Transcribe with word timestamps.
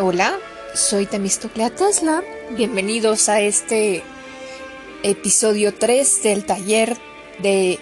Hola, 0.00 0.38
soy 0.74 1.06
Temistoclea 1.06 1.70
Tesla. 1.70 2.22
Bienvenidos 2.50 3.28
a 3.28 3.40
este 3.40 4.04
episodio 5.02 5.74
3 5.74 6.22
del 6.22 6.44
taller 6.44 6.96
de 7.40 7.80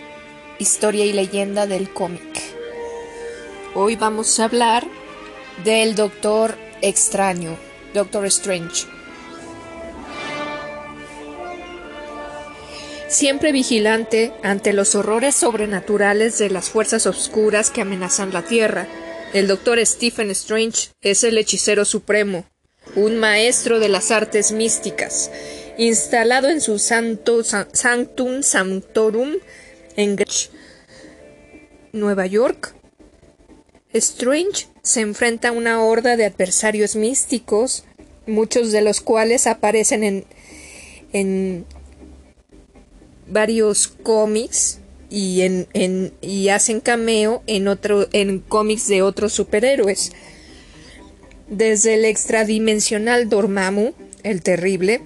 historia 0.59 1.05
y 1.05 1.13
leyenda 1.13 1.67
del 1.67 1.93
cómic. 1.93 2.23
Hoy 3.75 3.97
vamos 3.97 4.41
a 4.41 4.45
hablar 4.45 4.87
del 5.63 5.95
Doctor 5.95 6.57
Extraño, 6.81 7.59
Doctor 7.93 8.25
Strange. 8.27 8.87
Siempre 13.09 13.53
vigilante 13.53 14.33
ante 14.43 14.73
los 14.73 14.95
horrores 14.95 15.35
sobrenaturales 15.35 16.39
de 16.39 16.49
las 16.49 16.71
fuerzas 16.71 17.07
oscuras 17.07 17.69
que 17.71 17.83
amenazan 17.83 18.33
la 18.33 18.43
Tierra, 18.43 18.87
el 19.33 19.49
Doctor 19.49 19.85
Stephen 19.85 20.31
Strange 20.31 20.89
es 21.03 21.25
el 21.25 21.39
hechicero 21.39 21.85
supremo, 21.85 22.47
un 22.95 23.17
maestro 23.17 23.81
de 23.81 23.89
las 23.89 24.11
artes 24.11 24.53
místicas, 24.53 25.31
instalado 25.77 26.49
en 26.49 26.61
su 26.61 26.79
santo, 26.79 27.43
Sanctum 27.45 28.43
Sanctorum 28.43 29.35
en 29.97 30.17
Nueva 31.93 32.27
York. 32.27 32.75
Strange 33.93 34.69
se 34.83 35.01
enfrenta 35.01 35.49
a 35.49 35.53
una 35.53 35.83
horda 35.83 36.17
de 36.17 36.27
adversarios 36.27 36.97
místicos, 36.97 37.85
muchos 38.27 38.73
de 38.73 38.83
los 38.83 39.01
cuales 39.01 39.47
aparecen 39.47 40.05
en, 40.05 40.25
en 41.13 41.67
varios 43.27 43.89
cómics 43.89 44.81
y, 45.11 45.43
en, 45.43 46.13
y 46.21 46.49
hacen 46.49 46.81
cameo 46.81 47.43
en, 47.47 47.69
otro, 47.69 48.09
en 48.13 48.41
cómics 48.41 48.89
de 48.89 49.03
otros 49.03 49.33
superhéroes. 49.33 50.13
Desde 51.49 51.95
el 51.95 52.05
extradimensional 52.05 53.29
Dormammu, 53.29 53.93
el 54.23 54.43
terrible, 54.43 55.03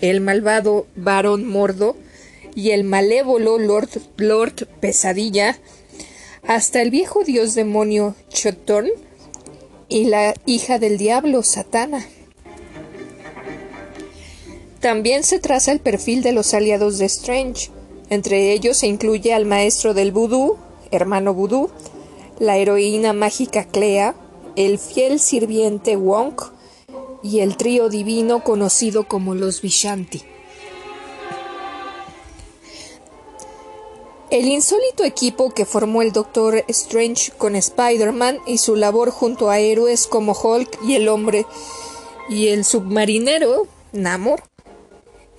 el 0.00 0.20
malvado 0.20 0.86
Barón 0.96 1.46
Mordo 1.46 1.96
y 2.54 2.70
el 2.70 2.84
malévolo 2.84 3.58
Lord, 3.58 3.90
Lord 4.16 4.68
Pesadilla, 4.80 5.58
hasta 6.42 6.82
el 6.82 6.90
viejo 6.90 7.24
dios 7.24 7.54
demonio 7.54 8.16
Chotorn 8.28 8.88
y 9.88 10.04
la 10.06 10.34
hija 10.46 10.78
del 10.78 10.98
diablo 10.98 11.42
Satana. 11.42 12.04
También 14.80 15.22
se 15.22 15.38
traza 15.38 15.70
el 15.70 15.78
perfil 15.78 16.22
de 16.22 16.32
los 16.32 16.54
aliados 16.54 16.98
de 16.98 17.04
Strange. 17.04 17.70
Entre 18.12 18.52
ellos 18.52 18.76
se 18.76 18.88
incluye 18.88 19.32
al 19.32 19.46
maestro 19.46 19.94
del 19.94 20.12
vudú, 20.12 20.58
hermano 20.90 21.32
vudú, 21.32 21.70
la 22.38 22.58
heroína 22.58 23.14
mágica 23.14 23.64
Clea, 23.64 24.14
el 24.54 24.78
fiel 24.78 25.18
sirviente 25.18 25.96
Wong 25.96 26.34
y 27.22 27.38
el 27.40 27.56
trío 27.56 27.88
divino 27.88 28.44
conocido 28.44 29.08
como 29.08 29.34
los 29.34 29.62
Vishanti. 29.62 30.22
El 34.28 34.46
insólito 34.46 35.04
equipo 35.04 35.54
que 35.54 35.64
formó 35.64 36.02
el 36.02 36.12
Doctor 36.12 36.66
Strange 36.68 37.32
con 37.38 37.56
Spider-Man 37.56 38.40
y 38.46 38.58
su 38.58 38.76
labor 38.76 39.10
junto 39.10 39.48
a 39.48 39.58
héroes 39.58 40.06
como 40.06 40.34
Hulk 40.34 40.80
y 40.86 40.96
el 40.96 41.08
hombre 41.08 41.46
y 42.28 42.48
el 42.48 42.66
submarinero 42.66 43.66
Namor 43.92 44.51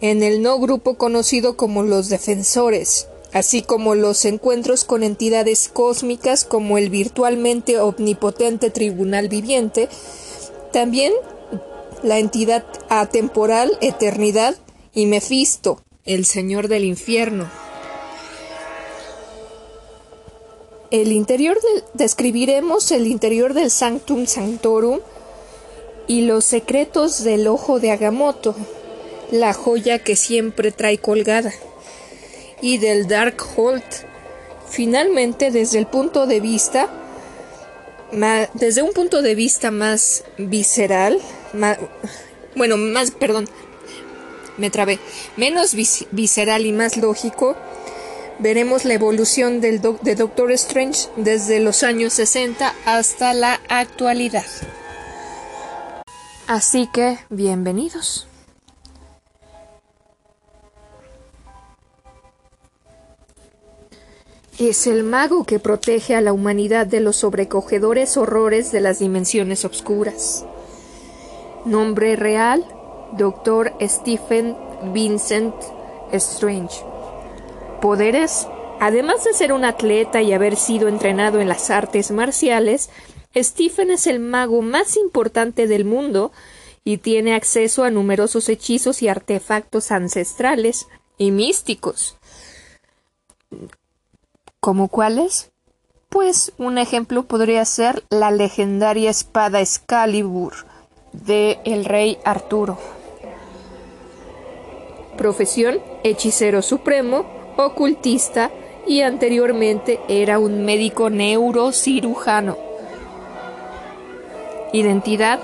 en 0.03 0.21
el 0.21 0.41
no 0.41 0.59
grupo 0.59 0.95
conocido 0.95 1.55
como 1.55 1.81
los 1.81 2.09
defensores, 2.09 3.07
así 3.31 3.61
como 3.61 3.95
los 3.95 4.25
encuentros 4.25 4.83
con 4.83 5.01
entidades 5.01 5.69
cósmicas 5.69 6.43
como 6.43 6.77
el 6.77 6.89
virtualmente 6.89 7.79
omnipotente 7.79 8.69
tribunal 8.69 9.29
viviente, 9.29 9.87
también 10.73 11.13
la 12.03 12.19
entidad 12.19 12.65
atemporal 12.89 13.77
Eternidad 13.79 14.57
y 14.93 15.05
Mefisto, 15.05 15.81
el 16.03 16.25
señor 16.25 16.67
del 16.67 16.83
infierno. 16.83 17.49
El 20.91 21.13
interior 21.13 21.57
describiremos 21.93 22.91
el 22.91 23.07
interior 23.07 23.53
del 23.53 23.71
Sanctum 23.71 24.25
Sanctorum 24.25 24.99
y 26.07 26.23
los 26.23 26.43
secretos 26.43 27.23
del 27.23 27.47
ojo 27.47 27.79
de 27.79 27.91
Agamotto, 27.91 28.53
la 29.33 29.51
joya 29.51 29.97
que 29.97 30.15
siempre 30.15 30.71
trae 30.71 30.99
colgada, 30.99 31.51
y 32.61 32.77
del 32.77 33.07
Dark 33.07 33.37
Holt. 33.57 33.83
Finalmente, 34.69 35.49
desde 35.49 35.79
el 35.79 35.87
punto 35.87 36.27
de 36.27 36.39
vista, 36.39 36.87
desde 38.53 38.83
un 38.83 38.93
punto 38.93 39.23
de 39.23 39.33
vista 39.33 39.71
más 39.71 40.23
visceral, 40.37 41.19
bueno, 42.55 42.77
más, 42.77 43.09
perdón, 43.09 43.49
me 44.57 44.69
trabé, 44.69 44.99
menos 45.35 45.73
visceral 46.11 46.67
y 46.67 46.71
más 46.71 46.97
lógico, 46.97 47.57
veremos 48.37 48.85
la 48.85 48.93
evolución 48.93 49.61
del 49.61 49.81
de 49.81 50.13
Doctor 50.13 50.51
Strange 50.51 51.09
desde 51.15 51.59
los 51.59 51.81
años 51.81 52.13
60 52.13 52.71
hasta 52.85 53.33
la 53.33 53.59
actualidad. 53.67 54.45
Así 56.45 56.87
que, 56.93 57.17
bienvenidos. 57.31 58.27
Es 64.59 64.85
el 64.85 65.03
mago 65.03 65.45
que 65.45 65.57
protege 65.57 66.15
a 66.15 66.21
la 66.21 66.31
humanidad 66.31 66.85
de 66.85 66.99
los 66.99 67.15
sobrecogedores 67.15 68.17
horrores 68.17 68.71
de 68.71 68.81
las 68.81 68.99
dimensiones 68.99 69.65
obscuras. 69.65 70.45
Nombre 71.65 72.15
real, 72.15 72.63
Dr. 73.17 73.73
Stephen 73.81 74.55
Vincent 74.93 75.55
Strange. 76.11 76.83
Poderes. 77.81 78.47
Además 78.79 79.23
de 79.23 79.33
ser 79.33 79.53
un 79.53 79.65
atleta 79.65 80.21
y 80.21 80.33
haber 80.33 80.55
sido 80.55 80.87
entrenado 80.87 81.39
en 81.39 81.49
las 81.49 81.71
artes 81.71 82.11
marciales, 82.11 82.91
Stephen 83.35 83.89
es 83.89 84.05
el 84.05 84.19
mago 84.19 84.61
más 84.61 84.97
importante 84.97 85.65
del 85.65 85.83
mundo 85.83 86.31
y 86.83 86.97
tiene 86.97 87.33
acceso 87.33 87.83
a 87.83 87.89
numerosos 87.89 88.49
hechizos 88.49 89.01
y 89.01 89.07
artefactos 89.07 89.91
ancestrales 89.91 90.85
y 91.17 91.31
místicos. 91.31 92.17
¿Como 94.63 94.87
cuáles? 94.87 95.51
Pues 96.07 96.53
un 96.57 96.77
ejemplo 96.77 97.23
podría 97.23 97.65
ser 97.65 98.05
la 98.09 98.31
legendaria 98.31 99.09
espada 99.09 99.59
Excalibur 99.59 100.53
de 101.11 101.59
el 101.65 101.83
rey 101.83 102.17
Arturo. 102.23 102.77
Profesión 105.17 105.81
hechicero 106.05 106.61
supremo, 106.61 107.25
ocultista 107.57 108.51
y 108.87 109.01
anteriormente 109.01 109.99
era 110.07 110.39
un 110.39 110.63
médico 110.63 111.09
neurocirujano. 111.09 112.55
Identidad 114.71 115.41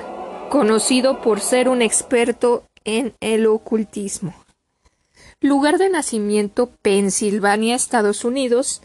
conocido 0.49 1.19
por 1.19 1.41
ser 1.41 1.67
un 1.67 1.81
experto 1.81 2.63
en 2.85 3.13
el 3.19 3.47
ocultismo. 3.47 4.33
Lugar 5.41 5.77
de 5.77 5.89
nacimiento 5.89 6.69
Pensilvania, 6.81 7.75
Estados 7.75 8.23
Unidos 8.23 8.81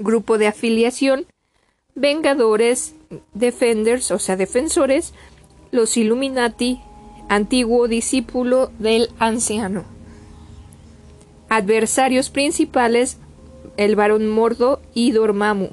grupo 0.00 0.38
de 0.38 0.48
afiliación, 0.48 1.26
Vengadores, 1.94 2.94
Defenders, 3.34 4.10
o 4.10 4.18
sea, 4.18 4.36
defensores, 4.36 5.12
los 5.70 5.96
Illuminati, 5.96 6.80
antiguo 7.28 7.88
discípulo 7.88 8.70
del 8.78 9.10
anciano. 9.18 9.84
Adversarios 11.48 12.30
principales, 12.30 13.18
el 13.76 13.96
varón 13.96 14.28
Mordo 14.28 14.80
y 14.94 15.12
Dormammu. 15.12 15.70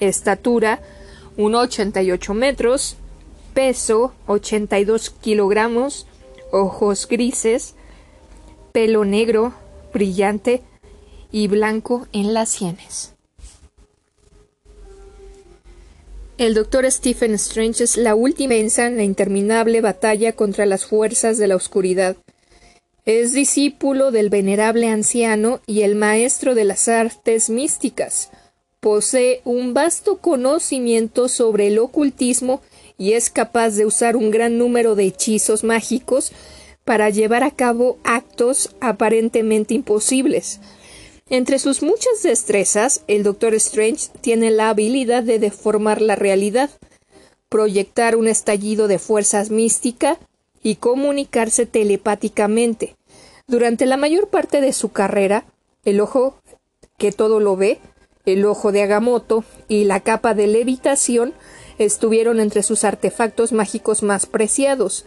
Estatura, 0.00 0.80
1,88 1.36 2.34
metros. 2.34 2.96
Peso, 3.54 4.14
82 4.26 5.10
kilogramos. 5.10 6.06
Ojos 6.50 7.06
grises. 7.08 7.74
Pelo 8.72 9.04
negro, 9.04 9.52
brillante 9.92 10.62
y 11.30 11.48
blanco 11.48 12.06
en 12.12 12.34
las 12.34 12.48
sienes. 12.48 13.14
El 16.38 16.54
Doctor 16.54 16.90
Stephen 16.90 17.34
Strange 17.34 17.84
es 17.84 17.98
la 17.98 18.14
última 18.14 18.54
en 18.54 18.96
la 18.96 19.02
interminable 19.02 19.82
batalla 19.82 20.32
contra 20.32 20.64
las 20.64 20.86
fuerzas 20.86 21.36
de 21.36 21.46
la 21.46 21.56
oscuridad. 21.56 22.16
Es 23.04 23.34
discípulo 23.34 24.10
del 24.10 24.30
venerable 24.30 24.88
anciano 24.88 25.60
y 25.66 25.82
el 25.82 25.94
maestro 25.94 26.54
de 26.54 26.64
las 26.64 26.88
artes 26.88 27.50
místicas. 27.50 28.30
Posee 28.80 29.42
un 29.44 29.74
vasto 29.74 30.18
conocimiento 30.18 31.28
sobre 31.28 31.66
el 31.66 31.78
ocultismo 31.78 32.62
y 32.96 33.12
es 33.12 33.28
capaz 33.28 33.70
de 33.70 33.84
usar 33.84 34.16
un 34.16 34.30
gran 34.30 34.56
número 34.56 34.94
de 34.94 35.04
hechizos 35.04 35.64
mágicos 35.64 36.32
para 36.84 37.10
llevar 37.10 37.44
a 37.44 37.50
cabo 37.50 37.98
actos 38.04 38.74
aparentemente 38.80 39.74
imposibles. 39.74 40.60
Entre 41.32 41.58
sus 41.58 41.82
muchas 41.82 42.22
destrezas, 42.22 43.04
el 43.06 43.22
Doctor 43.22 43.54
Strange 43.54 44.10
tiene 44.20 44.50
la 44.50 44.68
habilidad 44.68 45.22
de 45.22 45.38
deformar 45.38 46.02
la 46.02 46.14
realidad, 46.14 46.68
proyectar 47.48 48.16
un 48.16 48.28
estallido 48.28 48.86
de 48.86 48.98
fuerzas 48.98 49.48
mística 49.48 50.18
y 50.62 50.74
comunicarse 50.74 51.64
telepáticamente. 51.64 52.96
Durante 53.46 53.86
la 53.86 53.96
mayor 53.96 54.28
parte 54.28 54.60
de 54.60 54.74
su 54.74 54.90
carrera, 54.92 55.46
el 55.86 56.02
ojo 56.02 56.36
que 56.98 57.12
todo 57.12 57.40
lo 57.40 57.56
ve, 57.56 57.80
el 58.26 58.44
ojo 58.44 58.70
de 58.70 58.82
Agamotto 58.82 59.42
y 59.68 59.84
la 59.84 60.00
capa 60.00 60.34
de 60.34 60.48
levitación 60.48 61.32
estuvieron 61.78 62.40
entre 62.40 62.62
sus 62.62 62.84
artefactos 62.84 63.52
mágicos 63.52 64.02
más 64.02 64.26
preciados. 64.26 65.06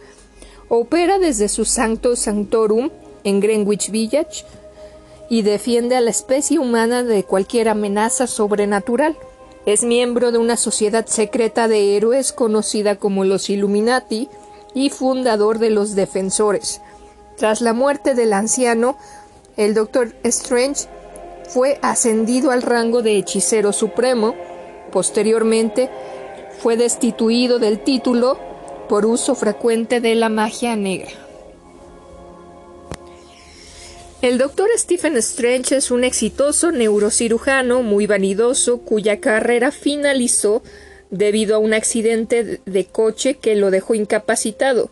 Opera 0.68 1.20
desde 1.20 1.48
su 1.48 1.64
Sancto 1.64 2.16
Sanctorum 2.16 2.90
en 3.22 3.38
Greenwich 3.38 3.92
Village 3.92 4.44
y 5.28 5.42
defiende 5.42 5.96
a 5.96 6.00
la 6.00 6.10
especie 6.10 6.58
humana 6.58 7.02
de 7.02 7.24
cualquier 7.24 7.68
amenaza 7.68 8.26
sobrenatural. 8.26 9.16
Es 9.64 9.82
miembro 9.82 10.30
de 10.30 10.38
una 10.38 10.56
sociedad 10.56 11.06
secreta 11.06 11.66
de 11.66 11.96
héroes 11.96 12.32
conocida 12.32 12.96
como 12.96 13.24
los 13.24 13.50
Illuminati 13.50 14.28
y 14.74 14.90
fundador 14.90 15.58
de 15.58 15.70
los 15.70 15.94
Defensores. 15.94 16.80
Tras 17.36 17.60
la 17.60 17.72
muerte 17.72 18.14
del 18.14 18.32
anciano, 18.32 18.96
el 19.56 19.74
Doctor 19.74 20.14
Strange 20.22 20.86
fue 21.48 21.78
ascendido 21.82 22.50
al 22.50 22.62
rango 22.62 23.02
de 23.02 23.16
hechicero 23.16 23.72
supremo. 23.72 24.34
Posteriormente, 24.92 25.90
fue 26.60 26.76
destituido 26.76 27.58
del 27.58 27.80
título 27.80 28.38
por 28.88 29.04
uso 29.04 29.34
frecuente 29.34 30.00
de 30.00 30.14
la 30.14 30.28
magia 30.28 30.76
negra. 30.76 31.25
El 34.26 34.38
doctor 34.38 34.68
Stephen 34.76 35.16
Strange 35.18 35.76
es 35.76 35.92
un 35.92 36.02
exitoso 36.02 36.72
neurocirujano 36.72 37.84
muy 37.84 38.08
vanidoso 38.08 38.78
cuya 38.78 39.20
carrera 39.20 39.70
finalizó 39.70 40.64
debido 41.10 41.54
a 41.54 41.58
un 41.60 41.72
accidente 41.72 42.60
de 42.66 42.84
coche 42.86 43.36
que 43.36 43.54
lo 43.54 43.70
dejó 43.70 43.94
incapacitado. 43.94 44.90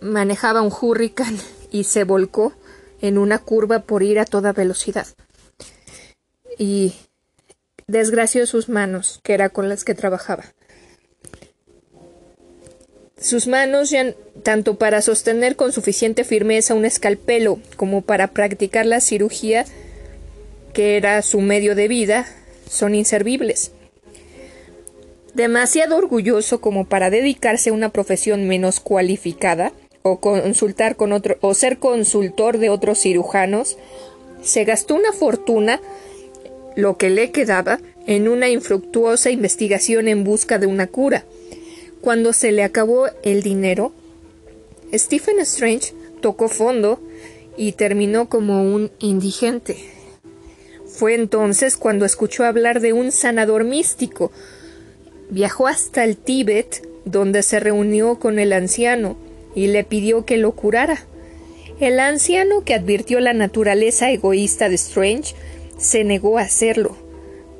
Manejaba 0.00 0.62
un 0.62 0.72
Hurricane 0.72 1.36
y 1.70 1.84
se 1.84 2.04
volcó 2.04 2.54
en 3.02 3.18
una 3.18 3.40
curva 3.40 3.80
por 3.80 4.02
ir 4.02 4.20
a 4.20 4.24
toda 4.24 4.54
velocidad. 4.54 5.08
Y 6.56 6.94
desgració 7.86 8.46
sus 8.46 8.70
manos, 8.70 9.20
que 9.22 9.34
era 9.34 9.50
con 9.50 9.68
las 9.68 9.84
que 9.84 9.94
trabajaba. 9.94 10.44
Sus 13.18 13.46
manos, 13.46 13.88
ya, 13.88 14.14
tanto 14.42 14.74
para 14.74 15.00
sostener 15.00 15.56
con 15.56 15.72
suficiente 15.72 16.22
firmeza 16.22 16.74
un 16.74 16.84
escalpelo 16.84 17.58
como 17.76 18.02
para 18.02 18.28
practicar 18.28 18.84
la 18.84 19.00
cirugía, 19.00 19.64
que 20.74 20.98
era 20.98 21.22
su 21.22 21.40
medio 21.40 21.74
de 21.74 21.88
vida, 21.88 22.26
son 22.68 22.94
inservibles. 22.94 23.72
Demasiado 25.32 25.96
orgulloso 25.96 26.60
como 26.60 26.84
para 26.84 27.08
dedicarse 27.08 27.70
a 27.70 27.72
una 27.72 27.88
profesión 27.88 28.46
menos 28.46 28.80
cualificada, 28.80 29.72
o 30.02 30.20
consultar 30.20 30.94
con 30.94 31.12
otro 31.12 31.36
o 31.40 31.52
ser 31.54 31.78
consultor 31.78 32.58
de 32.58 32.68
otros 32.68 33.00
cirujanos, 33.00 33.78
se 34.42 34.64
gastó 34.64 34.94
una 34.94 35.12
fortuna, 35.12 35.80
lo 36.76 36.96
que 36.98 37.08
le 37.08 37.32
quedaba, 37.32 37.80
en 38.06 38.28
una 38.28 38.50
infructuosa 38.50 39.30
investigación 39.30 40.06
en 40.06 40.22
busca 40.22 40.58
de 40.58 40.66
una 40.66 40.86
cura. 40.86 41.24
Cuando 42.06 42.32
se 42.32 42.52
le 42.52 42.62
acabó 42.62 43.08
el 43.24 43.42
dinero, 43.42 43.92
Stephen 44.94 45.40
Strange 45.40 45.92
tocó 46.20 46.46
fondo 46.48 47.00
y 47.56 47.72
terminó 47.72 48.28
como 48.28 48.62
un 48.62 48.92
indigente. 49.00 49.76
Fue 50.86 51.16
entonces 51.16 51.76
cuando 51.76 52.04
escuchó 52.04 52.44
hablar 52.44 52.78
de 52.78 52.92
un 52.92 53.10
sanador 53.10 53.64
místico. 53.64 54.30
Viajó 55.30 55.66
hasta 55.66 56.04
el 56.04 56.16
Tíbet, 56.16 56.88
donde 57.06 57.42
se 57.42 57.58
reunió 57.58 58.20
con 58.20 58.38
el 58.38 58.52
anciano, 58.52 59.16
y 59.56 59.66
le 59.66 59.82
pidió 59.82 60.24
que 60.24 60.36
lo 60.36 60.52
curara. 60.52 61.04
El 61.80 61.98
anciano, 61.98 62.62
que 62.62 62.74
advirtió 62.74 63.18
la 63.18 63.32
naturaleza 63.32 64.12
egoísta 64.12 64.68
de 64.68 64.76
Strange, 64.76 65.34
se 65.76 66.04
negó 66.04 66.38
a 66.38 66.42
hacerlo, 66.42 66.96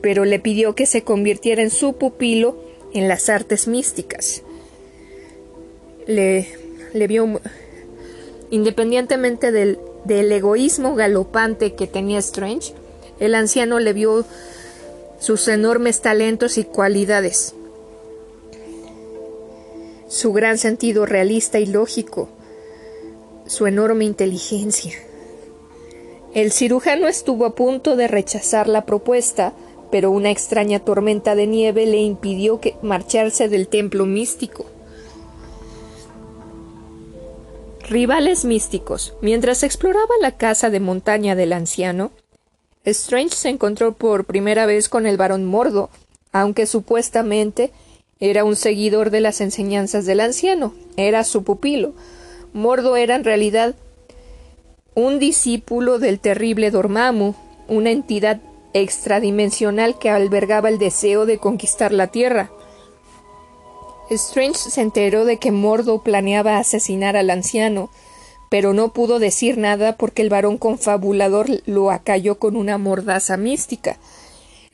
pero 0.02 0.24
le 0.24 0.38
pidió 0.38 0.76
que 0.76 0.86
se 0.86 1.02
convirtiera 1.02 1.62
en 1.62 1.70
su 1.70 1.94
pupilo 1.94 2.64
en 2.96 3.08
las 3.08 3.28
artes 3.28 3.68
místicas. 3.68 4.42
Le, 6.06 6.48
le 6.92 7.06
vio, 7.06 7.40
independientemente 8.50 9.52
del, 9.52 9.78
del 10.04 10.30
egoísmo 10.32 10.94
galopante 10.94 11.74
que 11.74 11.86
tenía 11.86 12.18
Strange, 12.18 12.74
el 13.20 13.34
anciano 13.34 13.78
le 13.80 13.92
vio 13.92 14.24
sus 15.18 15.48
enormes 15.48 16.00
talentos 16.00 16.58
y 16.58 16.64
cualidades 16.64 17.54
su 20.08 20.32
gran 20.32 20.56
sentido 20.58 21.04
realista 21.04 21.58
y 21.58 21.66
lógico, 21.66 22.28
su 23.46 23.66
enorme 23.66 24.04
inteligencia. 24.04 24.92
El 26.34 26.52
cirujano 26.52 27.08
estuvo 27.08 27.44
a 27.46 27.54
punto 27.54 27.96
de 27.96 28.08
rechazar 28.08 28.68
la 28.68 28.86
propuesta, 28.86 29.52
pero 29.90 30.10
una 30.10 30.30
extraña 30.30 30.80
tormenta 30.80 31.34
de 31.34 31.46
nieve 31.46 31.86
le 31.86 31.98
impidió 31.98 32.60
que 32.60 32.76
marcharse 32.82 33.48
del 33.48 33.68
templo 33.68 34.06
místico. 34.06 34.66
Rivales 37.88 38.44
místicos. 38.44 39.14
Mientras 39.20 39.62
exploraba 39.62 40.14
la 40.20 40.32
casa 40.32 40.70
de 40.70 40.80
montaña 40.80 41.36
del 41.36 41.52
anciano, 41.52 42.10
Strange 42.84 43.36
se 43.36 43.48
encontró 43.48 43.92
por 43.92 44.24
primera 44.24 44.66
vez 44.66 44.88
con 44.88 45.06
el 45.06 45.16
varón 45.16 45.44
Mordo, 45.44 45.90
aunque 46.32 46.66
supuestamente 46.66 47.72
era 48.18 48.44
un 48.44 48.56
seguidor 48.56 49.10
de 49.10 49.20
las 49.20 49.40
enseñanzas 49.40 50.06
del 50.06 50.20
anciano, 50.20 50.74
era 50.96 51.22
su 51.24 51.44
pupilo. 51.44 51.94
Mordo 52.52 52.96
era 52.96 53.14
en 53.14 53.24
realidad 53.24 53.74
un 54.94 55.18
discípulo 55.18 55.98
del 55.98 56.20
terrible 56.20 56.70
Dormammu, 56.70 57.34
una 57.68 57.90
entidad 57.90 58.40
extradimensional 58.72 59.98
que 59.98 60.10
albergaba 60.10 60.68
el 60.68 60.78
deseo 60.78 61.26
de 61.26 61.38
conquistar 61.38 61.92
la 61.92 62.08
Tierra. 62.08 62.50
Strange 64.10 64.58
se 64.70 64.80
enteró 64.80 65.24
de 65.24 65.38
que 65.38 65.50
Mordo 65.50 66.02
planeaba 66.02 66.58
asesinar 66.58 67.16
al 67.16 67.30
anciano, 67.30 67.90
pero 68.48 68.72
no 68.72 68.92
pudo 68.92 69.18
decir 69.18 69.58
nada 69.58 69.96
porque 69.96 70.22
el 70.22 70.30
varón 70.30 70.58
confabulador 70.58 71.46
lo 71.66 71.90
acalló 71.90 72.38
con 72.38 72.56
una 72.56 72.78
mordaza 72.78 73.36
mística. 73.36 73.98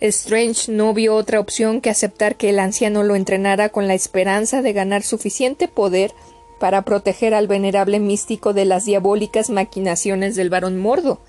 Strange 0.00 0.70
no 0.70 0.92
vio 0.92 1.14
otra 1.14 1.40
opción 1.40 1.80
que 1.80 1.88
aceptar 1.88 2.36
que 2.36 2.50
el 2.50 2.58
anciano 2.58 3.04
lo 3.04 3.14
entrenara 3.14 3.68
con 3.68 3.86
la 3.86 3.94
esperanza 3.94 4.60
de 4.60 4.72
ganar 4.72 5.02
suficiente 5.02 5.68
poder 5.68 6.12
para 6.58 6.82
proteger 6.82 7.34
al 7.34 7.46
venerable 7.46 8.00
místico 8.00 8.52
de 8.52 8.64
las 8.64 8.84
diabólicas 8.84 9.48
maquinaciones 9.48 10.36
del 10.36 10.50
varón 10.50 10.78
mordo. 10.78 11.20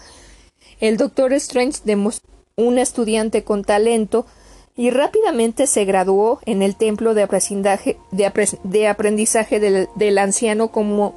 El 0.80 0.98
doctor 0.98 1.34
Strange 1.34 1.80
demostró 1.86 2.33
un 2.56 2.78
estudiante 2.78 3.44
con 3.44 3.64
talento 3.64 4.26
y 4.76 4.90
rápidamente 4.90 5.68
se 5.68 5.86
graduó 5.86 6.40
en 6.46 6.62
el 6.62 6.76
templo 6.76 7.14
de 7.14 7.24
aprendizaje, 7.24 7.98
de 8.12 8.88
aprendizaje 8.88 9.60
del, 9.60 9.88
del 9.96 10.18
anciano 10.18 10.70
como 10.70 11.16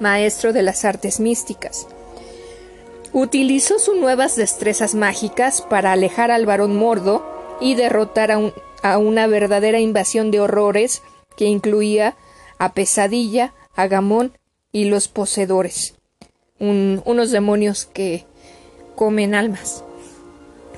maestro 0.00 0.52
de 0.52 0.62
las 0.62 0.84
artes 0.84 1.20
místicas. 1.20 1.86
Utilizó 3.12 3.78
sus 3.78 3.96
nuevas 3.96 4.36
destrezas 4.36 4.94
mágicas 4.94 5.62
para 5.62 5.92
alejar 5.92 6.30
al 6.30 6.46
varón 6.46 6.76
mordo 6.76 7.24
y 7.60 7.74
derrotar 7.74 8.32
a, 8.32 8.98
una 8.98 9.26
verdadera 9.26 9.78
invasión 9.80 10.30
de 10.30 10.40
horrores 10.40 11.02
que 11.36 11.44
incluía 11.44 12.16
a 12.58 12.72
Pesadilla, 12.72 13.54
a 13.74 13.86
Gamón 13.86 14.36
y 14.72 14.86
los 14.86 15.08
poseedores, 15.08 15.94
unos 16.58 17.30
demonios 17.30 17.84
que 17.84 18.24
comen 18.96 19.34
almas. 19.34 19.84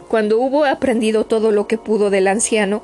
Cuando 0.09 0.39
hubo 0.39 0.65
aprendido 0.65 1.25
todo 1.25 1.51
lo 1.51 1.67
que 1.67 1.79
pudo 1.79 2.11
del 2.11 2.29
anciano, 2.29 2.83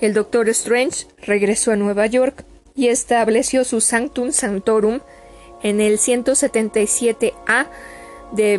el 0.00 0.14
doctor 0.14 0.48
Strange 0.48 1.06
regresó 1.22 1.72
a 1.72 1.76
Nueva 1.76 2.06
York 2.06 2.44
y 2.74 2.88
estableció 2.88 3.64
su 3.64 3.80
Sanctum 3.80 4.32
Sanctorum 4.32 5.00
en 5.62 5.80
el 5.80 5.98
177A 5.98 7.66
de 8.32 8.58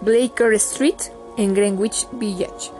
Blaker 0.00 0.52
Street 0.54 0.96
en 1.36 1.54
Greenwich 1.54 2.08
Village. 2.12 2.70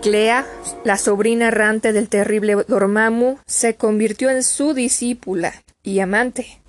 Clea, 0.00 0.46
la 0.84 0.96
sobrina 0.96 1.48
errante 1.48 1.92
del 1.92 2.08
terrible 2.08 2.56
Dormammu, 2.66 3.38
se 3.46 3.74
convirtió 3.74 4.30
en 4.30 4.42
su 4.42 4.72
discípula 4.72 5.62
y 5.82 6.00
amante. 6.00 6.60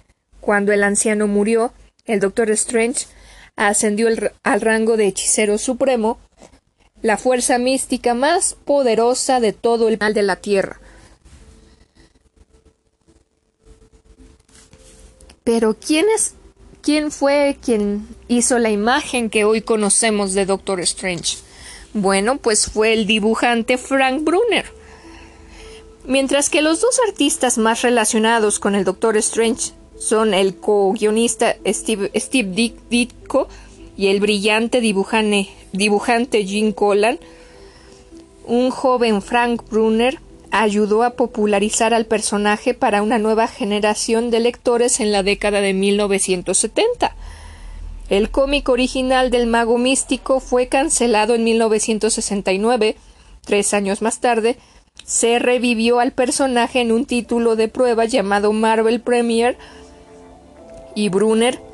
Cuando 0.41 0.73
el 0.73 0.83
anciano 0.83 1.27
murió, 1.27 1.71
el 2.05 2.19
Doctor 2.19 2.50
Strange 2.51 3.05
ascendió 3.55 4.07
al 4.43 4.61
rango 4.61 4.97
de 4.97 5.07
hechicero 5.07 5.57
supremo, 5.57 6.17
la 7.01 7.17
fuerza 7.17 7.58
mística 7.58 8.13
más 8.13 8.55
poderosa 8.65 9.39
de 9.39 9.53
todo 9.53 9.88
el 9.88 9.98
mal 10.00 10.13
de 10.13 10.24
la 10.24 10.36
Tierra. 10.36 10.79
Pero 15.43 15.75
¿quién 15.75 16.05
es 16.15 16.36
¿Quién 16.81 17.12
fue 17.12 17.58
quien 17.63 18.08
hizo 18.27 18.58
la 18.58 18.72
imagen 18.72 19.29
que 19.29 19.46
hoy 19.46 19.62
conocemos 19.62 20.34
de 20.34 20.48
Doctor 20.48 20.79
Strange? 20.81 21.38
Bueno, 21.93 22.38
pues 22.38 22.72
fue 22.72 22.93
el 22.93 23.05
dibujante 23.05 23.77
Frank 23.77 24.24
Brunner. 24.24 24.65
Mientras 26.05 26.50
que 26.50 26.63
los 26.63 26.81
dos 26.81 27.00
artistas 27.08 27.60
más 27.60 27.84
relacionados 27.84 28.58
con 28.58 28.74
el 28.74 28.84
Doctor 28.84 29.15
Strange 29.17 29.74
son 30.00 30.34
el 30.34 30.55
co-guionista 30.55 31.55
Steve, 31.67 32.12
Ditko 32.89 33.48
y 33.98 34.07
el 34.07 34.19
brillante 34.19 34.81
dibujante, 34.81 36.45
Jim 36.45 36.71
Collan, 36.71 37.19
un 38.45 38.71
joven 38.71 39.21
Frank 39.21 39.63
Brunner 39.69 40.19
ayudó 40.51 41.03
a 41.03 41.12
popularizar 41.12 41.93
al 41.93 42.05
personaje 42.05 42.74
para 42.74 43.01
una 43.01 43.17
nueva 43.17 43.48
generación 43.48 44.31
de 44.31 44.41
lectores 44.41 45.00
en 45.00 45.12
la 45.12 45.24
década 45.24 45.62
de 45.62 45.74
1970. 45.74 47.15
El 48.10 48.29
cómic 48.29 48.67
original 48.67 49.31
del 49.31 49.48
mago 49.48 49.77
místico 49.77 50.41
fue 50.41 50.67
cancelado 50.67 51.33
en 51.33 51.45
1969. 51.45 52.98
Tres 53.45 53.74
años 53.74 54.01
más 54.01 54.19
tarde, 54.19 54.57
se 55.05 55.39
revivió 55.39 56.00
al 56.00 56.12
personaje 56.12 56.81
en 56.81 56.91
un 56.91 57.05
título 57.05 57.55
de 57.55 57.69
prueba 57.69 58.05
llamado 58.05 58.51
Marvel 58.51 59.00
Premier 59.00 59.57
y 60.95 61.10
Brunner 61.10 61.70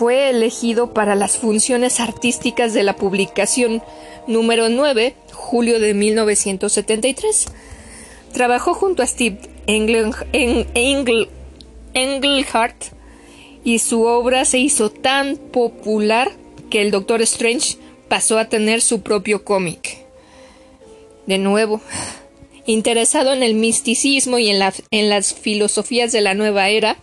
fue 0.00 0.30
elegido 0.30 0.94
para 0.94 1.14
las 1.14 1.36
funciones 1.36 2.00
artísticas 2.00 2.72
de 2.72 2.84
la 2.84 2.96
publicación 2.96 3.82
número 4.26 4.70
9, 4.70 5.14
julio 5.30 5.78
de 5.78 5.92
1973. 5.92 7.44
Trabajó 8.32 8.72
junto 8.72 9.02
a 9.02 9.06
Steve 9.06 9.40
Englehart 9.66 10.24
y 13.62 13.78
su 13.80 14.04
obra 14.04 14.46
se 14.46 14.58
hizo 14.58 14.90
tan 14.90 15.36
popular 15.36 16.30
que 16.70 16.80
el 16.80 16.90
Doctor 16.92 17.20
Strange 17.20 17.76
pasó 18.08 18.38
a 18.38 18.48
tener 18.48 18.80
su 18.80 19.02
propio 19.02 19.44
cómic. 19.44 19.98
De 21.26 21.36
nuevo, 21.36 21.82
interesado 22.64 23.34
en 23.34 23.42
el 23.42 23.54
misticismo 23.54 24.38
y 24.38 24.48
en, 24.48 24.62
en 24.92 25.10
las 25.10 25.34
filosofías 25.34 26.10
de 26.10 26.22
la 26.22 26.32
nueva 26.32 26.70
era, 26.70 26.96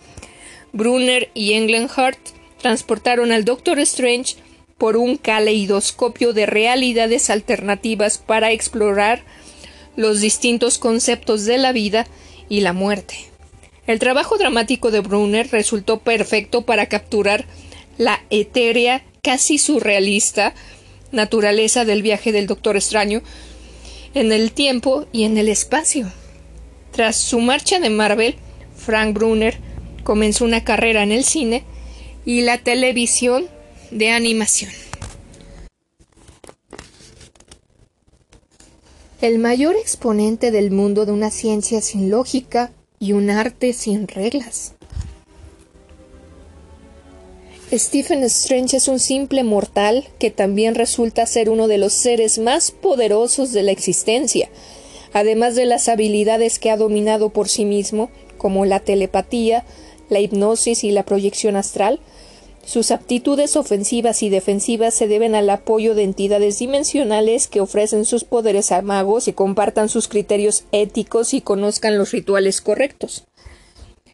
Brunner 0.73 1.29
y 1.35 1.53
Englehart 1.53 2.17
transportaron 2.59 3.31
al 3.31 3.45
Doctor 3.45 3.79
Strange 3.79 4.35
por 4.77 4.97
un 4.97 5.17
caleidoscopio 5.17 6.33
de 6.33 6.45
realidades 6.45 7.29
alternativas 7.29 8.17
para 8.17 8.51
explorar 8.51 9.23
los 9.95 10.21
distintos 10.21 10.77
conceptos 10.77 11.45
de 11.45 11.57
la 11.57 11.71
vida 11.71 12.05
y 12.49 12.61
la 12.61 12.73
muerte. 12.73 13.15
El 13.87 13.99
trabajo 13.99 14.37
dramático 14.37 14.91
de 14.91 14.99
Brunner 14.99 15.49
resultó 15.51 15.99
perfecto 15.99 16.63
para 16.63 16.87
capturar 16.87 17.45
la 17.97 18.21
etérea, 18.29 19.03
casi 19.23 19.57
surrealista, 19.57 20.53
naturaleza 21.11 21.85
del 21.85 22.03
viaje 22.03 22.31
del 22.31 22.47
Doctor 22.47 22.75
Extraño 22.75 23.21
en 24.13 24.31
el 24.31 24.51
tiempo 24.51 25.07
y 25.11 25.23
en 25.23 25.37
el 25.37 25.47
espacio. 25.49 26.11
Tras 26.91 27.17
su 27.17 27.39
marcha 27.39 27.79
de 27.79 27.89
Marvel, 27.89 28.35
Frank 28.75 29.13
Brunner 29.13 29.57
comenzó 30.03 30.45
una 30.45 30.63
carrera 30.63 31.03
en 31.03 31.11
el 31.11 31.23
cine 31.23 31.63
y 32.27 32.41
la 32.41 32.57
televisión 32.57 33.47
de 33.89 34.09
animación. 34.09 34.69
El 39.21 39.39
mayor 39.39 39.77
exponente 39.77 40.51
del 40.51 40.69
mundo 40.71 41.05
de 41.05 41.13
una 41.13 41.31
ciencia 41.31 41.79
sin 41.79 42.09
lógica 42.09 42.73
y 42.99 43.13
un 43.13 43.29
arte 43.29 43.71
sin 43.71 44.09
reglas. 44.09 44.73
Stephen 47.71 48.21
Strange 48.23 48.75
es 48.75 48.89
un 48.89 48.99
simple 48.99 49.45
mortal 49.45 50.05
que 50.19 50.29
también 50.29 50.75
resulta 50.75 51.25
ser 51.27 51.49
uno 51.49 51.69
de 51.69 51.77
los 51.77 51.93
seres 51.93 52.39
más 52.39 52.71
poderosos 52.71 53.53
de 53.53 53.63
la 53.63 53.71
existencia, 53.71 54.49
además 55.13 55.55
de 55.55 55.65
las 55.65 55.87
habilidades 55.87 56.59
que 56.59 56.71
ha 56.71 56.77
dominado 56.77 57.29
por 57.29 57.47
sí 57.47 57.63
mismo, 57.63 58.09
como 58.37 58.65
la 58.65 58.81
telepatía, 58.81 59.63
la 60.09 60.19
hipnosis 60.19 60.83
y 60.83 60.91
la 60.91 61.03
proyección 61.03 61.55
astral, 61.55 62.01
sus 62.67 62.91
aptitudes 62.91 63.55
ofensivas 63.55 64.21
y 64.23 64.29
defensivas 64.29 64.93
se 64.93 65.07
deben 65.07 65.35
al 65.35 65.49
apoyo 65.49 65.95
de 65.95 66.03
entidades 66.03 66.59
dimensionales 66.59 67.47
que 67.47 67.61
ofrecen 67.61 68.03
sus 68.03 68.25
poderes 68.25 68.73
a 68.73 68.81
magos 68.81 69.29
y 69.29 69.33
compartan 69.33 69.87
sus 69.87 70.09
criterios 70.09 70.65
éticos 70.73 71.33
y 71.33 71.39
conozcan 71.39 71.97
los 71.97 72.11
rituales 72.11 72.59
correctos. 72.59 73.23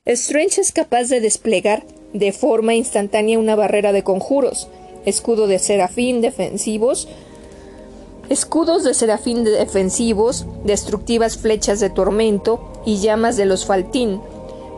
Strange 0.06 0.62
es 0.62 0.72
capaz 0.72 1.06
de 1.06 1.20
desplegar 1.20 1.84
de 2.14 2.32
forma 2.32 2.76
instantánea 2.76 3.40
una 3.40 3.56
barrera 3.56 3.92
de 3.92 4.04
conjuros, 4.04 4.68
escudo 5.04 5.48
de 5.48 5.58
serafín 5.58 6.22
defensivos, 6.22 7.08
escudos 8.30 8.84
de 8.84 8.94
serafín 8.94 9.46
defensivos, 9.46 10.46
destructivas 10.64 11.38
flechas 11.38 11.80
de 11.80 11.90
tormento 11.90 12.72
y 12.86 12.98
llamas 12.98 13.36
de 13.36 13.48
los 13.48 13.66
faltín, 13.66 14.22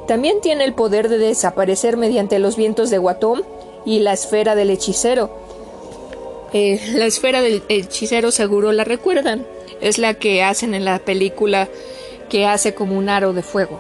también 0.08 0.40
tiene 0.40 0.66
el 0.66 0.76
poder 0.76 1.10
de 1.10 1.18
desaparecer 1.18 1.98
mediante 1.98 2.38
los 2.38 2.56
vientos 2.56 2.90
de 2.90 3.00
Guatón 3.00 3.44
y 3.86 4.00
la 4.00 4.14
esfera 4.14 4.56
del 4.56 4.70
hechicero. 4.70 5.30
Eh, 6.54 6.80
la 6.94 7.06
esfera 7.06 7.42
del 7.42 7.64
hechicero 7.70 8.32
seguro 8.32 8.72
la 8.72 8.84
recuerdan. 8.84 9.46
Es 9.82 9.98
la 9.98 10.14
que 10.14 10.44
hacen 10.44 10.74
en 10.74 10.86
la 10.86 11.00
película 11.00 11.68
que 12.30 12.46
hace 12.46 12.74
como 12.74 12.98
un 12.98 13.10
aro 13.10 13.34
de 13.34 13.44
fuego. 13.44 13.80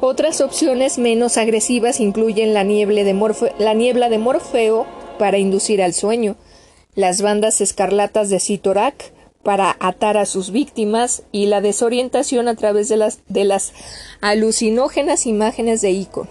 Otras 0.00 0.40
opciones 0.40 0.98
menos 0.98 1.36
agresivas 1.38 1.98
incluyen 1.98 2.54
la, 2.54 2.62
niebla 2.62 3.02
de 3.04 4.18
Morfeo 4.18 4.86
para 5.18 5.38
inducir 5.38 5.82
al 5.82 5.92
sueño, 5.92 6.36
las 6.94 7.20
bandas 7.20 7.60
escarlatas 7.60 8.30
de 8.30 8.38
Sitorak 8.38 9.12
para 9.42 9.76
atar 9.80 10.16
a 10.16 10.26
sus 10.26 10.52
víctimas 10.52 11.22
y 11.32 11.46
la 11.46 11.60
desorientación 11.60 12.46
a 12.46 12.54
través 12.54 12.88
de 12.88 12.96
las, 12.96 13.20
de 13.28 13.44
las 13.44 13.72
alucinógenas 14.20 15.26
imágenes 15.26 15.80
de 15.80 15.90
Icon. 15.90 16.28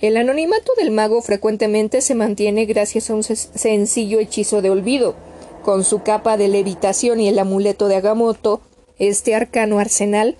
El 0.00 0.16
anonimato 0.16 0.72
del 0.76 0.90
mago 0.90 1.22
frecuentemente 1.22 2.00
se 2.00 2.14
mantiene 2.14 2.66
gracias 2.66 3.10
a 3.10 3.14
un 3.14 3.22
sencillo 3.22 4.20
hechizo 4.20 4.60
de 4.62 4.70
olvido. 4.70 5.14
Con 5.62 5.84
su 5.84 6.02
capa 6.02 6.36
de 6.36 6.48
levitación 6.48 7.20
y 7.20 7.28
el 7.28 7.38
amuleto 7.38 7.88
de 7.88 7.96
Agamotto, 7.96 8.60
este 8.98 9.34
arcano 9.34 9.78
arsenal 9.78 10.36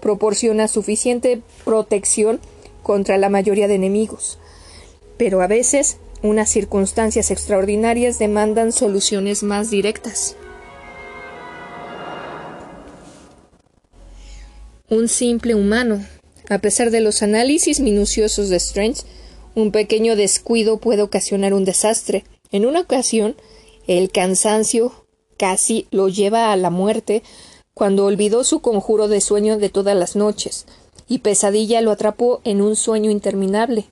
proporciona 0.00 0.68
suficiente 0.68 1.42
protección 1.64 2.40
contra 2.82 3.16
la 3.18 3.28
mayoría 3.28 3.68
de 3.68 3.74
enemigos. 3.74 4.38
Pero 5.16 5.42
a 5.42 5.46
veces, 5.46 5.98
unas 6.22 6.50
circunstancias 6.50 7.30
extraordinarias 7.30 8.18
demandan 8.18 8.72
soluciones 8.72 9.42
más 9.42 9.70
directas. 9.70 10.36
un 14.94 15.08
simple 15.08 15.54
humano. 15.54 16.04
A 16.50 16.58
pesar 16.58 16.90
de 16.90 17.00
los 17.00 17.22
análisis 17.22 17.80
minuciosos 17.80 18.50
de 18.50 18.56
Strange, 18.56 19.02
un 19.54 19.70
pequeño 19.70 20.14
descuido 20.14 20.76
puede 20.76 21.02
ocasionar 21.02 21.54
un 21.54 21.64
desastre. 21.64 22.24
En 22.50 22.66
una 22.66 22.80
ocasión, 22.80 23.34
el 23.86 24.10
cansancio 24.10 24.92
casi 25.38 25.86
lo 25.90 26.08
lleva 26.08 26.52
a 26.52 26.56
la 26.56 26.68
muerte 26.70 27.22
cuando 27.72 28.04
olvidó 28.04 28.44
su 28.44 28.60
conjuro 28.60 29.08
de 29.08 29.20
sueño 29.20 29.56
de 29.56 29.70
todas 29.70 29.96
las 29.96 30.16
noches, 30.16 30.66
y 31.08 31.18
pesadilla 31.18 31.80
lo 31.80 31.90
atrapó 31.90 32.40
en 32.44 32.60
un 32.60 32.76
sueño 32.76 33.10
interminable. 33.10 33.86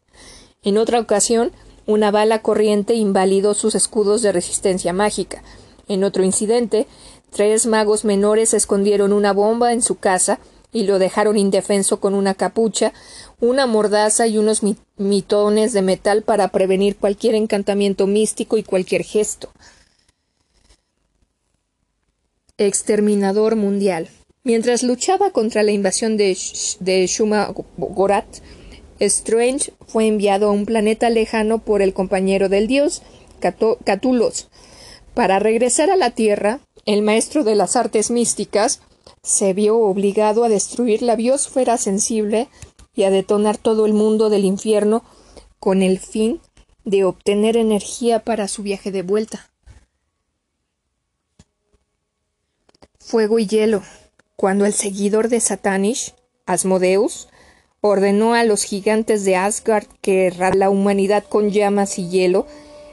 En 0.62 0.76
otra 0.76 1.00
ocasión, 1.00 1.52
una 1.86 2.10
bala 2.10 2.42
corriente 2.42 2.94
invalidó 2.94 3.54
sus 3.54 3.74
escudos 3.74 4.22
de 4.22 4.30
resistencia 4.30 4.92
mágica. 4.92 5.42
En 5.88 6.04
otro 6.04 6.22
incidente, 6.22 6.86
tres 7.30 7.66
magos 7.66 8.04
menores 8.04 8.54
escondieron 8.54 9.12
una 9.12 9.32
bomba 9.32 9.72
en 9.72 9.82
su 9.82 9.96
casa 9.96 10.38
y 10.72 10.84
lo 10.84 10.98
dejaron 10.98 11.36
indefenso 11.36 12.00
con 12.00 12.14
una 12.14 12.34
capucha, 12.34 12.92
una 13.40 13.66
mordaza 13.66 14.26
y 14.26 14.38
unos 14.38 14.62
mitones 14.96 15.72
de 15.72 15.82
metal 15.82 16.22
para 16.22 16.48
prevenir 16.48 16.96
cualquier 16.96 17.34
encantamiento 17.34 18.06
místico 18.06 18.56
y 18.56 18.62
cualquier 18.62 19.04
gesto. 19.04 19.50
Exterminador 22.56 23.56
mundial. 23.56 24.08
Mientras 24.44 24.82
luchaba 24.82 25.30
contra 25.30 25.62
la 25.62 25.72
invasión 25.72 26.16
de, 26.16 26.36
de 26.80 27.06
Shumagorat, 27.06 28.26
Strange 28.98 29.72
fue 29.86 30.06
enviado 30.06 30.48
a 30.48 30.52
un 30.52 30.64
planeta 30.64 31.10
lejano 31.10 31.58
por 31.58 31.82
el 31.82 31.92
compañero 31.92 32.48
del 32.48 32.66
dios, 32.66 33.02
Catulos. 33.40 34.48
Para 35.14 35.38
regresar 35.38 35.90
a 35.90 35.96
la 35.96 36.10
Tierra, 36.10 36.60
el 36.86 37.02
maestro 37.02 37.44
de 37.44 37.56
las 37.56 37.76
artes 37.76 38.10
místicas 38.10 38.80
se 39.22 39.52
vio 39.52 39.78
obligado 39.78 40.44
a 40.44 40.48
destruir 40.48 41.02
la 41.02 41.14
biosfera 41.14 41.78
sensible 41.78 42.48
y 42.94 43.04
a 43.04 43.10
detonar 43.10 43.56
todo 43.56 43.86
el 43.86 43.92
mundo 43.92 44.30
del 44.30 44.44
infierno 44.44 45.04
con 45.60 45.82
el 45.82 45.98
fin 45.98 46.40
de 46.84 47.04
obtener 47.04 47.56
energía 47.56 48.24
para 48.24 48.48
su 48.48 48.62
viaje 48.62 48.90
de 48.90 49.02
vuelta. 49.02 49.50
Fuego 52.98 53.38
y 53.38 53.46
hielo. 53.46 53.82
Cuando 54.34 54.66
el 54.66 54.72
seguidor 54.72 55.28
de 55.28 55.38
Satanish, 55.38 56.14
Asmodeus, 56.46 57.28
ordenó 57.80 58.34
a 58.34 58.44
los 58.44 58.64
gigantes 58.64 59.24
de 59.24 59.36
Asgard 59.36 59.86
que 60.00 60.26
erraran 60.26 60.58
la 60.58 60.70
humanidad 60.70 61.24
con 61.28 61.50
llamas 61.50 61.98
y 61.98 62.08
hielo, 62.08 62.46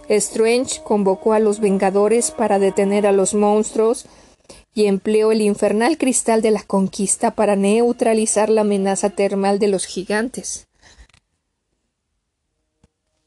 Strange 0.09 0.81
convocó 0.83 1.33
a 1.33 1.39
los 1.39 1.59
Vengadores 1.59 2.31
para 2.31 2.59
detener 2.59 3.07
a 3.07 3.11
los 3.11 3.33
monstruos 3.33 4.05
y 4.79 4.87
empleó 4.87 5.33
el 5.33 5.41
infernal 5.41 5.97
cristal 5.97 6.41
de 6.41 6.51
la 6.51 6.63
conquista 6.63 7.31
para 7.31 7.57
neutralizar 7.57 8.49
la 8.49 8.61
amenaza 8.61 9.09
termal 9.09 9.59
de 9.59 9.67
los 9.67 9.85
gigantes. 9.85 10.67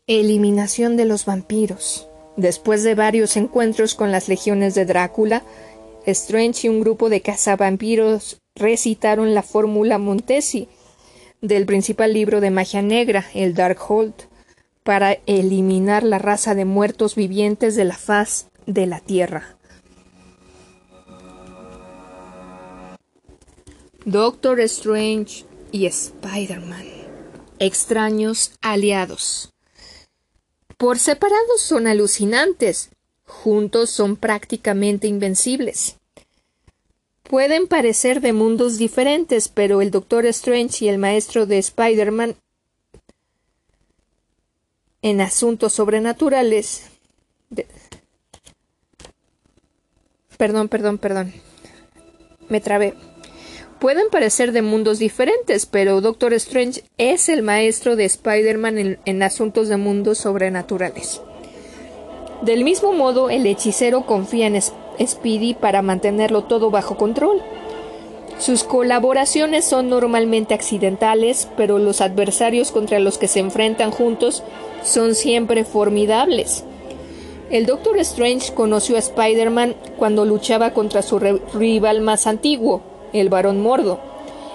Eliminación 0.06 0.96
de 0.96 1.04
los 1.04 1.26
vampiros. 1.26 2.08
Después 2.38 2.82
de 2.84 2.94
varios 2.94 3.36
encuentros 3.36 3.94
con 3.94 4.10
las 4.10 4.30
legiones 4.30 4.74
de 4.74 4.86
Drácula, 4.86 5.42
Strange 6.06 6.66
y 6.66 6.70
un 6.70 6.80
grupo 6.80 7.10
de 7.10 7.20
cazavampiros 7.20 8.40
recitaron 8.54 9.34
la 9.34 9.42
fórmula 9.42 9.98
Montesi 9.98 10.68
del 11.42 11.66
principal 11.66 12.14
libro 12.14 12.40
de 12.40 12.50
magia 12.50 12.80
negra, 12.80 13.26
el 13.34 13.52
Darkhold, 13.52 14.14
para 14.84 15.18
eliminar 15.26 16.02
la 16.02 16.18
raza 16.18 16.54
de 16.54 16.64
muertos 16.64 17.14
vivientes 17.14 17.76
de 17.76 17.84
la 17.84 17.98
faz 17.98 18.46
de 18.64 18.86
la 18.86 19.00
Tierra. 19.00 19.58
Doctor 24.04 24.58
Strange 24.58 25.44
y 25.70 25.86
Spider-Man. 25.86 26.84
Extraños 27.60 28.50
aliados. 28.60 29.52
Por 30.76 30.98
separado 30.98 31.56
son 31.58 31.86
alucinantes, 31.86 32.90
juntos 33.24 33.90
son 33.90 34.16
prácticamente 34.16 35.06
invencibles. 35.06 35.98
Pueden 37.22 37.68
parecer 37.68 38.20
de 38.20 38.32
mundos 38.32 38.76
diferentes, 38.76 39.46
pero 39.46 39.80
el 39.80 39.92
Doctor 39.92 40.26
Strange 40.26 40.84
y 40.84 40.88
el 40.88 40.98
maestro 40.98 41.46
de 41.46 41.58
Spider-Man 41.58 42.34
en 45.00 45.20
asuntos 45.20 45.74
sobrenaturales. 45.74 46.90
Perdón, 50.36 50.68
perdón, 50.68 50.98
perdón. 50.98 51.32
Me 52.48 52.60
trabé. 52.60 53.11
Pueden 53.82 54.10
parecer 54.10 54.52
de 54.52 54.62
mundos 54.62 55.00
diferentes, 55.00 55.66
pero 55.66 56.00
Doctor 56.00 56.34
Strange 56.34 56.84
es 56.98 57.28
el 57.28 57.42
maestro 57.42 57.96
de 57.96 58.04
Spider-Man 58.04 58.98
en, 59.04 59.22
asuntos 59.24 59.68
de 59.68 59.76
mundos 59.76 60.18
sobrenaturales. 60.18 61.20
Del 62.42 62.62
mismo 62.62 62.92
modo, 62.92 63.28
el 63.28 63.44
hechicero 63.44 64.06
confía 64.06 64.46
en 64.46 64.62
Speedy 64.62 65.54
para 65.54 65.82
mantenerlo 65.82 66.44
todo 66.44 66.70
bajo 66.70 66.96
control. 66.96 67.42
Sus 68.38 68.62
colaboraciones 68.62 69.64
son 69.64 69.88
normalmente 69.88 70.54
accidentales, 70.54 71.48
pero 71.56 71.80
los 71.80 72.00
adversarios 72.00 72.70
contra 72.70 73.00
los 73.00 73.18
que 73.18 73.26
se 73.26 73.40
enfrentan 73.40 73.90
juntos 73.90 74.44
son 74.84 75.16
siempre 75.16 75.64
formidables. 75.64 76.62
El 77.50 77.66
Doctor 77.66 77.98
Strange 77.98 78.54
conoció 78.54 78.94
a 78.94 79.00
Spider-Man 79.00 79.74
cuando 79.98 80.24
luchaba 80.24 80.72
contra 80.72 81.02
su 81.02 81.18
rival 81.18 82.00
más 82.00 82.28
antiguo, 82.28 82.91
el 83.12 83.28
Barón 83.28 83.60
Mordo. 83.60 83.98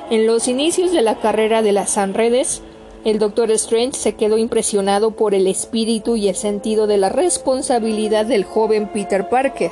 En 0.10 0.26
los 0.26 0.48
inicios 0.48 0.92
de 0.92 1.02
la 1.02 1.20
carrera 1.20 1.62
de 1.62 1.72
las 1.72 1.92
Sanredes, 1.92 2.62
el 3.04 3.20
Doctor 3.20 3.52
Strange 3.52 3.98
se 3.98 4.16
quedó 4.16 4.38
impresionado 4.38 5.12
por 5.12 5.34
el 5.34 5.48
espíritu 5.48 6.16
y 6.16 6.28
el 6.28 6.36
sentido 6.36 6.88
de 6.88 6.98
la 6.98 7.10
responsabilidad 7.10 8.26
del 8.26 8.44
joven 8.44 8.90
Peter 8.92 9.30
Parker. 9.30 9.72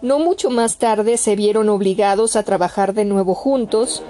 No 0.00 0.18
mucho 0.20 0.48
más 0.50 0.76
tarde 0.76 1.16
se 1.16 1.34
vieron 1.34 1.68
obligados 1.68 2.36
a 2.36 2.44
trabajar 2.44 2.94
de 2.94 3.04
nuevo 3.04 3.34
juntos. 3.34 4.02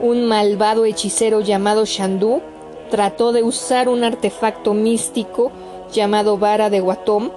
Un 0.00 0.26
malvado 0.26 0.84
hechicero 0.84 1.40
llamado 1.40 1.86
Shandu 1.86 2.42
trató 2.90 3.32
de 3.32 3.42
usar 3.42 3.88
un 3.88 4.04
artefacto 4.04 4.74
místico 4.74 5.50
llamado 5.92 6.36
Vara 6.36 6.68
de 6.68 6.82
Watom 6.82 7.30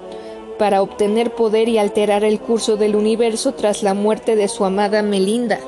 para 0.60 0.82
obtener 0.82 1.30
poder 1.30 1.70
y 1.70 1.78
alterar 1.78 2.22
el 2.22 2.38
curso 2.38 2.76
del 2.76 2.94
universo 2.94 3.54
tras 3.54 3.82
la 3.82 3.94
muerte 3.94 4.36
de 4.36 4.46
su 4.46 4.66
amada 4.66 5.00
Melinda. 5.00 5.58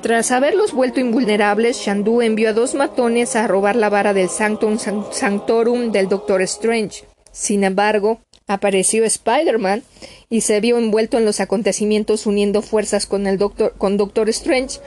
Tras 0.00 0.30
haberlos 0.30 0.72
vuelto 0.72 0.98
invulnerables, 0.98 1.76
Shandu 1.76 2.22
envió 2.22 2.48
a 2.48 2.52
dos 2.54 2.74
matones 2.74 3.36
a 3.36 3.46
robar 3.46 3.76
la 3.76 3.90
vara 3.90 4.14
del 4.14 4.30
Sanctum 4.30 4.78
Sanctorum 4.78 5.92
del 5.92 6.08
Doctor 6.08 6.40
Strange. 6.40 7.04
Sin 7.30 7.64
embargo, 7.64 8.18
apareció 8.46 9.04
Spider-Man 9.04 9.82
y 10.30 10.40
se 10.40 10.60
vio 10.60 10.78
envuelto 10.78 11.18
en 11.18 11.26
los 11.26 11.40
acontecimientos 11.40 12.24
uniendo 12.24 12.62
fuerzas 12.62 13.04
con 13.04 13.26
el 13.26 13.36
Doctor, 13.36 13.74
con 13.76 13.98
Doctor 13.98 14.30
Strange 14.30 14.80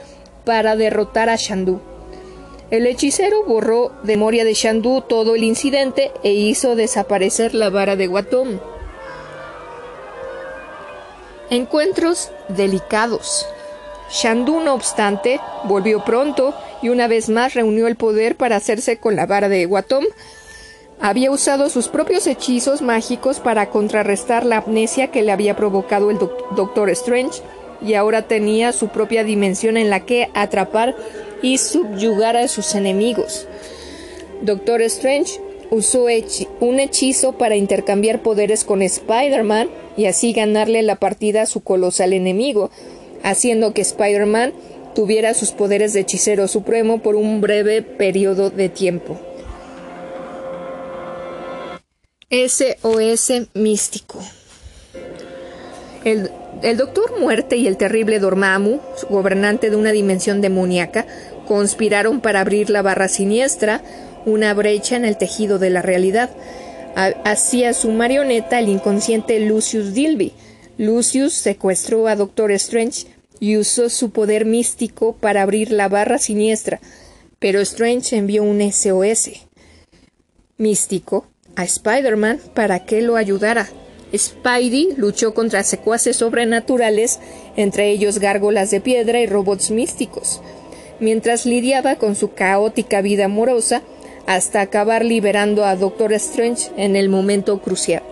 para 0.44 0.74
derrotar 0.74 1.28
a 1.28 1.36
Shandu. 1.36 1.80
El 2.68 2.84
hechicero 2.88 3.44
borró 3.44 3.92
de 4.02 4.16
memoria 4.16 4.44
de 4.44 4.54
Shandu 4.54 5.00
todo 5.02 5.36
el 5.36 5.44
incidente 5.44 6.10
e 6.24 6.32
hizo 6.32 6.74
desaparecer 6.74 7.54
la 7.54 7.70
vara 7.70 7.94
de 7.94 8.08
Watom. 8.08 8.58
Encuentros 11.48 12.32
delicados. 12.48 13.46
Shandu, 14.10 14.58
no 14.60 14.74
obstante, 14.74 15.40
volvió 15.64 16.04
pronto 16.04 16.54
y 16.82 16.88
una 16.88 17.06
vez 17.06 17.28
más 17.28 17.54
reunió 17.54 17.86
el 17.86 17.94
poder 17.94 18.36
para 18.36 18.56
hacerse 18.56 18.98
con 18.98 19.14
la 19.14 19.26
vara 19.26 19.48
de 19.48 19.64
Watom. 19.66 20.04
Había 21.00 21.30
usado 21.30 21.70
sus 21.70 21.86
propios 21.86 22.26
hechizos 22.26 22.82
mágicos 22.82 23.38
para 23.38 23.70
contrarrestar 23.70 24.44
la 24.44 24.58
amnesia 24.58 25.12
que 25.12 25.22
le 25.22 25.30
había 25.30 25.54
provocado 25.54 26.10
el 26.10 26.18
Doctor 26.18 26.90
Strange 26.90 27.42
y 27.80 27.94
ahora 27.94 28.22
tenía 28.22 28.72
su 28.72 28.88
propia 28.88 29.22
dimensión 29.22 29.76
en 29.76 29.88
la 29.88 30.00
que 30.00 30.30
atrapar 30.34 30.96
y 31.42 31.58
subyugar 31.58 32.36
a 32.36 32.48
sus 32.48 32.74
enemigos. 32.74 33.46
Doctor 34.42 34.82
Strange 34.82 35.40
usó 35.70 36.06
un 36.60 36.80
hechizo 36.80 37.32
para 37.32 37.56
intercambiar 37.56 38.22
poderes 38.22 38.64
con 38.64 38.82
Spider-Man 38.82 39.68
y 39.96 40.06
así 40.06 40.32
ganarle 40.32 40.82
la 40.82 40.96
partida 40.96 41.42
a 41.42 41.46
su 41.46 41.62
colosal 41.62 42.12
enemigo, 42.12 42.70
haciendo 43.22 43.72
que 43.72 43.82
Spider-Man 43.82 44.52
tuviera 44.94 45.34
sus 45.34 45.50
poderes 45.50 45.92
de 45.92 46.00
hechicero 46.00 46.48
supremo 46.48 46.98
por 46.98 47.16
un 47.16 47.40
breve 47.40 47.82
periodo 47.82 48.50
de 48.50 48.68
tiempo. 48.68 49.18
SOS 52.30 53.48
místico. 53.54 54.18
El 56.04 56.30
el 56.62 56.76
Doctor 56.76 57.20
Muerte 57.20 57.56
y 57.56 57.66
el 57.66 57.76
terrible 57.76 58.18
Dormammu, 58.18 58.80
gobernante 59.10 59.70
de 59.70 59.76
una 59.76 59.92
dimensión 59.92 60.40
demoníaca, 60.40 61.06
conspiraron 61.46 62.20
para 62.20 62.40
abrir 62.40 62.70
la 62.70 62.82
barra 62.82 63.08
siniestra, 63.08 63.82
una 64.24 64.52
brecha 64.54 64.96
en 64.96 65.04
el 65.04 65.16
tejido 65.16 65.58
de 65.58 65.70
la 65.70 65.82
realidad. 65.82 66.30
Hacia 66.94 67.74
su 67.74 67.90
marioneta 67.90 68.58
el 68.58 68.68
inconsciente 68.68 69.38
Lucius 69.40 69.92
Dilby. 69.92 70.32
Lucius 70.78 71.34
secuestró 71.34 72.08
a 72.08 72.16
Doctor 72.16 72.50
Strange 72.52 73.06
y 73.38 73.58
usó 73.58 73.90
su 73.90 74.10
poder 74.10 74.46
místico 74.46 75.14
para 75.14 75.42
abrir 75.42 75.70
la 75.70 75.88
barra 75.88 76.18
siniestra, 76.18 76.80
pero 77.38 77.60
Strange 77.60 78.16
envió 78.16 78.42
un 78.42 78.60
SOS 78.72 79.30
místico 80.56 81.26
a 81.54 81.64
Spider-Man 81.64 82.40
para 82.54 82.84
que 82.84 83.02
lo 83.02 83.16
ayudara. 83.16 83.68
Spidey 84.14 84.94
luchó 84.96 85.34
contra 85.34 85.64
secuaces 85.64 86.16
sobrenaturales, 86.16 87.18
entre 87.56 87.90
ellos 87.90 88.18
gárgolas 88.18 88.70
de 88.70 88.80
piedra 88.80 89.20
y 89.20 89.26
robots 89.26 89.70
místicos, 89.70 90.40
mientras 91.00 91.46
lidiaba 91.46 91.96
con 91.96 92.14
su 92.14 92.32
caótica 92.32 93.00
vida 93.00 93.24
amorosa 93.24 93.82
hasta 94.26 94.60
acabar 94.60 95.04
liberando 95.04 95.64
a 95.64 95.76
Doctor 95.76 96.12
Strange 96.14 96.70
en 96.76 96.96
el 96.96 97.08
momento 97.08 97.60
crucial. 97.60 98.02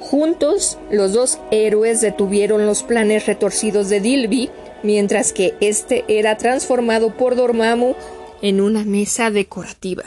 Juntos, 0.00 0.78
los 0.90 1.12
dos 1.12 1.38
héroes 1.50 2.00
detuvieron 2.00 2.66
los 2.66 2.82
planes 2.82 3.26
retorcidos 3.26 3.88
de 3.88 4.00
Dilby, 4.00 4.50
mientras 4.82 5.32
que 5.32 5.54
éste 5.60 6.04
era 6.08 6.36
transformado 6.36 7.16
por 7.16 7.36
Dormammu 7.36 7.94
en 8.42 8.60
una 8.60 8.84
mesa 8.84 9.30
decorativa. 9.30 10.04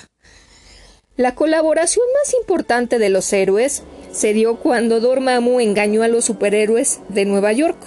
La 1.17 1.33
colaboración 1.33 2.05
más 2.21 2.35
importante 2.35 2.99
de 2.99 3.09
los 3.09 3.33
héroes 3.33 3.81
se 4.11 4.33
dio 4.33 4.57
cuando 4.57 4.99
Dormammu 4.99 5.59
engañó 5.59 6.03
a 6.03 6.07
los 6.07 6.25
superhéroes 6.25 6.99
de 7.09 7.25
Nueva 7.25 7.51
York, 7.53 7.77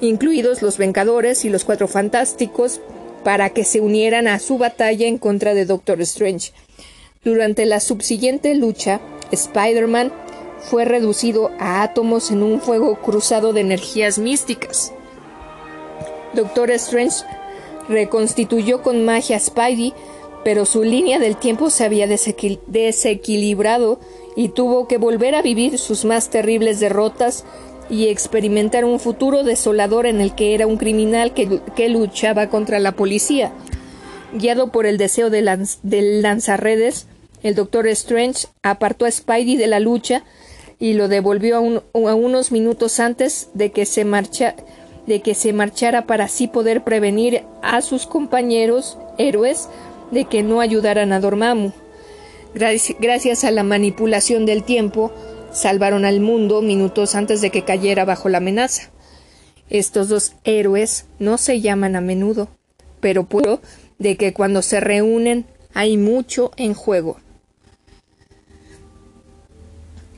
incluidos 0.00 0.62
los 0.62 0.78
Vengadores 0.78 1.44
y 1.44 1.48
los 1.48 1.64
Cuatro 1.64 1.88
Fantásticos, 1.88 2.80
para 3.22 3.50
que 3.50 3.64
se 3.64 3.80
unieran 3.80 4.28
a 4.28 4.38
su 4.38 4.58
batalla 4.58 5.06
en 5.06 5.18
contra 5.18 5.54
de 5.54 5.64
Doctor 5.64 6.00
Strange. 6.02 6.52
Durante 7.24 7.64
la 7.64 7.80
subsiguiente 7.80 8.54
lucha, 8.54 9.00
Spider-Man 9.30 10.12
fue 10.60 10.84
reducido 10.84 11.50
a 11.58 11.82
átomos 11.82 12.30
en 12.30 12.42
un 12.42 12.60
fuego 12.60 13.00
cruzado 13.00 13.52
de 13.52 13.62
energías 13.62 14.18
místicas. 14.18 14.92
Doctor 16.34 16.70
Strange 16.72 17.24
reconstituyó 17.88 18.82
con 18.82 19.04
magia 19.04 19.36
a 19.36 19.40
Spidey, 19.40 19.94
pero 20.42 20.66
su 20.66 20.82
línea 20.84 21.18
del 21.18 21.36
tiempo 21.36 21.70
se 21.70 21.84
había 21.84 22.06
desequilibrado 22.06 24.00
y 24.36 24.48
tuvo 24.48 24.88
que 24.88 24.98
volver 24.98 25.34
a 25.34 25.42
vivir 25.42 25.78
sus 25.78 26.04
más 26.04 26.30
terribles 26.30 26.80
derrotas 26.80 27.44
y 27.90 28.08
experimentar 28.08 28.84
un 28.84 28.98
futuro 28.98 29.44
desolador 29.44 30.06
en 30.06 30.20
el 30.20 30.34
que 30.34 30.54
era 30.54 30.66
un 30.66 30.76
criminal 30.76 31.34
que, 31.34 31.88
luchaba 31.88 32.48
contra 32.48 32.78
la 32.78 32.92
policía. 32.92 33.52
Guiado 34.32 34.72
por 34.72 34.86
el 34.86 34.98
deseo 34.98 35.30
de 35.30 35.42
del 35.82 36.22
lanzarredes, 36.22 37.06
el 37.42 37.54
Doctor 37.54 37.86
Strange 37.88 38.48
apartó 38.62 39.04
a 39.04 39.10
Spidey 39.10 39.56
de 39.56 39.66
la 39.66 39.80
lucha 39.80 40.24
y 40.80 40.94
lo 40.94 41.08
devolvió 41.08 41.56
a, 41.58 42.14
unos 42.14 42.52
minutos 42.52 43.00
antes 43.00 43.50
de 43.54 43.70
que, 43.70 43.86
se 43.86 44.04
de 45.06 45.20
que 45.20 45.34
se 45.34 45.52
marchara 45.52 46.06
para 46.06 46.24
así 46.24 46.48
poder 46.48 46.82
prevenir 46.82 47.42
a 47.62 47.82
sus 47.82 48.06
compañeros 48.06 48.98
héroes 49.18 49.68
de 50.10 50.24
que 50.24 50.42
no 50.42 50.60
ayudaran 50.60 51.12
a 51.12 51.20
Dormammu. 51.20 51.83
Gracias 52.54 53.44
a 53.44 53.50
la 53.50 53.64
manipulación 53.64 54.46
del 54.46 54.62
tiempo, 54.62 55.12
salvaron 55.52 56.04
al 56.04 56.20
mundo 56.20 56.62
minutos 56.62 57.14
antes 57.14 57.40
de 57.40 57.50
que 57.50 57.64
cayera 57.64 58.04
bajo 58.04 58.28
la 58.28 58.38
amenaza. 58.38 58.90
Estos 59.70 60.08
dos 60.08 60.34
héroes 60.44 61.06
no 61.18 61.36
se 61.36 61.60
llaman 61.60 61.96
a 61.96 62.00
menudo, 62.00 62.48
pero 63.00 63.24
puedo 63.24 63.60
de 63.98 64.16
que 64.16 64.32
cuando 64.32 64.62
se 64.62 64.78
reúnen 64.80 65.46
hay 65.72 65.96
mucho 65.96 66.52
en 66.56 66.74
juego. 66.74 67.16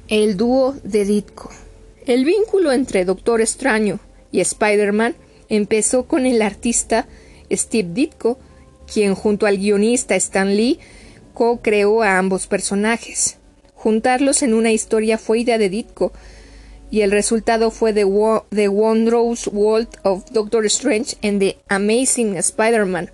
El 0.09 0.37
dúo 0.37 0.77
de 0.85 1.05
Ditko. 1.05 1.51
El 2.05 2.25
vínculo 2.25 2.72
entre 2.72 3.05
Doctor 3.05 3.40
Extraño 3.40 3.99
y 4.31 4.40
Spider-Man 4.40 5.16
empezó 5.49 6.05
con 6.05 6.27
el 6.27 6.42
artista 6.42 7.09
Steve 7.51 7.88
Ditko, 7.92 8.38
quien 8.92 9.14
junto 9.14 9.46
al 9.46 9.57
guionista 9.57 10.14
Stan 10.16 10.55
Lee 10.55 10.79
co-creó 11.37 12.03
a 12.03 12.16
ambos 12.16 12.46
personajes. 12.46 13.37
Juntarlos 13.75 14.42
en 14.42 14.55
una 14.55 14.72
historia 14.72 15.18
fue 15.18 15.40
idea 15.40 15.59
de 15.59 15.68
Ditko, 15.68 16.12
y 16.90 17.03
el 17.03 17.11
resultado 17.11 17.70
fue 17.70 17.92
The, 17.92 18.07
The 18.49 18.68
Wondrous 18.68 19.49
World 19.53 19.88
of 20.03 20.25
Doctor 20.31 20.64
Strange 20.64 21.16
and 21.22 21.38
The 21.40 21.59
Amazing 21.68 22.38
Spider-Man, 22.38 23.11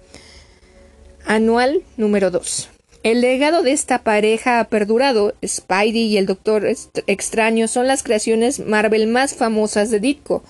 anual 1.27 1.83
número 1.97 2.31
2. 2.31 2.69
El 3.03 3.23
legado 3.23 3.65
de 3.65 3.73
esta 3.73 4.05
pareja 4.05 4.61
ha 4.61 4.69
perdurado. 4.69 5.35
Spidey 5.45 6.05
y 6.05 6.17
el 6.17 6.27
Doctor 6.27 6.65
Extraño 7.09 7.67
son 7.67 7.89
las 7.89 8.05
creaciones 8.05 8.61
Marvel 8.61 9.09
más 9.09 9.35
famosas 9.35 9.91
de 9.91 9.99
Ditko. 9.99 10.45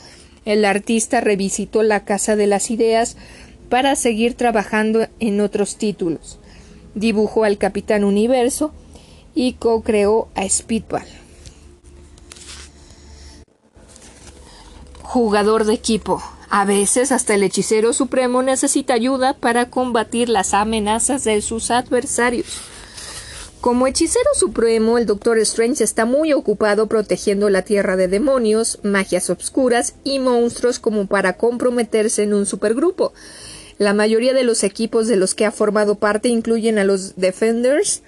El 0.45 0.67
artista 0.67 1.23
revisitó 1.23 1.83
la 1.83 2.05
Casa 2.05 2.37
de 2.37 2.47
las 2.47 2.71
Ideas 2.71 3.17
para 3.71 3.97
seguir 3.97 4.35
trabajando 4.35 5.09
en 5.21 5.41
otros 5.41 5.79
títulos. 5.79 6.39
Dibujó 6.95 7.45
al 7.45 7.59
Capitán 7.59 8.05
Universo 8.05 8.73
y 9.35 9.55
co-creó 9.55 10.29
a 10.35 10.49
Speedball. 10.49 11.07
Jugador 15.03 15.65
de 15.65 15.75
equipo. 15.75 16.23
A 16.49 16.65
veces 16.67 17.13
hasta 17.13 17.35
el 17.35 17.43
hechicero 17.43 17.95
supremo 17.95 18.43
necesita 18.43 18.93
ayuda 18.93 19.35
para 19.35 19.71
combatir 19.71 20.29
las 20.29 20.53
amenazas 20.53 21.25
de 21.25 21.41
sus 21.41 21.71
adversarios. 21.71 22.61
Como 23.63 23.87
hechicero 23.87 24.29
supremo, 24.35 24.99
el 24.99 25.07
Doctor 25.07 25.39
Strange 25.39 25.85
está 25.85 26.05
muy 26.05 26.33
ocupado 26.33 26.89
protegiendo 26.89 27.49
la 27.49 27.63
Tierra 27.63 27.97
de 27.97 28.09
demonios, 28.09 28.81
magias 28.83 29.31
obscuras 29.31 29.95
y 30.03 30.19
monstruos 30.19 30.81
como 30.81 31.07
para 31.07 31.35
comprometerse 31.35 32.25
en 32.25 32.35
un 32.35 32.45
supergrupo. 32.45 33.13
La 33.83 33.95
mayoría 33.95 34.33
de 34.33 34.45
los 34.45 34.63
equipos 34.63 35.09
de 35.09 35.17
los 35.17 35.35
que 35.35 35.45
ha 35.45 35.51
formado 35.51 35.97
parte 35.97 36.29
incluyen 36.29 36.79
a 36.79 36.85
los 36.85 37.17
Defenders, 37.17 38.03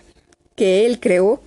que 0.54 0.86
él 0.86 1.00
creó, 1.00 1.40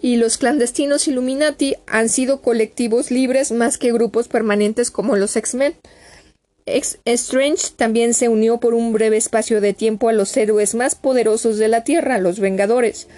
y 0.00 0.18
los 0.18 0.38
clandestinos 0.38 1.08
Illuminati 1.08 1.74
han 1.88 2.08
sido 2.08 2.42
colectivos 2.42 3.10
libres 3.10 3.50
más 3.50 3.76
que 3.76 3.92
grupos 3.92 4.28
permanentes 4.28 4.92
como 4.92 5.16
los 5.16 5.34
X-Men. 5.34 5.74
Strange 7.04 7.70
también 7.74 8.14
se 8.14 8.28
unió 8.28 8.58
por 8.58 8.72
un 8.72 8.92
breve 8.92 9.16
espacio 9.16 9.60
de 9.60 9.72
tiempo 9.72 10.08
a 10.08 10.12
los 10.12 10.36
héroes 10.36 10.76
más 10.76 10.94
poderosos 10.94 11.58
de 11.58 11.66
la 11.66 11.82
Tierra, 11.82 12.18
los 12.18 12.38
Vengadores, 12.38 13.08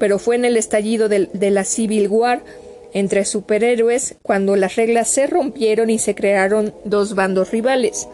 pero 0.00 0.18
fue 0.18 0.34
en 0.34 0.46
el 0.46 0.56
estallido 0.56 1.08
de, 1.08 1.30
de 1.32 1.50
la 1.52 1.62
Civil 1.62 2.08
War 2.08 2.42
entre 2.92 3.24
superhéroes 3.24 4.16
cuando 4.22 4.56
las 4.56 4.74
reglas 4.74 5.06
se 5.06 5.28
rompieron 5.28 5.90
y 5.90 6.00
se 6.00 6.16
crearon 6.16 6.74
dos 6.84 7.14
bandos 7.14 7.52
rivales. 7.52 8.08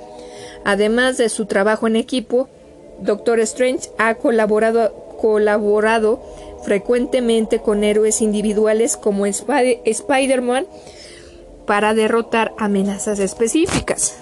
Además 0.65 1.17
de 1.17 1.29
su 1.29 1.47
trabajo 1.47 1.87
en 1.87 1.97
equipo, 1.97 2.49
Doctor 3.01 3.41
Strange 3.41 3.91
ha 3.99 4.15
colaborado, 4.15 4.93
colaborado 5.21 6.21
frecuentemente 6.65 7.61
con 7.61 7.85
héroes 7.85 8.23
individuales 8.23 8.97
como 8.97 9.27
Spider-Man 9.27 10.67
para 11.67 11.95
derrotar 11.95 12.53
amenazas 12.59 13.19
específicas 13.19 14.17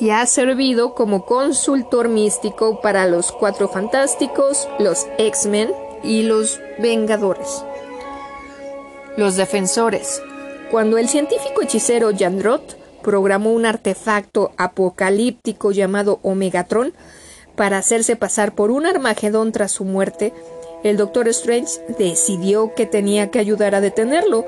y 0.00 0.10
ha 0.10 0.24
servido 0.26 0.94
como 0.94 1.24
consultor 1.24 2.08
místico 2.08 2.80
para 2.80 3.06
los 3.06 3.32
Cuatro 3.32 3.68
Fantásticos, 3.68 4.68
los 4.78 5.06
X-Men 5.18 5.72
y 6.04 6.22
los 6.22 6.60
Vengadores. 6.78 7.64
Los 9.16 9.36
Defensores. 9.36 10.22
Cuando 10.70 10.98
el 10.98 11.08
científico 11.08 11.62
hechicero 11.62 12.10
Jandrot 12.16 12.77
programó 13.08 13.54
un 13.54 13.64
artefacto 13.64 14.52
apocalíptico 14.58 15.72
llamado 15.72 16.20
Omegatron 16.22 16.92
para 17.56 17.78
hacerse 17.78 18.16
pasar 18.16 18.54
por 18.54 18.70
un 18.70 18.84
Armagedón 18.84 19.50
tras 19.50 19.72
su 19.72 19.86
muerte, 19.86 20.34
el 20.84 20.98
Doctor 20.98 21.26
Strange 21.28 21.80
decidió 21.98 22.74
que 22.74 22.84
tenía 22.84 23.30
que 23.30 23.38
ayudar 23.38 23.74
a 23.74 23.80
detenerlo. 23.80 24.44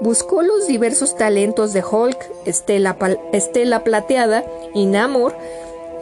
Buscó 0.00 0.42
los 0.42 0.66
diversos 0.66 1.16
talentos 1.16 1.72
de 1.72 1.84
Hulk, 1.84 2.18
Estela, 2.44 3.84
Plateada 3.84 4.44
y 4.74 4.86
Namor, 4.86 5.36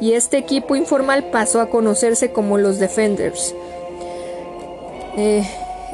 y 0.00 0.14
este 0.14 0.38
equipo 0.38 0.76
informal 0.76 1.24
pasó 1.30 1.60
a 1.60 1.68
conocerse 1.68 2.32
como 2.32 2.56
los 2.56 2.78
Defenders. 2.78 3.54
Eh, 5.18 5.46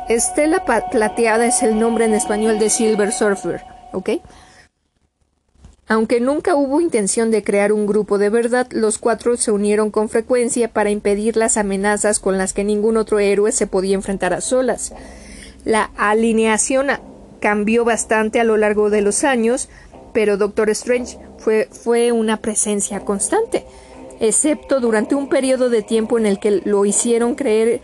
Estela 0.08 0.64
Plateada 0.64 1.46
es 1.46 1.64
el 1.64 1.80
nombre 1.80 2.04
en 2.04 2.14
español 2.14 2.60
de 2.60 2.70
Silver 2.70 3.10
Surfer, 3.10 3.64
¿ok? 3.92 4.10
Aunque 5.88 6.20
nunca 6.20 6.56
hubo 6.56 6.80
intención 6.80 7.30
de 7.30 7.44
crear 7.44 7.72
un 7.72 7.86
grupo 7.86 8.18
de 8.18 8.28
verdad, 8.28 8.66
los 8.72 8.98
cuatro 8.98 9.36
se 9.36 9.52
unieron 9.52 9.92
con 9.92 10.08
frecuencia 10.08 10.66
para 10.66 10.90
impedir 10.90 11.36
las 11.36 11.56
amenazas 11.56 12.18
con 12.18 12.38
las 12.38 12.52
que 12.52 12.64
ningún 12.64 12.96
otro 12.96 13.20
héroe 13.20 13.52
se 13.52 13.68
podía 13.68 13.94
enfrentar 13.94 14.34
a 14.34 14.40
solas. 14.40 14.92
La 15.64 15.90
alineación 15.96 16.88
cambió 17.40 17.84
bastante 17.84 18.40
a 18.40 18.44
lo 18.44 18.56
largo 18.56 18.90
de 18.90 19.00
los 19.00 19.22
años, 19.22 19.68
pero 20.12 20.36
Doctor 20.36 20.70
Strange 20.70 21.18
fue, 21.38 22.10
una 22.10 22.38
presencia 22.38 23.00
constante, 23.00 23.64
excepto 24.18 24.80
durante 24.80 25.14
un 25.14 25.28
periodo 25.28 25.70
de 25.70 25.82
tiempo 25.82 26.18
en 26.18 26.26
el 26.26 26.40
que 26.40 26.62
lo 26.64 26.84
hicieron 26.84 27.36
creer 27.36 27.80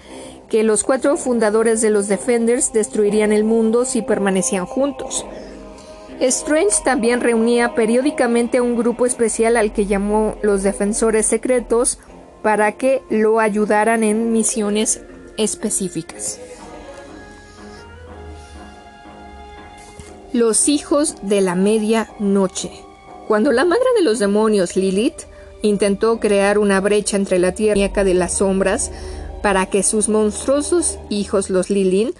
que 0.48 0.64
los 0.64 0.82
cuatro 0.82 1.16
fundadores 1.16 1.80
de 1.80 1.90
los 1.90 2.08
Defenders 2.08 2.72
destruirían 2.72 3.32
el 3.32 3.44
mundo 3.44 3.84
si 3.84 4.02
permanecían 4.02 4.66
juntos. 4.66 5.24
Strange 6.20 6.76
también 6.84 7.20
reunía 7.20 7.74
periódicamente 7.74 8.60
un 8.60 8.76
grupo 8.76 9.06
especial 9.06 9.56
al 9.56 9.72
que 9.72 9.86
llamó 9.86 10.36
los 10.42 10.62
Defensores 10.62 11.26
Secretos 11.26 11.98
para 12.42 12.72
que 12.72 13.02
lo 13.10 13.40
ayudaran 13.40 14.02
en 14.04 14.32
misiones 14.32 15.00
específicas. 15.36 16.40
Los 20.32 20.68
hijos 20.68 21.16
de 21.22 21.40
la 21.40 21.54
medianoche. 21.54 22.70
Cuando 23.28 23.52
la 23.52 23.64
madre 23.64 23.84
de 23.96 24.02
los 24.02 24.18
demonios, 24.18 24.76
Lilith, 24.76 25.22
intentó 25.62 26.18
crear 26.20 26.58
una 26.58 26.80
brecha 26.80 27.16
entre 27.16 27.38
la 27.38 27.52
tierra 27.52 28.04
de 28.04 28.14
las 28.14 28.38
sombras 28.38 28.90
para 29.42 29.66
que 29.66 29.82
sus 29.82 30.08
monstruosos 30.08 30.98
hijos, 31.08 31.50
los 31.50 31.70
Lilin, 31.70 32.14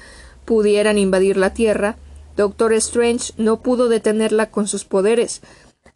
pudieran 0.45 0.99
invadir 0.99 1.37
la 1.37 1.55
tierra, 1.55 1.97
Doctor 2.37 2.73
Strange 2.75 3.33
no 3.37 3.61
pudo 3.61 3.89
detenerla 3.89 4.51
con 4.51 4.67
sus 4.67 4.85
poderes. 4.85 5.43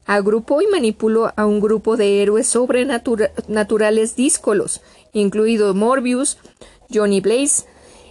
Agrupó 0.05 0.63
y 0.63 0.67
manipuló 0.67 1.33
a 1.37 1.47
un 1.47 1.61
grupo 1.61 1.97
de 1.97 2.23
héroes 2.23 2.47
sobrenaturales 2.47 4.17
díscolos, 4.17 4.81
incluido 5.13 5.75
Morbius, 5.75 6.39
Johnny 6.93 7.21
Blaze 7.21 7.65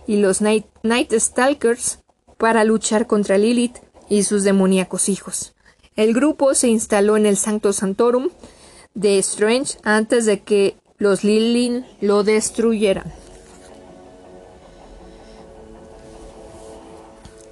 y 0.08 0.18
los 0.18 0.42
Night, 0.42 0.66
Stalkers, 1.14 2.00
para 2.38 2.64
luchar 2.64 3.08
contra 3.08 3.38
Lilith 3.38 3.78
y 4.10 4.24
sus 4.24 4.44
demoníacos 4.44 5.08
hijos. 5.08 5.56
El 5.96 6.14
grupo 6.14 6.54
se 6.54 6.68
instaló 6.68 7.16
en 7.16 7.26
el 7.26 7.38
Sancto 7.38 7.72
Santorum 7.72 8.30
de 8.94 9.18
Strange 9.20 9.78
antes 9.84 10.26
de 10.26 10.42
que 10.42 10.76
los 10.98 11.24
Lilin 11.24 11.86
lo 12.02 12.24
destruyeran. 12.24 13.14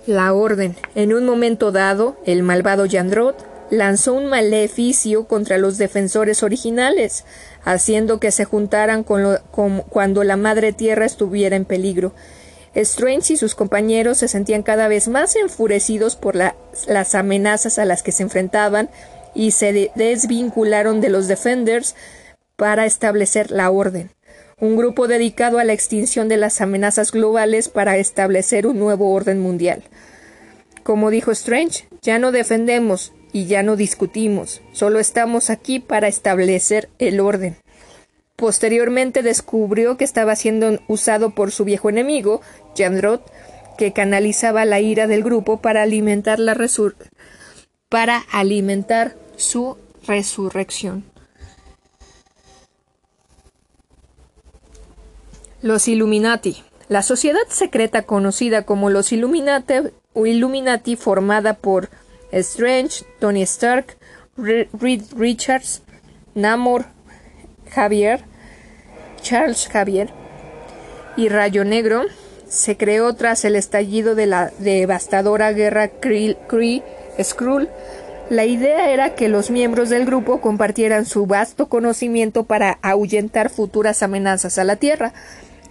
La 0.05 0.33
orden. 0.33 0.75
En 0.95 1.13
un 1.13 1.25
momento 1.25 1.71
dado, 1.71 2.17
el 2.25 2.43
malvado 2.43 2.85
Yandrot 2.85 3.47
lanzó 3.69 4.13
un 4.13 4.25
maleficio 4.25 5.27
contra 5.29 5.57
los 5.57 5.77
defensores 5.77 6.43
originales, 6.43 7.23
haciendo 7.63 8.19
que 8.19 8.31
se 8.31 8.43
juntaran 8.43 9.03
con 9.03 9.39
cuando 9.89 10.25
la 10.25 10.35
Madre 10.35 10.73
Tierra 10.73 11.05
estuviera 11.05 11.55
en 11.55 11.63
peligro. 11.63 12.11
Strange 12.75 13.33
y 13.33 13.37
sus 13.37 13.55
compañeros 13.55 14.17
se 14.17 14.27
sentían 14.27 14.63
cada 14.63 14.89
vez 14.89 15.07
más 15.07 15.37
enfurecidos 15.37 16.17
por 16.17 16.35
las 16.35 17.15
amenazas 17.15 17.79
a 17.79 17.85
las 17.85 18.03
que 18.03 18.11
se 18.11 18.23
enfrentaban 18.23 18.89
y 19.33 19.51
se 19.51 19.89
desvincularon 19.95 20.99
de 20.99 21.09
los 21.09 21.29
Defenders 21.29 21.95
para 22.57 22.85
establecer 22.85 23.51
la 23.51 23.71
orden 23.71 24.11
un 24.63 24.77
grupo 24.77 25.09
dedicado 25.09 25.59
a 25.59 25.65
la 25.65 25.73
extinción 25.73 26.29
de 26.29 26.37
las 26.37 26.61
amenazas 26.61 27.11
globales 27.11 27.67
para 27.67 27.97
establecer 27.97 28.65
un 28.65 28.79
nuevo 28.79 29.11
orden 29.11 29.41
mundial. 29.41 29.83
Como 30.83 31.09
dijo 31.09 31.31
Strange, 31.31 31.89
ya 32.01 32.17
no 32.17 32.31
defendemos 32.31 33.11
y 33.33 33.45
ya 33.47 33.61
no 33.61 33.75
discutimos, 33.75 34.61
solo 34.71 34.99
estamos 34.99 35.49
aquí 35.49 35.81
para 35.81 36.07
establecer 36.07 36.87
el 36.97 37.19
orden. 37.19 37.57
Posteriormente 38.37 39.21
descubrió 39.21 39.97
que 39.97 40.05
estaba 40.05 40.33
siendo 40.37 40.79
usado 40.87 41.31
por 41.31 41.51
su 41.51 41.65
viejo 41.65 41.89
enemigo, 41.89 42.39
Jandrod, 42.77 43.19
que 43.77 43.91
canalizaba 43.91 44.63
la 44.63 44.79
ira 44.79 45.07
del 45.07 45.23
grupo 45.23 45.57
para 45.57 45.81
alimentar 45.81 46.39
la 46.39 46.55
para 47.89 48.23
alimentar 48.31 49.17
su 49.35 49.77
resurrección. 50.07 51.12
Los 55.63 55.87
Illuminati. 55.87 56.61
La 56.89 57.01
sociedad 57.01 57.47
secreta 57.47 58.01
conocida 58.01 58.63
como 58.63 58.89
los 58.89 59.13
Illuminati, 59.13 59.75
o 60.11 60.25
Illuminati 60.25 60.97
formada 60.97 61.53
por 61.53 61.87
Strange, 62.33 63.05
Tony 63.21 63.43
Stark, 63.43 63.95
Reed 64.35 65.03
Richards, 65.15 65.81
Namor, 66.35 66.83
Javier, 67.71 68.25
Charles 69.21 69.69
Javier 69.69 70.09
y 71.15 71.29
Rayo 71.29 71.63
Negro, 71.63 72.01
se 72.49 72.75
creó 72.75 73.13
tras 73.13 73.45
el 73.45 73.55
estallido 73.55 74.15
de 74.15 74.25
la 74.25 74.51
devastadora 74.59 75.53
guerra 75.53 75.87
Kree-Skrull. 75.87 77.69
La 78.29 78.43
idea 78.43 78.91
era 78.91 79.15
que 79.15 79.29
los 79.29 79.49
miembros 79.49 79.89
del 79.89 80.05
grupo 80.05 80.41
compartieran 80.41 81.05
su 81.05 81.25
vasto 81.25 81.69
conocimiento 81.69 82.43
para 82.43 82.79
ahuyentar 82.81 83.49
futuras 83.49 84.03
amenazas 84.03 84.57
a 84.57 84.65
la 84.65 84.75
Tierra. 84.75 85.13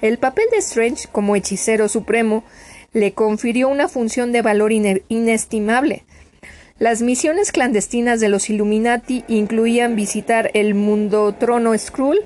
El 0.03 0.19
papel 0.19 0.47
de 0.51 0.59
Strange 0.59 1.07
como 1.11 1.37
hechicero 1.37 1.89
supremo 1.89 2.43
le 2.93 3.13
confirió 3.13 3.69
una 3.69 3.89
función 3.89 4.33
de 4.33 4.43
valor 4.43 4.73
inestimable. 4.73 6.03
Las 6.81 7.03
misiones 7.03 7.53
clandestinas 7.53 8.19
de 8.19 8.29
los 8.29 8.51
Illuminati 8.51 9.25
incluían 9.29 9.95
visitar 9.95 10.51
el 10.55 10.75
mundo 10.75 11.33
trono 11.39 11.79
Skrull 11.79 12.19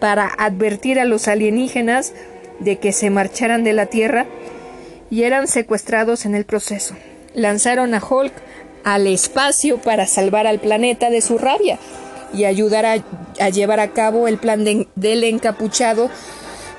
para 0.00 0.26
advertir 0.26 0.98
a 0.98 1.04
los 1.04 1.28
alienígenas 1.28 2.12
de 2.58 2.80
que 2.80 2.92
se 2.92 3.10
marcharan 3.10 3.62
de 3.62 3.74
la 3.74 3.86
Tierra 3.86 4.26
y 5.08 5.22
eran 5.22 5.46
secuestrados 5.46 6.26
en 6.26 6.34
el 6.34 6.44
proceso. 6.44 6.96
Lanzaron 7.32 7.94
a 7.94 8.02
Hulk 8.04 8.32
al 8.82 9.06
espacio 9.06 9.78
para 9.78 10.08
salvar 10.08 10.48
al 10.48 10.58
planeta 10.58 11.10
de 11.10 11.20
su 11.20 11.38
rabia 11.38 11.78
y 12.32 12.44
ayudar 12.44 12.84
a, 12.84 13.48
llevar 13.50 13.78
a 13.78 13.92
cabo 13.92 14.26
el 14.26 14.38
plan 14.38 14.64
del 14.64 15.24
encapuchado 15.24 16.10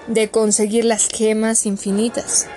de 0.08 0.30
conseguir 0.30 0.86
las 0.86 1.08
gemas 1.08 1.66
infinitas. 1.66 2.48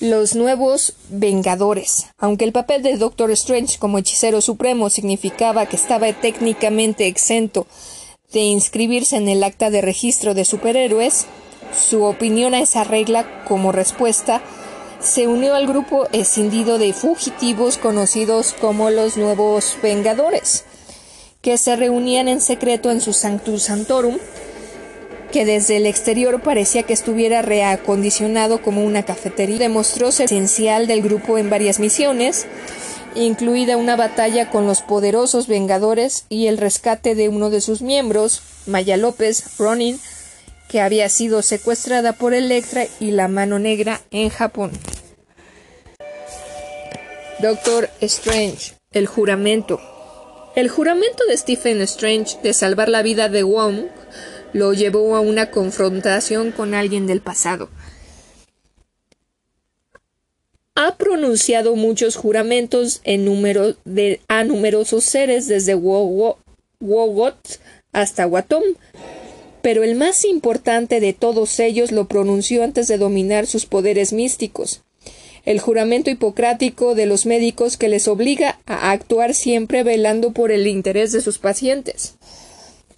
Los 0.00 0.34
nuevos 0.34 0.92
Vengadores. 1.08 2.06
Aunque 2.18 2.44
el 2.44 2.52
papel 2.52 2.82
de 2.82 2.98
Doctor 2.98 3.30
Strange 3.30 3.78
como 3.78 3.98
hechicero 3.98 4.42
supremo 4.42 4.90
significaba 4.90 5.66
que 5.66 5.76
estaba 5.76 6.12
técnicamente 6.12 7.06
exento 7.06 7.66
de 8.32 8.40
inscribirse 8.40 9.16
en 9.16 9.28
el 9.28 9.42
acta 9.42 9.70
de 9.70 9.80
registro 9.80 10.34
de 10.34 10.44
superhéroes, 10.44 11.26
su 11.74 12.04
opinión 12.04 12.52
a 12.52 12.60
esa 12.60 12.84
regla 12.84 13.44
como 13.44 13.72
respuesta 13.72 14.42
se 15.00 15.28
unió 15.28 15.54
al 15.54 15.66
grupo 15.66 16.06
escindido 16.12 16.78
de 16.78 16.92
fugitivos 16.92 17.78
conocidos 17.78 18.54
como 18.60 18.90
los 18.90 19.16
Nuevos 19.16 19.76
Vengadores, 19.82 20.64
que 21.40 21.58
se 21.58 21.76
reunían 21.76 22.28
en 22.28 22.40
secreto 22.40 22.90
en 22.90 23.00
su 23.00 23.12
Sanctus 23.12 23.64
Santorum 23.64 24.18
que 25.36 25.44
desde 25.44 25.76
el 25.76 25.84
exterior 25.84 26.40
parecía 26.40 26.84
que 26.84 26.94
estuviera 26.94 27.42
reacondicionado 27.42 28.62
como 28.62 28.82
una 28.82 29.02
cafetería. 29.02 29.58
Demostró 29.58 30.10
ser 30.10 30.24
esencial 30.24 30.86
del 30.86 31.02
grupo 31.02 31.36
en 31.36 31.50
varias 31.50 31.78
misiones, 31.78 32.46
incluida 33.14 33.76
una 33.76 33.96
batalla 33.96 34.48
con 34.48 34.66
los 34.66 34.80
poderosos 34.80 35.46
Vengadores 35.46 36.24
y 36.30 36.46
el 36.46 36.56
rescate 36.56 37.14
de 37.14 37.28
uno 37.28 37.50
de 37.50 37.60
sus 37.60 37.82
miembros, 37.82 38.40
Maya 38.64 38.96
López, 38.96 39.58
Ronin, 39.58 40.00
que 40.70 40.80
había 40.80 41.10
sido 41.10 41.42
secuestrada 41.42 42.14
por 42.14 42.32
Electra 42.32 42.86
y 42.98 43.10
la 43.10 43.28
Mano 43.28 43.58
Negra 43.58 44.00
en 44.10 44.30
Japón. 44.30 44.70
Doctor 47.40 47.90
Strange, 48.00 48.72
el 48.90 49.06
juramento. 49.06 49.82
El 50.54 50.70
juramento 50.70 51.26
de 51.28 51.36
Stephen 51.36 51.82
Strange 51.82 52.38
de 52.42 52.54
salvar 52.54 52.88
la 52.88 53.02
vida 53.02 53.28
de 53.28 53.42
Wong 53.42 53.88
lo 54.52 54.72
llevó 54.72 55.16
a 55.16 55.20
una 55.20 55.50
confrontación 55.50 56.52
con 56.52 56.74
alguien 56.74 57.06
del 57.06 57.20
pasado. 57.20 57.68
Ha 60.74 60.96
pronunciado 60.96 61.74
muchos 61.74 62.16
juramentos 62.16 63.00
a 64.28 64.44
numerosos 64.44 65.04
seres 65.04 65.48
desde 65.48 65.74
Wogot 65.74 67.38
hasta 67.92 68.26
Watom, 68.26 68.62
pero 69.62 69.84
el 69.84 69.94
más 69.94 70.24
importante 70.24 71.00
de 71.00 71.12
todos 71.12 71.58
ellos 71.60 71.92
lo 71.92 72.08
pronunció 72.08 72.62
antes 72.62 72.88
de 72.88 72.98
dominar 72.98 73.46
sus 73.46 73.64
poderes 73.64 74.12
místicos 74.12 74.82
el 75.46 75.60
juramento 75.60 76.10
hipocrático 76.10 76.94
de 76.96 77.06
los 77.06 77.24
médicos 77.24 77.76
que 77.76 77.88
les 77.88 78.08
obliga 78.08 78.58
a 78.66 78.90
actuar 78.90 79.32
siempre 79.32 79.84
velando 79.84 80.32
por 80.32 80.50
el 80.50 80.66
interés 80.66 81.12
de 81.12 81.20
sus 81.20 81.38
pacientes. 81.38 82.16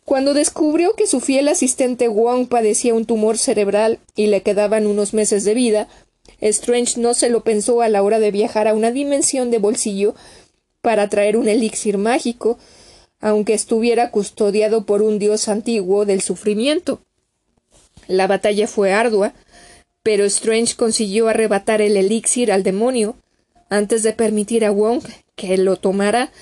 Cuando 0.09 0.33
descubrió 0.33 0.95
que 0.95 1.07
su 1.07 1.21
fiel 1.21 1.49
asistente 1.49 2.09
Wong 2.09 2.49
padecía 2.49 2.95
un 2.95 3.05
tumor 3.05 3.37
cerebral 3.37 3.99
y 4.17 4.29
le 4.29 4.41
quedaban 4.41 4.87
unos 4.87 5.13
meses 5.13 5.45
de 5.45 5.53
vida, 5.53 5.87
Strange 6.41 6.99
no 6.99 7.13
se 7.13 7.29
lo 7.29 7.45
pensó 7.45 7.83
a 7.83 7.91
la 7.91 8.03
hora 8.03 8.19
de 8.19 8.31
viajar 8.31 8.69
a 8.69 8.75
una 8.75 8.91
dimensión 8.91 9.51
de 9.51 9.59
bolsillo 9.59 10.15
para 10.81 11.11
traer 11.11 11.37
un 11.37 11.47
elixir 11.47 11.99
mágico, 11.99 12.59
aunque 13.21 13.53
estuviera 13.53 14.11
custodiado 14.11 14.87
por 14.87 15.03
un 15.03 15.19
dios 15.19 15.47
antiguo 15.47 16.07
del 16.07 16.23
sufrimiento. 16.23 17.03
La 18.07 18.27
batalla 18.27 18.67
fue 18.67 18.95
ardua, 18.95 19.35
pero 20.03 20.25
Strange 20.25 20.75
consiguió 20.75 21.29
arrebatar 21.29 21.83
el 21.83 21.99
elixir 21.99 22.51
al 22.51 22.63
demonio 22.63 23.17
antes 23.69 24.03
de 24.05 24.15
permitir 24.15 24.65
a 24.65 24.71
Wong 24.71 25.03
que 25.37 25.59
lo 25.59 25.77
tomara 25.77 26.33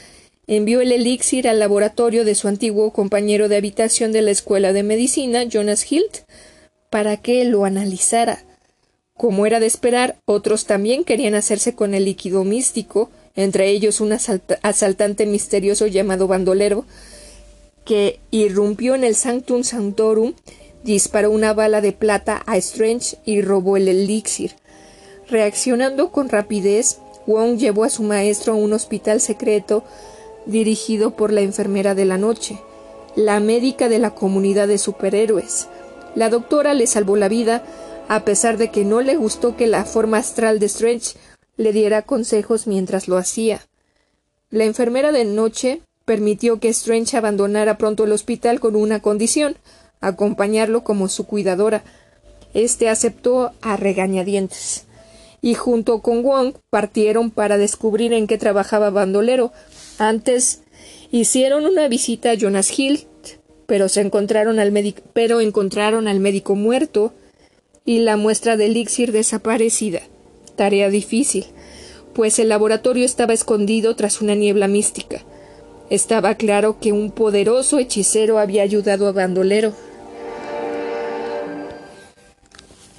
envió 0.46 0.80
el 0.80 0.92
elixir 0.92 1.48
al 1.48 1.58
laboratorio 1.58 2.24
de 2.24 2.34
su 2.34 2.48
antiguo 2.48 2.92
compañero 2.92 3.48
de 3.48 3.56
habitación 3.56 4.12
de 4.12 4.22
la 4.22 4.30
escuela 4.30 4.72
de 4.72 4.82
medicina, 4.82 5.44
Jonas 5.44 5.90
Hilt, 5.90 6.18
para 6.90 7.16
que 7.16 7.44
lo 7.44 7.64
analizara. 7.64 8.44
Como 9.16 9.46
era 9.46 9.60
de 9.60 9.66
esperar, 9.66 10.16
otros 10.24 10.66
también 10.66 11.02
querían 11.02 11.34
hacerse 11.34 11.74
con 11.74 11.94
el 11.94 12.04
líquido 12.04 12.44
místico, 12.44 13.10
entre 13.34 13.68
ellos 13.70 14.00
un 14.00 14.12
asaltante 14.12 15.26
misterioso 15.26 15.86
llamado 15.86 16.28
Bandolero, 16.28 16.84
que 17.84 18.20
irrumpió 18.30 18.94
en 18.94 19.04
el 19.04 19.14
Sanctum 19.14 19.62
Sanctorum, 19.62 20.34
disparó 20.84 21.30
una 21.30 21.54
bala 21.54 21.80
de 21.80 21.92
plata 21.92 22.42
a 22.46 22.56
Strange 22.58 23.16
y 23.24 23.40
robó 23.40 23.76
el 23.76 23.88
elixir. 23.88 24.52
Reaccionando 25.28 26.12
con 26.12 26.28
rapidez, 26.28 26.98
Wong 27.26 27.58
llevó 27.58 27.84
a 27.84 27.90
su 27.90 28.02
maestro 28.02 28.52
a 28.52 28.56
un 28.56 28.72
hospital 28.72 29.20
secreto 29.20 29.82
dirigido 30.46 31.10
por 31.12 31.32
la 31.32 31.42
enfermera 31.42 31.94
de 31.94 32.04
la 32.04 32.18
noche, 32.18 32.58
la 33.14 33.40
médica 33.40 33.88
de 33.88 33.98
la 33.98 34.14
comunidad 34.14 34.68
de 34.68 34.78
superhéroes. 34.78 35.68
La 36.14 36.30
doctora 36.30 36.74
le 36.74 36.86
salvó 36.86 37.16
la 37.16 37.28
vida, 37.28 37.62
a 38.08 38.24
pesar 38.24 38.56
de 38.56 38.70
que 38.70 38.84
no 38.84 39.00
le 39.00 39.16
gustó 39.16 39.56
que 39.56 39.66
la 39.66 39.84
forma 39.84 40.18
astral 40.18 40.58
de 40.58 40.66
Strange 40.66 41.16
le 41.56 41.72
diera 41.72 42.02
consejos 42.02 42.66
mientras 42.66 43.08
lo 43.08 43.16
hacía. 43.16 43.66
La 44.50 44.64
enfermera 44.64 45.12
de 45.12 45.24
noche 45.24 45.82
permitió 46.04 46.60
que 46.60 46.68
Strange 46.68 47.16
abandonara 47.16 47.78
pronto 47.78 48.04
el 48.04 48.12
hospital 48.12 48.60
con 48.60 48.76
una 48.76 49.00
condición 49.00 49.56
acompañarlo 50.00 50.84
como 50.84 51.08
su 51.08 51.26
cuidadora. 51.26 51.82
Este 52.54 52.88
aceptó 52.88 53.52
a 53.60 53.76
regañadientes. 53.76 54.84
Y 55.42 55.54
junto 55.54 56.00
con 56.00 56.22
Wong 56.22 56.54
partieron 56.70 57.30
para 57.30 57.58
descubrir 57.58 58.12
en 58.12 58.26
qué 58.26 58.38
trabajaba 58.38 58.90
Bandolero, 58.90 59.52
antes 59.98 60.62
hicieron 61.10 61.66
una 61.66 61.88
visita 61.88 62.30
a 62.30 62.34
Jonas 62.34 62.76
Hill, 62.78 63.06
pero 63.66 63.88
se 63.88 64.00
encontraron 64.00 64.58
al 64.58 64.72
pero 65.12 65.40
encontraron 65.40 66.08
al 66.08 66.20
médico 66.20 66.54
muerto 66.54 67.12
y 67.84 68.00
la 68.00 68.16
muestra 68.16 68.56
de 68.56 68.66
elixir 68.66 69.12
desaparecida. 69.12 70.00
Tarea 70.56 70.88
difícil, 70.90 71.46
pues 72.14 72.38
el 72.38 72.48
laboratorio 72.48 73.04
estaba 73.04 73.34
escondido 73.34 73.94
tras 73.94 74.20
una 74.20 74.34
niebla 74.34 74.68
mística. 74.68 75.22
Estaba 75.90 76.34
claro 76.34 76.80
que 76.80 76.92
un 76.92 77.10
poderoso 77.12 77.78
hechicero 77.78 78.38
había 78.38 78.62
ayudado 78.62 79.06
a 79.06 79.12
Bandolero. 79.12 79.72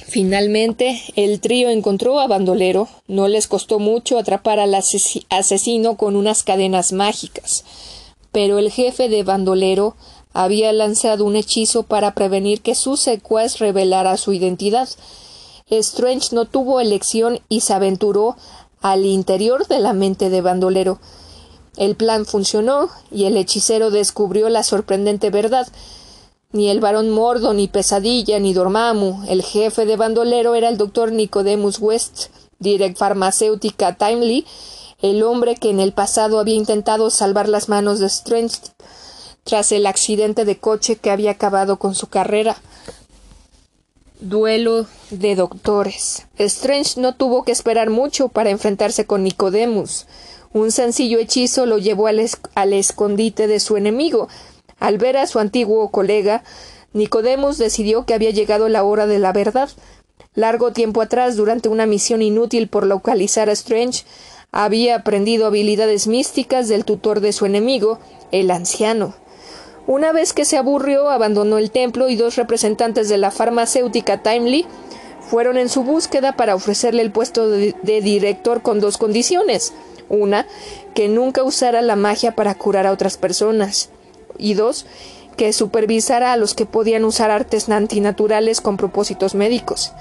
Finalmente, 0.10 1.02
el 1.18 1.42
trío 1.42 1.70
encontró 1.70 2.22
a 2.22 2.28
Bandolero. 2.28 2.88
No 3.08 3.28
les 3.28 3.48
costó 3.48 3.78
mucho 3.78 4.18
atrapar 4.18 4.58
al 4.58 4.74
asesino 4.74 5.98
con 5.98 6.16
unas 6.16 6.44
cadenas 6.44 6.94
mágicas. 6.94 7.66
Pero 8.32 8.58
el 8.58 8.72
jefe 8.72 9.10
de 9.10 9.24
Bandolero 9.24 9.98
había 10.32 10.72
lanzado 10.72 11.26
un 11.26 11.36
hechizo 11.36 11.84
para 11.84 12.14
prevenir 12.14 12.62
que 12.62 12.74
su 12.74 12.96
secuaz 12.96 13.60
revelara 13.60 14.16
su 14.16 14.32
identidad. 14.32 14.88
Strange 15.70 16.34
no 16.34 16.46
tuvo 16.46 16.80
elección 16.80 17.42
y 17.50 17.62
se 17.62 17.74
aventuró 17.74 18.38
al 18.82 19.06
interior 19.06 19.68
de 19.68 19.80
la 19.80 19.92
mente 19.92 20.30
de 20.30 20.40
Bandolero. 20.40 21.00
El 21.76 21.96
plan 21.96 22.26
funcionó 22.26 22.90
y 23.12 23.26
el 23.26 23.36
hechicero 23.36 23.92
descubrió 23.92 24.48
la 24.48 24.64
sorprendente 24.64 25.32
verdad. 25.32 25.68
Ni 26.54 26.70
el 26.70 26.80
barón 26.80 27.10
Mordo, 27.10 27.54
ni 27.54 27.68
Pesadilla, 27.68 28.40
ni 28.40 28.54
Dormammu, 28.54 29.26
el 29.28 29.44
jefe 29.44 29.86
de 29.86 29.98
Bandolero 29.98 30.56
era 30.56 30.70
el 30.70 30.78
doctor 30.78 31.12
Nicodemus 31.12 31.80
West, 31.80 32.28
direct 32.60 32.98
farmacéutica 32.98 33.98
Timely, 33.98 34.46
el 35.02 35.24
hombre 35.24 35.56
que 35.56 35.70
en 35.70 35.82
el 35.82 35.92
pasado 35.92 36.40
había 36.40 36.56
intentado 36.56 37.10
salvar 37.10 37.50
las 37.50 37.68
manos 37.68 38.00
de 38.00 38.08
Strange 38.08 38.60
tras 39.44 39.72
el 39.72 39.86
accidente 39.86 40.46
de 40.46 40.58
coche 40.58 40.96
que 40.96 41.12
había 41.12 41.32
acabado 41.32 41.78
con 41.80 41.96
su 41.96 42.08
carrera. 42.08 42.58
Duelo 44.20 44.88
de 45.12 45.36
doctores. 45.36 46.26
Strange 46.38 47.00
no 47.00 47.14
tuvo 47.14 47.44
que 47.44 47.52
esperar 47.52 47.90
mucho 47.90 48.30
para 48.30 48.50
enfrentarse 48.50 49.06
con 49.06 49.24
Nicodemus. 49.24 50.08
Un 50.54 50.72
sencillo 50.72 51.20
hechizo 51.20 51.66
lo 51.66 51.78
llevó 51.78 52.08
al, 52.08 52.26
al, 52.56 52.74
escondite 52.74 53.48
de 53.48 53.60
su 53.60 53.78
enemigo. 53.78 54.28
Al 54.80 54.98
ver 54.98 55.18
a 55.18 55.28
su 55.28 55.40
antiguo 55.40 55.90
colega, 55.90 56.44
Nicodemus 56.94 57.58
decidió 57.58 58.06
que 58.06 58.14
había 58.14 58.32
llegado 58.32 58.70
la 58.70 58.84
hora 58.84 59.08
de 59.08 59.20
la 59.20 59.34
verdad. 59.34 59.70
Largo 60.34 60.72
tiempo 60.72 61.02
atrás, 61.02 61.36
durante 61.36 61.70
una 61.70 61.86
misión 61.86 62.22
inútil 62.22 62.68
por 62.68 62.86
localizar 62.86 63.50
a 63.50 63.54
Strange, 63.54 64.04
había 64.52 64.96
aprendido 64.96 65.46
habilidades 65.46 66.08
místicas 66.08 66.68
del 66.68 66.86
tutor 66.86 67.20
de 67.20 67.34
su 67.34 67.46
enemigo, 67.46 68.00
el 68.32 68.52
anciano. 68.52 69.16
Una 69.88 70.12
vez 70.12 70.34
que 70.34 70.46
se 70.46 70.58
aburrió, 70.58 71.10
abandonó 71.10 71.58
el 71.58 71.72
templo 71.72 72.10
y 72.10 72.16
dos 72.16 72.36
representantes 72.36 73.08
de 73.08 73.18
la 73.18 73.32
farmacéutica 73.32 74.22
Timely 74.22 74.66
fueron 75.22 75.58
en 75.58 75.70
su 75.70 75.84
búsqueda 75.84 76.34
para 76.34 76.56
ofrecerle 76.56 77.02
el 77.02 77.12
puesto 77.12 77.50
de, 77.50 77.74
director 77.84 78.62
con 78.62 78.80
dos 78.80 78.98
condiciones. 78.98 79.74
Una, 80.10 80.48
que 80.94 81.08
nunca 81.08 81.44
usara 81.44 81.82
la 81.82 81.96
magia 81.96 82.36
para 82.36 82.56
curar 82.56 82.88
a 82.88 82.92
otras 82.92 83.18
personas. 83.18 83.90
Y 84.38 84.54
dos, 84.54 84.86
que 85.38 85.54
supervisara 85.54 86.34
a 86.34 86.38
los 86.38 86.54
que 86.54 86.66
podían 86.66 87.06
usar 87.06 87.32
artes 87.32 87.70
antinaturales 87.70 88.60
con 88.60 88.78
propósitos 88.78 89.36
médicos. 89.36 89.94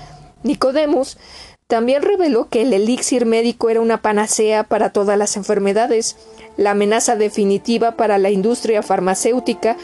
Nicodemus 0.43 1.19
también 1.67 2.03
reveló 2.03 2.49
que 2.49 2.63
el 2.63 2.73
elixir 2.73 3.27
médico 3.27 3.71
era 3.71 3.81
una 3.81 4.01
panacea 4.01 4.65
para 4.65 4.91
todas 4.91 5.19
las 5.19 5.37
enfermedades, 5.37 6.17
la 6.57 6.71
amenaza 6.71 7.17
definitiva 7.17 7.97
para 7.97 8.19
la 8.19 8.31
industria 8.31 8.83
farmacéutica 8.83 9.77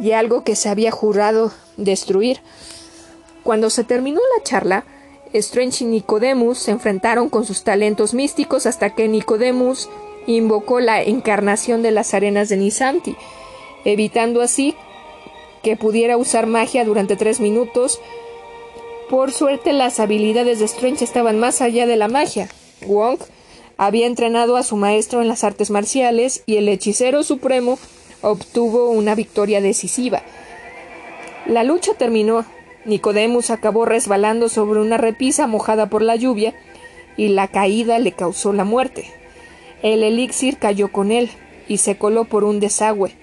y 0.00 0.12
algo 0.12 0.44
que 0.44 0.56
se 0.56 0.70
había 0.70 0.90
jurado 0.90 1.52
destruir. 1.76 2.40
Cuando 3.42 3.70
se 3.70 3.84
terminó 3.84 4.20
la 4.36 4.42
charla, 4.42 4.84
Strange 5.32 5.84
y 5.84 5.86
Nicodemus 5.86 6.58
se 6.58 6.72
enfrentaron 6.72 7.28
con 7.28 7.44
sus 7.44 7.62
talentos 7.62 8.14
místicos 8.14 8.66
hasta 8.66 8.94
que 8.94 9.06
Nicodemus 9.06 9.88
invocó 10.26 10.80
la 10.80 11.02
encarnación 11.02 11.82
de 11.82 11.90
las 11.90 12.14
arenas 12.14 12.48
de 12.48 12.56
Nisanti, 12.56 13.16
evitando 13.84 14.40
así 14.40 14.74
que 15.62 15.76
pudiera 15.76 16.16
usar 16.16 16.46
magia 16.46 16.84
durante 16.84 17.16
tres 17.16 17.40
minutos. 17.40 18.00
Por 19.08 19.32
suerte, 19.32 19.72
las 19.72 20.00
habilidades 20.00 20.58
de 20.58 20.64
Strange 20.64 21.04
estaban 21.04 21.38
más 21.38 21.60
allá 21.60 21.86
de 21.86 21.96
la 21.96 22.08
magia. 22.08 22.48
Wong 22.86 23.18
había 23.76 24.06
entrenado 24.06 24.56
a 24.56 24.62
su 24.62 24.76
maestro 24.76 25.20
en 25.20 25.28
las 25.28 25.44
artes 25.44 25.70
marciales 25.70 26.42
y 26.46 26.56
el 26.56 26.68
hechicero 26.68 27.22
supremo 27.22 27.78
obtuvo 28.22 28.90
una 28.90 29.14
victoria 29.14 29.60
decisiva. 29.60 30.22
La 31.46 31.64
lucha 31.64 31.94
terminó. 31.94 32.44
Nicodemus 32.84 33.50
acabó 33.50 33.84
resbalando 33.84 34.48
sobre 34.48 34.80
una 34.80 34.96
repisa 34.96 35.46
mojada 35.46 35.86
por 35.90 36.02
la 36.02 36.16
lluvia 36.16 36.54
y 37.16 37.28
la 37.28 37.48
caída 37.48 37.98
le 37.98 38.12
causó 38.12 38.52
la 38.52 38.64
muerte. 38.64 39.10
El 39.82 40.02
elixir 40.02 40.58
cayó 40.58 40.92
con 40.92 41.10
él 41.10 41.30
y 41.68 41.78
se 41.78 41.96
coló 41.96 42.24
por 42.24 42.44
un 42.44 42.60
desagüe. 42.60 43.14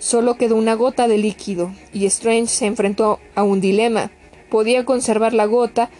Solo 0.00 0.36
quedó 0.36 0.56
una 0.56 0.74
gota 0.74 1.06
de 1.08 1.18
líquido 1.18 1.72
y 1.92 2.06
Strange 2.06 2.48
se 2.48 2.66
enfrentó 2.66 3.20
a 3.34 3.42
un 3.42 3.60
dilema. 3.60 4.10
Podía 4.50 4.84
conservar 4.86 5.34
la 5.34 5.44
gota 5.44 5.90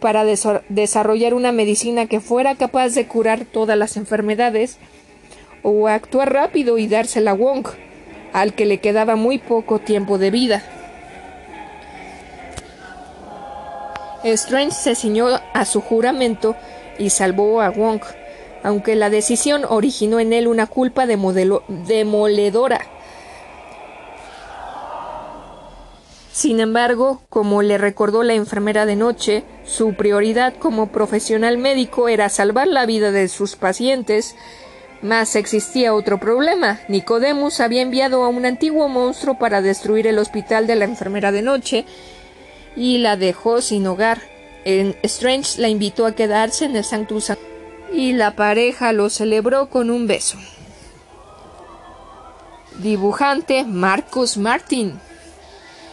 para 0.00 0.24
desarrollar 0.24 1.34
una 1.34 1.52
medicina 1.52 2.06
que 2.06 2.20
fuera 2.20 2.56
capaz 2.56 2.94
de 2.94 3.06
curar 3.06 3.44
todas 3.44 3.78
las 3.78 3.96
enfermedades, 3.96 4.78
o 5.62 5.88
actuar 5.88 6.32
rápido 6.32 6.78
y 6.78 6.86
dársela 6.86 7.30
a 7.30 7.34
Wong, 7.34 7.66
al 8.32 8.54
que 8.54 8.66
le 8.66 8.78
quedaba 8.78 9.16
muy 9.16 9.38
poco 9.38 9.78
tiempo 9.78 10.18
de 10.18 10.30
vida. 10.30 10.62
Strange 14.24 14.72
se 14.72 14.94
ciñó 14.94 15.28
a 15.52 15.64
su 15.64 15.80
juramento 15.80 16.56
y 16.98 17.10
salvó 17.10 17.60
a 17.60 17.70
Wong, 17.70 18.00
aunque 18.62 18.96
la 18.96 19.10
decisión 19.10 19.64
originó 19.68 20.18
en 20.18 20.32
él 20.32 20.48
una 20.48 20.66
culpa 20.66 21.06
demoledora. 21.06 22.80
Sin 26.34 26.58
embargo, 26.58 27.22
como 27.30 27.62
le 27.62 27.78
recordó 27.78 28.24
la 28.24 28.34
enfermera 28.34 28.86
de 28.86 28.96
noche, 28.96 29.44
su 29.64 29.94
prioridad 29.94 30.52
como 30.58 30.88
profesional 30.88 31.58
médico 31.58 32.08
era 32.08 32.28
salvar 32.28 32.66
la 32.66 32.86
vida 32.86 33.12
de 33.12 33.28
sus 33.28 33.54
pacientes. 33.54 34.34
Mas 35.00 35.36
existía 35.36 35.94
otro 35.94 36.18
problema. 36.18 36.80
Nicodemus 36.88 37.60
había 37.60 37.82
enviado 37.82 38.24
a 38.24 38.28
un 38.30 38.46
antiguo 38.46 38.88
monstruo 38.88 39.38
para 39.38 39.62
destruir 39.62 40.08
el 40.08 40.18
hospital 40.18 40.66
de 40.66 40.74
la 40.74 40.86
enfermera 40.86 41.30
de 41.30 41.42
noche 41.42 41.84
y 42.74 42.98
la 42.98 43.16
dejó 43.16 43.60
sin 43.60 43.86
hogar. 43.86 44.20
En 44.64 44.96
Strange 45.04 45.60
la 45.60 45.68
invitó 45.68 46.04
a 46.04 46.16
quedarse 46.16 46.64
en 46.64 46.74
el 46.74 46.82
Sanctus 46.82 47.30
y 47.92 48.12
la 48.12 48.34
pareja 48.34 48.92
lo 48.92 49.08
celebró 49.08 49.70
con 49.70 49.88
un 49.88 50.08
beso. 50.08 50.36
Dibujante 52.80 53.62
Marcus 53.62 54.36
Martin 54.36 54.98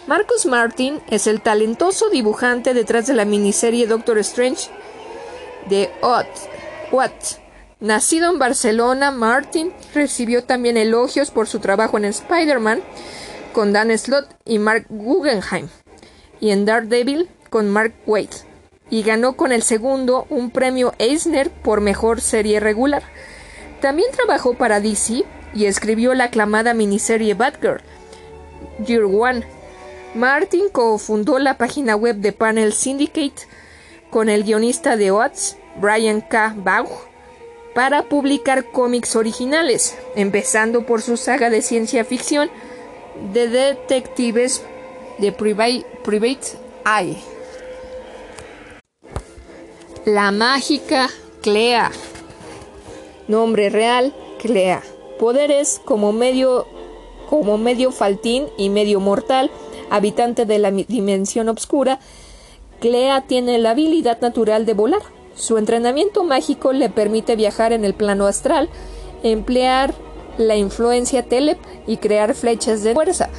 Marcus 0.07 0.47
Martin 0.47 0.99
es 1.09 1.27
el 1.27 1.41
talentoso 1.41 2.09
dibujante 2.09 2.73
detrás 2.73 3.05
de 3.05 3.13
la 3.13 3.23
miniserie 3.23 3.85
Doctor 3.85 4.17
Strange 4.19 4.69
de 5.69 5.91
Ott. 6.01 6.27
What. 6.91 7.11
Nacido 7.79 8.31
en 8.31 8.39
Barcelona, 8.39 9.11
Martin 9.11 9.71
recibió 9.93 10.43
también 10.43 10.75
elogios 10.75 11.29
por 11.29 11.47
su 11.47 11.59
trabajo 11.59 11.97
en 11.97 12.05
Spider-Man 12.05 12.81
con 13.53 13.73
Dan 13.73 13.95
Slott 13.97 14.27
y 14.43 14.59
Mark 14.59 14.87
Guggenheim 14.89 15.67
y 16.39 16.49
en 16.49 16.65
Daredevil 16.65 17.29
con 17.49 17.69
Mark 17.69 17.93
Waid 18.07 18.29
y 18.89 19.03
ganó 19.03 19.37
con 19.37 19.51
el 19.51 19.61
segundo 19.61 20.25
un 20.29 20.49
premio 20.49 20.93
Eisner 20.97 21.51
por 21.51 21.79
mejor 21.79 22.21
serie 22.21 22.59
regular. 22.59 23.03
También 23.81 24.11
trabajó 24.11 24.55
para 24.55 24.79
DC 24.79 25.23
y 25.53 25.65
escribió 25.65 26.13
la 26.15 26.25
aclamada 26.25 26.73
miniserie 26.73 27.35
Batgirl, 27.35 27.81
Year 28.85 29.03
One 29.03 29.60
Martin 30.13 30.67
cofundó 30.69 31.39
la 31.39 31.57
página 31.57 31.95
web 31.95 32.17
de 32.17 32.33
Panel 32.33 32.73
Syndicate 32.73 33.47
con 34.09 34.27
el 34.27 34.43
guionista 34.43 34.97
de 34.97 35.09
Oates, 35.09 35.57
Brian 35.77 36.19
K. 36.19 36.53
Baugh, 36.57 36.89
para 37.73 38.03
publicar 38.03 38.71
cómics 38.71 39.15
originales, 39.15 39.97
empezando 40.17 40.85
por 40.85 41.01
su 41.01 41.15
saga 41.15 41.49
de 41.49 41.61
ciencia 41.61 42.03
ficción 42.03 42.49
The 43.31 43.47
Detectives 43.47 44.63
de 45.17 45.31
Private, 45.31 45.85
Private 46.03 46.57
Eye. 46.85 47.17
La 50.03 50.31
mágica 50.31 51.09
Clea. 51.41 51.89
Nombre 53.29 53.69
real, 53.69 54.13
Clea. 54.39 54.81
Poderes 55.19 55.79
como 55.85 56.11
medio 56.11 56.67
como 57.29 57.57
medio 57.57 57.93
faltín 57.93 58.47
y 58.57 58.67
medio 58.67 58.99
mortal 58.99 59.49
habitante 59.91 60.45
de 60.45 60.57
la 60.57 60.71
dimensión 60.71 61.49
oscura, 61.49 61.99
Clea 62.79 63.21
tiene 63.27 63.59
la 63.59 63.71
habilidad 63.71 64.19
natural 64.21 64.65
de 64.65 64.73
volar. 64.73 65.01
Su 65.35 65.59
entrenamiento 65.59 66.23
mágico 66.23 66.73
le 66.73 66.89
permite 66.89 67.35
viajar 67.35 67.73
en 67.73 67.85
el 67.85 67.93
plano 67.93 68.25
astral, 68.25 68.69
emplear 69.21 69.93
la 70.37 70.55
influencia 70.55 71.23
telep 71.23 71.59
y 71.85 71.97
crear 71.97 72.33
flechas 72.33 72.83
de 72.83 72.93
fuerza. 72.93 73.29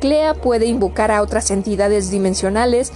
Clea 0.00 0.34
puede 0.34 0.66
invocar 0.66 1.10
a 1.10 1.20
otras 1.20 1.50
entidades 1.50 2.10
dimensionales 2.10 2.92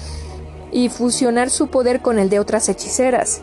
y 0.70 0.88
fusionar 0.88 1.50
su 1.50 1.66
poder 1.66 2.00
con 2.00 2.18
el 2.18 2.30
de 2.30 2.38
otras 2.38 2.68
hechiceras. 2.68 3.42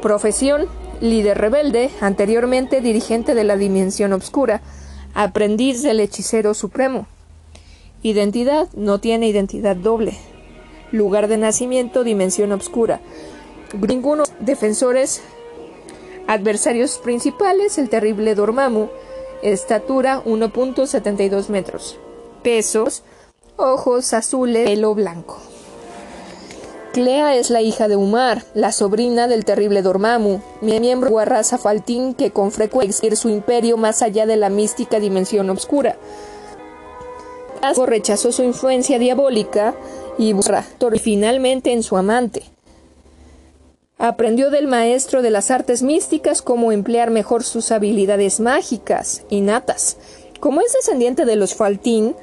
Profesión: 0.00 0.66
líder 1.00 1.38
rebelde, 1.38 1.90
anteriormente 2.00 2.80
dirigente 2.80 3.34
de 3.34 3.44
la 3.44 3.56
dimensión 3.56 4.12
oscura, 4.12 4.62
aprendiz 5.14 5.82
del 5.82 6.00
hechicero 6.00 6.54
supremo. 6.54 7.06
Identidad 8.02 8.68
no 8.74 8.98
tiene 8.98 9.28
identidad 9.28 9.76
doble. 9.76 10.18
Lugar 10.90 11.28
de 11.28 11.36
nacimiento, 11.36 12.02
dimensión 12.02 12.50
obscura. 12.50 13.00
Ninguno 13.80 14.24
defensores. 14.40 15.22
Adversarios 16.26 16.98
principales, 16.98 17.78
el 17.78 17.88
terrible 17.88 18.34
Dormammu. 18.34 18.88
Estatura 19.42 20.22
1.72 20.24 21.48
metros. 21.48 21.98
Pesos, 22.42 23.04
ojos 23.56 24.12
azules, 24.12 24.68
pelo 24.68 24.94
blanco. 24.94 25.38
Clea 26.92 27.36
es 27.36 27.50
la 27.50 27.62
hija 27.62 27.88
de 27.88 27.96
Umar, 27.96 28.42
la 28.52 28.70
sobrina 28.70 29.26
del 29.26 29.44
terrible 29.44 29.80
Dormammu, 29.80 30.42
miembro 30.60 31.18
de 31.18 31.24
raza 31.24 31.56
Faltín 31.56 32.14
que 32.14 32.32
con 32.32 32.52
frecuencia 32.52 33.16
su 33.16 33.30
imperio 33.30 33.76
más 33.76 34.02
allá 34.02 34.26
de 34.26 34.36
la 34.36 34.50
mística 34.50 35.00
dimensión 35.00 35.48
oscura. 37.70 37.90
rechazó 37.90 38.32
su 38.32 38.42
influencia 38.42 38.98
diabólica 38.98 39.74
y 40.18 40.32
buscó 40.32 40.56
finalmente 41.00 41.72
en 41.72 41.82
su 41.82 41.96
amante. 41.96 42.42
Aprendió 43.98 44.50
del 44.50 44.66
maestro 44.66 45.22
de 45.22 45.30
las 45.30 45.50
artes 45.50 45.82
místicas 45.82 46.42
cómo 46.42 46.72
emplear 46.72 47.10
mejor 47.10 47.44
sus 47.44 47.70
habilidades 47.70 48.40
mágicas 48.40 49.22
innatas. 49.30 49.96
Como 50.40 50.60
es 50.60 50.72
descendiente 50.72 51.24
de 51.24 51.36
los 51.36 51.54
Faltín, 51.54 52.16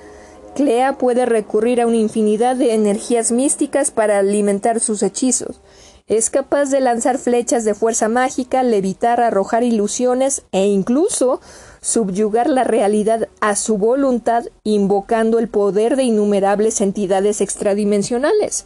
Clea 0.55 0.97
puede 0.97 1.25
recurrir 1.25 1.79
a 1.79 1.87
una 1.87 1.95
infinidad 1.95 2.57
de 2.57 2.73
energías 2.73 3.31
místicas 3.31 3.91
para 3.91 4.19
alimentar 4.19 4.81
sus 4.81 5.03
hechizos. 5.03 5.61
Es 6.07 6.29
capaz 6.29 6.69
de 6.71 6.81
lanzar 6.81 7.17
flechas 7.17 7.63
de 7.63 7.75
fuerza 7.75 8.09
mágica, 8.09 8.63
levitar, 8.63 9.21
arrojar 9.21 9.63
ilusiones 9.63 10.41
e 10.51 10.65
incluso 10.65 11.39
subyugar 11.81 12.49
la 12.49 12.63
realidad 12.63 13.27
a 13.39 13.55
su 13.55 13.77
voluntad, 13.77 14.45
invocando 14.63 15.39
el 15.39 15.47
poder 15.47 15.95
de 15.95 16.03
innumerables 16.03 16.81
entidades 16.81 17.41
extradimensionales. 17.41 18.65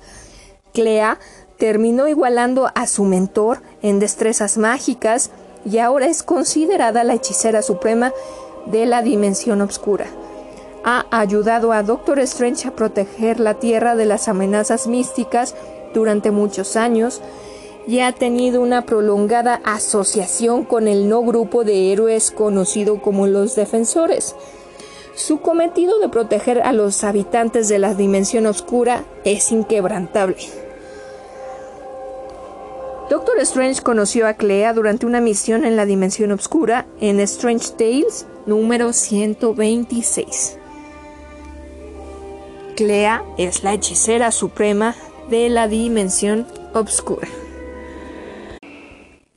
Clea 0.74 1.20
terminó 1.58 2.08
igualando 2.08 2.72
a 2.76 2.88
su 2.88 3.04
mentor 3.04 3.62
en 3.82 4.00
destrezas 4.00 4.58
mágicas 4.58 5.30
y 5.66 5.78
ahora 5.78 6.08
es 6.08 6.24
considerada 6.24 7.04
la 7.04 7.14
hechicera 7.14 7.62
suprema 7.62 8.12
de 8.66 8.86
la 8.86 9.02
dimensión 9.02 9.62
oscura 9.62 10.08
ha 10.84 11.06
ayudado 11.12 11.72
a 11.72 11.82
Doctor 11.82 12.20
Strange 12.20 12.68
a 12.68 12.76
proteger 12.76 13.40
la 13.40 13.56
Tierra 13.56 13.96
de 13.96 14.06
las 14.06 14.28
amenazas 14.28 14.88
místicas 14.88 15.56
durante 15.94 16.32
muchos 16.32 16.76
años 16.76 17.22
y 17.88 18.00
ha 18.00 18.12
tenido 18.14 18.62
una 18.62 18.86
prolongada 18.86 19.62
asociación 19.64 20.64
con 20.64 20.88
el 20.88 21.10
no 21.10 21.22
grupo 21.22 21.64
de 21.64 21.92
héroes 21.92 22.32
conocido 22.32 23.02
como 23.02 23.28
los 23.28 23.56
Defensores. 23.56 24.36
Su 25.16 25.42
cometido 25.42 26.00
de 26.00 26.10
proteger 26.10 26.62
a 26.62 26.74
los 26.74 27.04
habitantes 27.04 27.68
de 27.68 27.80
la 27.80 27.94
dimensión 27.94 28.46
oscura 28.46 29.04
es 29.24 29.52
inquebrantable. 29.52 30.38
Doctor 33.10 33.38
Strange 33.42 33.84
conoció 33.84 34.28
a 34.28 34.34
Clea 34.34 34.74
durante 34.74 35.06
una 35.06 35.22
misión 35.22 35.66
en 35.66 35.76
la 35.76 35.86
dimensión 35.86 36.32
oscura 36.32 36.88
en 37.00 37.20
Strange 37.20 37.70
Tales 37.78 38.26
número 38.46 38.92
126. 38.92 40.58
Clea 42.76 43.24
es 43.38 43.64
la 43.64 43.74
hechicera 43.74 44.32
suprema 44.32 44.96
de 45.30 45.50
la 45.50 45.68
dimensión 45.68 46.48
obscura. 46.74 47.28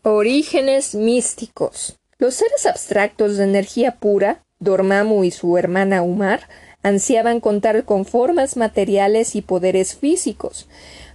Orígenes 0.08 0.94
místicos. 0.94 1.98
Los 2.18 2.34
seres 2.34 2.64
abstractos 2.64 3.38
de 3.38 3.42
energía 3.42 3.96
pura, 3.96 4.44
Dormammu 4.60 5.24
y 5.24 5.32
su 5.32 5.58
hermana 5.58 6.02
Umar, 6.02 6.48
ansiaban 6.84 7.40
contar 7.40 7.84
con 7.84 8.04
formas 8.04 8.56
materiales 8.56 9.34
y 9.34 9.42
poderes 9.42 9.96
físicos. 9.96 10.68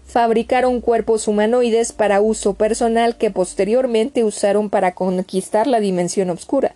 Fabricaron 0.03 0.81
cuerpos 0.81 1.29
humanoides 1.29 1.93
para 1.93 2.19
uso 2.19 2.55
personal 2.55 3.15
que 3.15 3.31
posteriormente 3.31 4.25
usaron 4.25 4.69
para 4.69 4.93
conquistar 4.93 5.67
la 5.67 5.79
dimensión 5.79 6.29
oscura. 6.29 6.75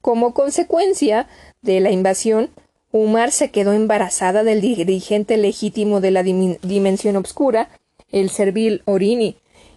Como 0.00 0.34
consecuencia 0.34 1.28
de 1.62 1.78
la 1.78 1.92
invasión, 1.92 2.50
Umar 2.90 3.30
se 3.30 3.52
quedó 3.52 3.74
embarazada 3.74 4.42
del 4.42 4.60
dirigente 4.60 5.36
legítimo 5.36 6.00
de 6.00 6.10
la 6.10 6.24
dimensión 6.24 7.14
obscura, 7.14 7.68
el 8.10 8.28
servil 8.30 8.82
Orini, 8.86 9.36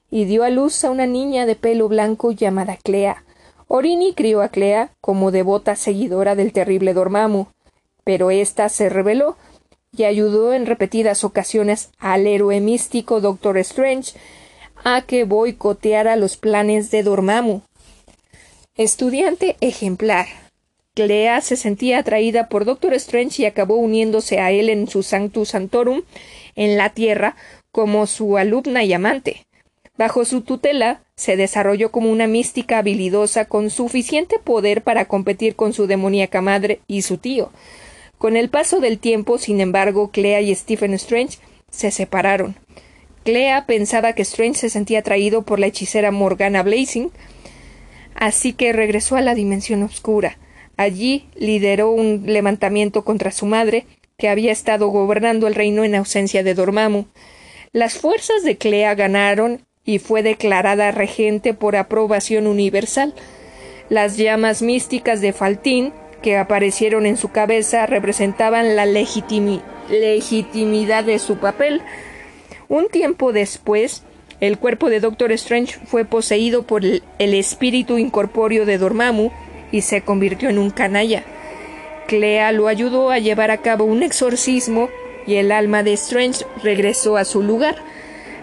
y 0.10 0.26
dio 0.26 0.44
a 0.44 0.50
luz 0.50 0.84
a 0.84 0.92
una 0.92 1.06
niña 1.06 1.46
de 1.46 1.56
pelo 1.56 1.88
blanco 1.88 2.32
llamada 2.32 2.78
Clea. 2.78 3.24
Orini 3.68 4.14
crió 4.14 4.42
a 4.42 4.50
Clea 4.50 4.92
como 5.02 5.32
devota 5.32 5.76
seguidora 5.76 6.36
del 6.36 6.54
terrible 6.54 6.94
Dormammu, 6.94 7.48
pero 8.04 8.32
ésta 8.32 8.70
se 8.70 8.90
rebeló 8.90 9.38
y 9.96 10.04
ayudó 10.04 10.54
en 10.54 10.66
repetidas 10.66 11.24
ocasiones 11.24 11.90
al 11.98 12.28
héroe 12.28 12.62
místico 12.62 13.20
Doctor 13.20 13.58
Strange 13.58 14.14
a 14.84 15.02
que 15.02 15.24
boicoteara 15.24 16.16
los 16.16 16.38
planes 16.38 16.92
de 16.92 17.04
Dormammu. 17.04 17.62
Estudiante 18.76 19.58
ejemplar, 19.60 20.28
Clea 20.94 21.42
se 21.42 21.58
sentía 21.58 22.00
atraída 22.00 22.48
por 22.48 22.66
Doctor 22.66 22.94
Strange 22.94 23.42
y 23.42 23.46
acabó 23.46 23.76
uniéndose 23.76 24.40
a 24.40 24.52
él 24.52 24.70
en 24.70 24.88
su 24.88 25.04
Sanctus 25.04 25.50
Santorum 25.50 26.02
en 26.56 26.78
la 26.78 26.90
Tierra 26.92 27.36
como 27.72 28.08
su 28.08 28.38
alumna 28.38 28.84
y 28.84 28.94
amante. 28.94 29.47
Bajo 29.98 30.26
su 30.26 30.42
tutela 30.42 31.02
se 31.16 31.36
desarrolló 31.36 31.92
como 31.92 32.12
una 32.12 32.28
mística 32.28 32.78
habilidosa 32.78 33.46
con 33.46 33.70
suficiente 33.72 34.38
poder 34.38 34.84
para 34.84 35.06
competir 35.06 35.56
con 35.56 35.74
su 35.74 35.88
demoníaca 35.88 36.42
madre 36.42 36.82
y 36.88 37.02
su 37.02 37.18
tío. 37.18 37.52
Con 38.18 38.38
el 38.38 38.50
paso 38.50 38.80
del 38.80 39.00
tiempo, 39.00 39.38
sin 39.38 39.60
embargo, 39.60 40.12
Clea 40.12 40.42
y 40.42 40.54
Stephen 40.54 40.94
Strange 40.94 41.40
se 41.72 41.92
separaron. 41.92 42.56
Clea 43.24 43.66
pensaba 43.66 44.14
que 44.14 44.22
Strange 44.22 44.60
se 44.60 44.70
sentía 44.70 45.00
atraído 45.00 45.42
por 45.42 45.60
la 45.60 45.68
hechicera 45.68 46.12
Morgana 46.12 46.64
Blazing, 46.64 47.12
así 48.16 48.54
que 48.54 48.74
regresó 48.74 49.16
a 49.18 49.22
la 49.22 49.36
dimensión 49.36 49.84
oscura. 49.84 50.38
Allí 50.78 51.28
lideró 51.36 51.92
un 51.92 52.24
levantamiento 52.26 53.04
contra 53.04 53.32
su 53.32 53.48
madre, 53.48 53.86
que 54.18 54.30
había 54.30 54.52
estado 54.52 54.88
gobernando 54.88 55.48
el 55.48 55.56
reino 55.56 55.84
en 55.84 55.96
ausencia 55.96 56.44
de 56.44 56.54
Dormammu. 56.54 57.06
Las 57.72 57.96
fuerzas 57.98 58.44
de 58.44 58.58
Clea 58.58 58.96
ganaron 58.96 59.67
y 59.88 59.98
fue 60.00 60.22
declarada 60.22 60.92
regente 60.92 61.56
por 61.56 61.76
aprobación 61.78 62.46
universal. 62.46 63.16
Las 63.90 64.18
llamas 64.18 64.62
místicas 64.62 65.22
de 65.22 65.32
Faltín, 65.32 65.94
que 66.22 66.38
aparecieron 66.38 67.06
en 67.06 67.16
su 67.16 67.30
cabeza, 67.30 67.86
representaban 67.86 68.76
la 68.76 68.86
legitimidad 68.86 69.64
de 71.06 71.20
su 71.20 71.38
papel. 71.38 71.82
Un 72.68 72.90
tiempo 72.90 73.32
después, 73.32 74.04
el 74.42 74.58
cuerpo 74.58 74.90
de 74.90 75.00
Doctor 75.00 75.32
Strange 75.32 75.80
fue 75.86 76.04
poseído 76.04 76.64
por 76.64 76.84
el, 76.84 77.02
el 77.18 77.34
espíritu 77.34 77.98
incorpóreo 77.98 78.66
de 78.66 78.78
Dormammu, 78.78 79.32
y 79.72 79.82
se 79.82 80.02
convirtió 80.02 80.50
en 80.50 80.60
un 80.60 80.70
canalla. 80.70 81.24
Clea 82.08 82.52
lo 82.52 82.68
ayudó 82.68 83.10
a 83.10 83.20
llevar 83.20 83.52
a 83.52 83.60
cabo 83.60 83.86
un 83.86 84.04
exorcismo 84.04 84.90
y 85.26 85.36
el 85.36 85.52
alma 85.52 85.84
de 85.84 85.94
Strange 85.94 86.46
regresó 86.62 87.16
a 87.18 87.24
su 87.26 87.42
lugar. 87.42 87.76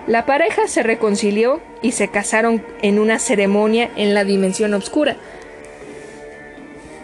La 0.06 0.26
pareja 0.26 0.68
se 0.68 0.82
reconcilió 0.82 1.60
y 1.82 1.92
se 1.92 2.08
casaron 2.08 2.64
en 2.82 2.98
una 2.98 3.18
ceremonia 3.18 3.90
en 3.96 4.14
la 4.14 4.24
dimensión 4.24 4.74
oscura. 4.74 5.16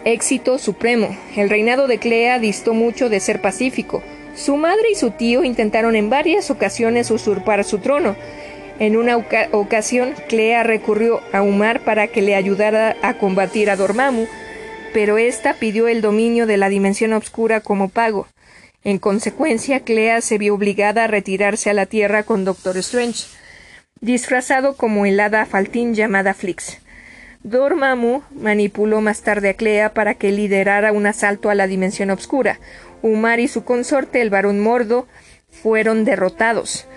Éxito 0.05 0.57
supremo. 0.57 1.15
El 1.35 1.49
reinado 1.49 1.87
de 1.87 1.97
Clea 1.97 2.39
distó 2.39 2.73
mucho 2.73 3.09
de 3.09 3.19
ser 3.19 3.41
pacífico. 3.41 4.03
Su 4.35 4.55
madre 4.55 4.91
y 4.91 4.95
su 4.95 5.11
tío 5.11 5.43
intentaron 5.43 5.95
en 5.95 6.09
varias 6.09 6.49
ocasiones 6.51 7.11
usurpar 7.11 7.63
su 7.63 7.79
trono, 7.79 8.15
en 8.81 8.97
una 8.97 9.15
ocasión, 9.15 10.15
Clea 10.27 10.63
recurrió 10.63 11.21
a 11.33 11.43
Umar 11.43 11.81
para 11.81 12.07
que 12.07 12.23
le 12.23 12.33
ayudara 12.33 12.95
a 13.03 13.13
combatir 13.13 13.69
a 13.69 13.75
Dormammu, 13.75 14.25
pero 14.91 15.19
ésta 15.19 15.53
pidió 15.53 15.87
el 15.87 16.01
dominio 16.01 16.47
de 16.47 16.57
la 16.57 16.67
dimensión 16.67 17.13
oscura 17.13 17.61
como 17.61 17.89
pago. 17.89 18.25
En 18.83 18.97
consecuencia, 18.97 19.81
Clea 19.81 20.21
se 20.21 20.37
vio 20.37 20.55
obligada 20.55 21.03
a 21.03 21.07
retirarse 21.07 21.69
a 21.69 21.73
la 21.73 21.85
Tierra 21.85 22.23
con 22.23 22.45
Doctor 22.45 22.77
Strange, 22.77 23.25
disfrazado 23.99 24.75
como 24.75 25.05
el 25.05 25.19
hada 25.19 25.45
faltín 25.45 25.93
llamada 25.93 26.33
Flix. 26.33 26.79
Dormammu 27.43 28.21
manipuló 28.31 29.01
más 29.01 29.21
tarde 29.21 29.49
a 29.49 29.53
Clea 29.53 29.93
para 29.93 30.15
que 30.15 30.31
liderara 30.31 30.91
un 30.91 31.05
asalto 31.05 31.49
a 31.49 31.55
la 31.55 31.67
dimensión 31.67 32.09
oscura. 32.09 32.59
Umar 33.01 33.39
y 33.39 33.47
su 33.47 33.63
consorte, 33.63 34.21
el 34.21 34.29
varón 34.29 34.59
Mordo, 34.59 35.07
fueron 35.49 36.05
derrotados 36.05 36.87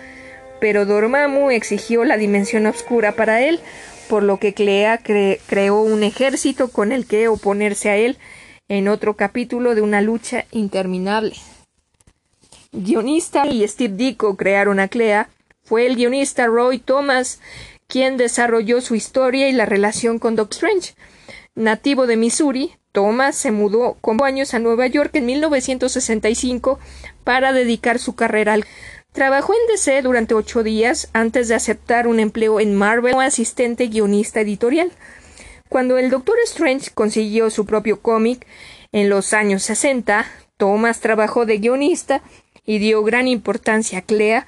pero 0.64 0.86
Dormammu 0.86 1.50
exigió 1.50 2.06
la 2.06 2.16
dimensión 2.16 2.64
oscura 2.64 3.12
para 3.12 3.42
él, 3.42 3.60
por 4.08 4.22
lo 4.22 4.38
que 4.38 4.54
Clea 4.54 4.98
creó 4.98 5.82
un 5.82 6.02
ejército 6.02 6.68
con 6.68 6.90
el 6.90 7.06
que 7.06 7.28
oponerse 7.28 7.90
a 7.90 7.96
él 7.96 8.16
en 8.68 8.88
otro 8.88 9.14
capítulo 9.14 9.74
de 9.74 9.82
una 9.82 10.00
lucha 10.00 10.46
interminable. 10.52 11.34
Guionista 12.74 13.46
y 13.46 13.66
Steve 13.66 13.94
Ditko 13.94 14.36
crearon 14.36 14.80
a 14.80 14.88
Clea, 14.88 15.28
fue 15.62 15.86
el 15.86 15.96
guionista 15.96 16.46
Roy 16.46 16.78
Thomas 16.78 17.40
quien 17.86 18.16
desarrolló 18.16 18.80
su 18.80 18.94
historia 18.96 19.48
y 19.48 19.52
la 19.52 19.66
relación 19.66 20.18
con 20.18 20.34
Doc 20.34 20.52
Strange. 20.52 20.94
Nativo 21.54 22.06
de 22.06 22.16
Missouri, 22.16 22.74
Thomas 22.90 23.36
se 23.36 23.52
mudó 23.52 23.96
con 24.00 24.22
años 24.24 24.54
a 24.54 24.58
Nueva 24.58 24.88
York 24.88 25.14
en 25.14 25.26
1965 25.26 26.80
para 27.22 27.52
dedicar 27.52 27.98
su 27.98 28.14
carrera 28.14 28.54
al 28.54 28.64
Trabajó 29.12 29.52
en 29.54 29.60
DC 29.68 30.02
durante 30.02 30.34
ocho 30.34 30.64
días 30.64 31.08
antes 31.12 31.46
de 31.46 31.54
aceptar 31.54 32.08
un 32.08 32.18
empleo 32.18 32.58
en 32.58 32.74
Marvel 32.74 33.12
como 33.12 33.20
asistente 33.20 33.86
guionista 33.86 34.40
editorial. 34.40 34.90
Cuando 35.68 35.98
el 35.98 36.10
Doctor 36.10 36.34
Strange 36.42 36.90
consiguió 36.92 37.48
su 37.50 37.64
propio 37.64 38.00
cómic 38.00 38.44
en 38.90 39.08
los 39.08 39.32
años 39.32 39.62
60, 39.62 40.26
Thomas 40.56 40.98
trabajó 40.98 41.46
de 41.46 41.58
guionista 41.58 42.22
y 42.66 42.78
dio 42.78 43.02
gran 43.02 43.28
importancia 43.28 44.00
a 44.00 44.02
Clea 44.02 44.46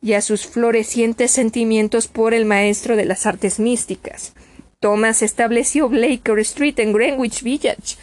y 0.00 0.14
a 0.14 0.20
sus 0.20 0.46
florecientes 0.46 1.30
sentimientos 1.30 2.08
por 2.08 2.34
el 2.34 2.44
maestro 2.44 2.96
de 2.96 3.04
las 3.04 3.26
artes 3.26 3.60
místicas. 3.60 4.34
Thomas 4.80 5.22
estableció 5.22 5.88
Blaker 5.88 6.40
Street 6.40 6.78
en 6.78 6.92
Greenwich 6.92 7.42
Village, 7.42 7.96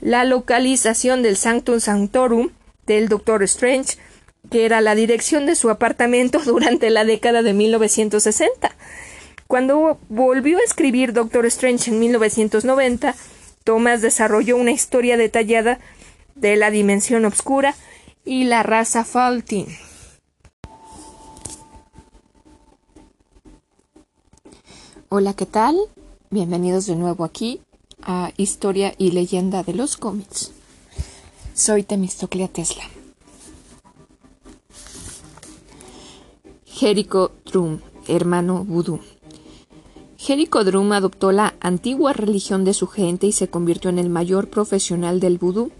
la 0.00 0.24
localización 0.24 1.22
del 1.22 1.36
Sanctum 1.36 1.78
Sanctorum 1.78 2.50
del 2.86 3.08
Doctor 3.08 3.44
Strange, 3.44 3.96
que 4.50 4.64
era 4.64 4.80
la 4.80 4.94
dirección 4.94 5.46
de 5.46 5.54
su 5.54 5.70
apartamento 5.70 6.38
durante 6.44 6.90
la 6.90 7.04
década 7.04 7.42
de 7.42 7.52
1960. 7.52 8.74
Cuando 9.46 9.98
volvió 10.08 10.58
a 10.58 10.64
escribir 10.64 11.12
Doctor 11.12 11.46
Strange 11.46 11.92
en 11.92 12.00
1990, 12.00 13.14
Thomas 13.62 14.02
desarrolló 14.02 14.56
una 14.56 14.72
historia 14.72 15.16
detallada 15.16 15.78
de 16.34 16.56
la 16.56 16.70
dimensión 16.72 17.24
oscura 17.24 17.76
y 18.26 18.44
la 18.44 18.64
raza 18.64 19.04
Faltin. 19.04 19.66
Hola, 25.08 25.32
¿qué 25.34 25.46
tal? 25.46 25.78
Bienvenidos 26.30 26.86
de 26.86 26.96
nuevo 26.96 27.24
aquí 27.24 27.60
a 28.02 28.32
Historia 28.36 28.94
y 28.98 29.12
Leyenda 29.12 29.62
de 29.62 29.74
los 29.74 29.96
cómics. 29.96 30.50
Soy 31.54 31.84
Temistoclea 31.84 32.48
Tesla. 32.48 32.82
Jericho 36.64 37.30
Drum, 37.46 37.78
hermano 38.08 38.64
vudú. 38.64 39.00
Jericho 40.18 40.64
Drum 40.64 40.90
adoptó 40.90 41.30
la 41.30 41.54
antigua 41.60 42.12
religión 42.12 42.64
de 42.64 42.74
su 42.74 42.88
gente 42.88 43.28
y 43.28 43.32
se 43.32 43.48
convirtió 43.48 43.88
en 43.88 44.00
el 44.00 44.10
mayor 44.10 44.50
profesional 44.50 45.20
del 45.20 45.38
vudú. 45.38 45.70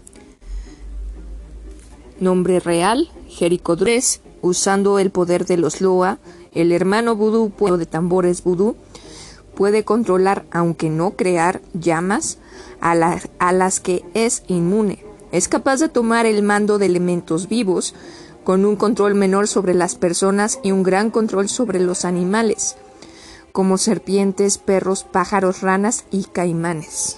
Nombre 2.19 2.59
real, 2.59 3.11
Jericho 3.27 3.75
Drum, 3.75 4.01
usando 4.41 4.97
el 4.99 5.11
poder 5.11 5.45
de 5.45 5.57
los 5.57 5.81
Loa, 5.81 6.19
el 6.53 6.71
hermano 6.71 7.15
vudú 7.15 7.51
pueblo 7.51 7.77
de 7.77 7.85
tambores 7.85 8.43
vudú, 8.43 8.75
puede 9.55 9.83
controlar, 9.83 10.45
aunque 10.51 10.89
no 10.89 11.11
crear, 11.11 11.61
llamas 11.73 12.39
a, 12.81 12.93
a 13.39 13.51
las 13.51 13.79
que 13.79 14.03
es 14.13 14.43
inmune. 14.47 15.03
Es 15.31 15.47
capaz 15.47 15.79
de 15.79 15.89
tomar 15.89 16.25
el 16.25 16.41
mando 16.41 16.77
de 16.77 16.87
elementos 16.87 17.47
vivos, 17.47 17.93
con 18.43 18.65
un 18.65 18.77
control 18.77 19.13
menor 19.13 19.47
sobre 19.47 19.73
las 19.73 19.95
personas 19.95 20.59
y 20.63 20.71
un 20.71 20.81
gran 20.81 21.11
control 21.11 21.49
sobre 21.49 21.79
los 21.79 22.05
animales, 22.05 22.77
como 23.51 23.77
serpientes, 23.77 24.57
perros, 24.57 25.03
pájaros, 25.03 25.61
ranas 25.61 26.05
y 26.11 26.23
caimanes. 26.23 27.17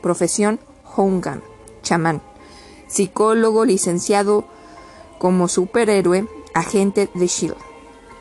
Profesión 0.00 0.60
Hongan, 0.96 1.42
chamán. 1.82 2.22
Psicólogo 2.88 3.64
licenciado 3.64 4.44
como 5.18 5.48
superhéroe, 5.48 6.26
agente 6.54 7.08
de 7.14 7.26
Shield. 7.26 7.56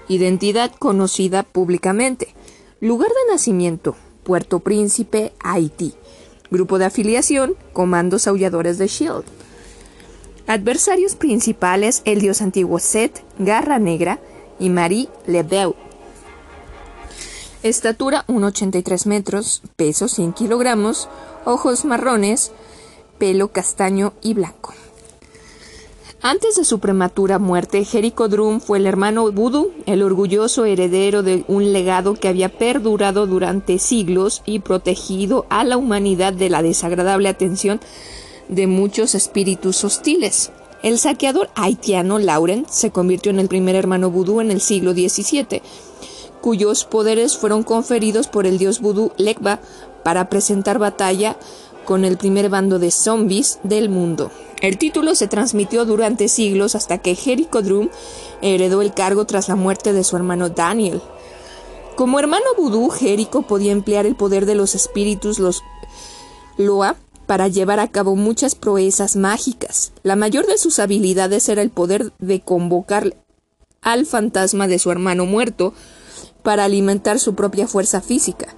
Identidad 0.07 0.71
conocida 0.77 1.43
públicamente. 1.43 2.33
Lugar 2.79 3.09
de 3.09 3.33
nacimiento, 3.33 3.95
Puerto 4.23 4.59
Príncipe, 4.59 5.33
Haití. 5.43 5.93
Grupo 6.51 6.77
de 6.79 6.85
afiliación, 6.85 7.55
Comandos 7.73 8.27
Aulladores 8.27 8.77
de 8.77 8.87
Shield. 8.87 9.25
Adversarios 10.47 11.15
principales, 11.15 12.01
el 12.05 12.21
dios 12.21 12.41
antiguo 12.41 12.79
Set, 12.79 13.23
Garra 13.37 13.79
Negra 13.79 14.19
y 14.59 14.69
Marie 14.69 15.09
Lebeu. 15.25 15.75
Estatura 17.63 18.23
1,83 18.27 19.07
metros, 19.07 19.61
peso 19.75 20.07
100 20.07 20.33
kilogramos, 20.33 21.09
ojos 21.43 21.83
marrones, 21.83 22.51
pelo 23.17 23.49
castaño 23.49 24.13
y 24.21 24.33
blanco. 24.33 24.73
Antes 26.21 26.55
de 26.55 26.65
su 26.65 26.79
prematura 26.79 27.37
muerte, 27.37 27.85
Jericho 27.85 28.27
Drum 28.27 28.59
fue 28.59 28.79
el 28.79 28.87
hermano 28.87 29.31
Voodoo, 29.31 29.71
el 29.85 30.01
orgulloso 30.01 30.65
heredero 30.65 31.21
de 31.21 31.45
un 31.47 31.71
legado 31.71 32.15
que 32.15 32.27
había 32.27 32.49
perdurado 32.49 33.27
durante 33.27 33.77
siglos 33.77 34.41
y 34.45 34.59
protegido 34.59 35.45
a 35.49 35.63
la 35.63 35.77
humanidad 35.77 36.33
de 36.33 36.49
la 36.49 36.63
desagradable 36.63 37.29
atención 37.29 37.79
de 38.49 38.65
muchos 38.65 39.13
espíritus 39.13 39.83
hostiles. 39.83 40.51
El 40.81 40.97
saqueador 40.97 41.49
haitiano 41.55 42.17
Laurent 42.17 42.67
se 42.67 42.91
convirtió 42.91 43.31
en 43.31 43.39
el 43.39 43.47
primer 43.47 43.75
hermano 43.75 44.09
vudú 44.09 44.41
en 44.41 44.51
el 44.51 44.59
siglo 44.59 44.93
XVII, 44.93 45.61
cuyos 46.41 46.83
poderes 46.85 47.37
fueron 47.37 47.63
conferidos 47.63 48.27
por 48.27 48.47
el 48.47 48.57
dios 48.57 48.79
vudú 48.79 49.11
Lekba 49.17 49.59
para 50.03 50.29
presentar 50.29 50.79
batalla 50.79 51.37
con 51.87 52.03
el 52.03 52.17
primer 52.17 52.49
bando 52.49 52.79
de 52.79 52.91
zombies 52.91 53.59
del 53.63 53.87
mundo. 53.87 54.29
El 54.61 54.77
título 54.77 55.15
se 55.15 55.29
transmitió 55.29 55.85
durante 55.85 56.27
siglos 56.27 56.75
hasta 56.75 56.97
que 56.97 57.15
Jericho 57.15 57.61
Drum 57.61 57.87
heredó 58.41 58.81
el 58.81 58.93
cargo 58.93 59.25
tras 59.25 59.47
la 59.47 59.55
muerte 59.55 59.93
de 59.93 60.03
su 60.03 60.17
hermano 60.17 60.49
Daniel. 60.49 61.01
Como 61.95 62.19
hermano 62.19 62.45
vudú, 62.57 62.89
Jericho 62.89 63.43
podía 63.43 63.71
emplear 63.71 64.05
el 64.05 64.17
poder 64.17 64.45
de 64.45 64.55
los 64.55 64.75
espíritus, 64.75 65.39
los 65.39 65.63
Loa, 66.57 66.97
para 67.25 67.47
llevar 67.47 67.79
a 67.79 67.87
cabo 67.87 68.17
muchas 68.17 68.55
proezas 68.55 69.15
mágicas. 69.15 69.93
La 70.03 70.17
mayor 70.17 70.45
de 70.45 70.57
sus 70.57 70.79
habilidades 70.79 71.47
era 71.47 71.61
el 71.61 71.69
poder 71.69 72.11
de 72.19 72.41
convocar 72.41 73.15
al 73.81 74.05
fantasma 74.05 74.67
de 74.67 74.79
su 74.79 74.91
hermano 74.91 75.25
muerto 75.25 75.73
para 76.43 76.65
alimentar 76.65 77.19
su 77.19 77.33
propia 77.33 77.65
fuerza 77.65 78.01
física. 78.01 78.55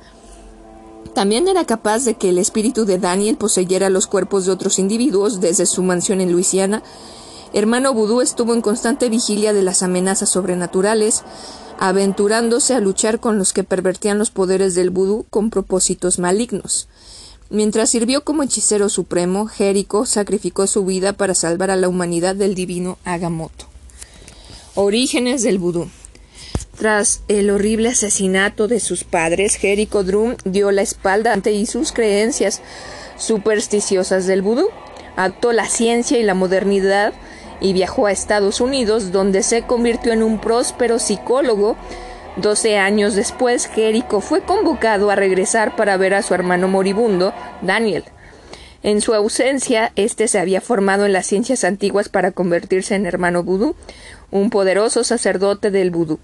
También 1.13 1.47
era 1.47 1.65
capaz 1.65 2.05
de 2.05 2.15
que 2.15 2.29
el 2.29 2.37
espíritu 2.37 2.85
de 2.85 2.97
Daniel 2.97 3.35
poseyera 3.35 3.89
los 3.89 4.07
cuerpos 4.07 4.45
de 4.45 4.51
otros 4.51 4.79
individuos 4.79 5.41
desde 5.41 5.65
su 5.65 5.83
mansión 5.83 6.21
en 6.21 6.31
Luisiana. 6.31 6.83
Hermano 7.53 7.93
Vudú 7.93 8.21
estuvo 8.21 8.53
en 8.53 8.61
constante 8.61 9.09
vigilia 9.09 9.53
de 9.53 9.63
las 9.63 9.81
amenazas 9.81 10.29
sobrenaturales, 10.29 11.23
aventurándose 11.79 12.73
a 12.75 12.79
luchar 12.79 13.19
con 13.19 13.37
los 13.37 13.53
que 13.53 13.63
pervertían 13.63 14.19
los 14.19 14.31
poderes 14.31 14.75
del 14.75 14.91
vudú 14.91 15.25
con 15.29 15.49
propósitos 15.49 16.19
malignos. 16.19 16.87
Mientras 17.49 17.89
sirvió 17.89 18.23
como 18.23 18.43
hechicero 18.43 18.89
supremo, 18.89 19.47
Jericho 19.47 20.05
sacrificó 20.05 20.67
su 20.67 20.85
vida 20.85 21.13
para 21.13 21.33
salvar 21.33 21.71
a 21.71 21.75
la 21.75 21.89
humanidad 21.89 22.35
del 22.35 22.53
divino 22.53 22.99
Agamotto. 23.05 23.65
Orígenes 24.75 25.41
del 25.41 25.57
vudú. 25.57 25.89
Tras 26.79 27.23
el 27.27 27.49
horrible 27.49 27.89
asesinato 27.89 28.69
de 28.69 28.79
sus 28.79 29.03
padres, 29.03 29.55
Jericho 29.55 30.05
Drum 30.05 30.37
dio 30.45 30.71
la 30.71 30.81
espalda 30.81 31.33
ante 31.33 31.65
sus 31.65 31.91
creencias 31.91 32.61
supersticiosas 33.17 34.25
del 34.27 34.41
vudú, 34.41 34.69
actuó 35.17 35.51
la 35.51 35.67
ciencia 35.67 36.17
y 36.17 36.23
la 36.23 36.35
modernidad 36.35 37.11
y 37.59 37.73
viajó 37.73 38.05
a 38.05 38.13
Estados 38.13 38.61
Unidos, 38.61 39.11
donde 39.11 39.43
se 39.43 39.63
convirtió 39.63 40.13
en 40.13 40.23
un 40.23 40.39
próspero 40.39 40.99
psicólogo. 40.99 41.75
Doce 42.37 42.77
años 42.77 43.13
después, 43.13 43.65
Jericho 43.65 44.21
fue 44.21 44.39
convocado 44.39 45.11
a 45.11 45.17
regresar 45.17 45.75
para 45.75 45.97
ver 45.97 46.13
a 46.13 46.21
su 46.21 46.33
hermano 46.33 46.69
moribundo, 46.69 47.33
Daniel. 47.61 48.05
En 48.81 49.01
su 49.01 49.13
ausencia, 49.13 49.91
éste 49.97 50.29
se 50.29 50.39
había 50.39 50.61
formado 50.61 51.05
en 51.05 51.11
las 51.11 51.25
ciencias 51.25 51.65
antiguas 51.65 52.07
para 52.07 52.31
convertirse 52.31 52.95
en 52.95 53.05
hermano 53.05 53.43
vudú, 53.43 53.75
un 54.31 54.49
poderoso 54.49 55.03
sacerdote 55.03 55.71
del 55.71 55.91
vudú. 55.91 56.19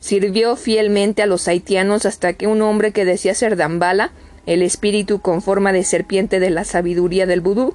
Sirvió 0.00 0.56
fielmente 0.56 1.22
a 1.22 1.26
los 1.26 1.48
haitianos 1.48 2.06
hasta 2.06 2.32
que 2.32 2.46
un 2.46 2.62
hombre 2.62 2.92
que 2.92 3.04
decía 3.04 3.34
ser 3.34 3.56
Dambala, 3.56 4.12
el 4.46 4.62
espíritu 4.62 5.20
con 5.20 5.42
forma 5.42 5.72
de 5.72 5.84
serpiente 5.84 6.40
de 6.40 6.50
la 6.50 6.64
sabiduría 6.64 7.26
del 7.26 7.40
vudú, 7.40 7.74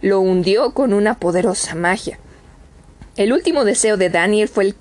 lo 0.00 0.20
hundió 0.20 0.72
con 0.72 0.92
una 0.92 1.14
poderosa 1.18 1.74
magia. 1.74 2.18
El 3.16 3.32
último 3.32 3.64
deseo 3.64 3.96
de 3.96 4.10
Daniel 4.10 4.48
fue 4.48 4.64
el 4.64 4.76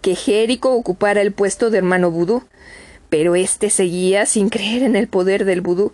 que 0.00 0.16
Jericho 0.16 0.72
ocupara 0.72 1.20
el 1.20 1.32
puesto 1.32 1.70
de 1.70 1.78
hermano 1.78 2.10
vudú, 2.10 2.42
pero 3.08 3.36
éste 3.36 3.70
seguía 3.70 4.26
sin 4.26 4.48
creer 4.48 4.82
en 4.82 4.96
el 4.96 5.06
poder 5.06 5.44
del 5.44 5.60
vudú. 5.60 5.92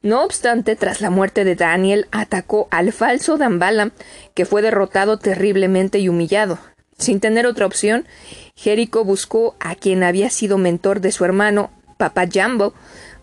No 0.00 0.24
obstante, 0.24 0.74
tras 0.74 1.00
la 1.00 1.10
muerte 1.10 1.44
de 1.44 1.54
Daniel, 1.54 2.08
atacó 2.10 2.66
al 2.70 2.92
falso 2.92 3.36
Dambala, 3.36 3.92
que 4.34 4.46
fue 4.46 4.62
derrotado 4.62 5.18
terriblemente 5.18 5.98
y 5.98 6.08
humillado. 6.08 6.58
Sin 7.02 7.18
tener 7.18 7.46
otra 7.46 7.66
opción, 7.66 8.06
Jericho 8.54 9.02
buscó 9.02 9.56
a 9.58 9.74
quien 9.74 10.04
había 10.04 10.30
sido 10.30 10.56
mentor 10.56 11.00
de 11.00 11.10
su 11.10 11.24
hermano, 11.24 11.72
Papa 11.96 12.28
Jambo. 12.32 12.74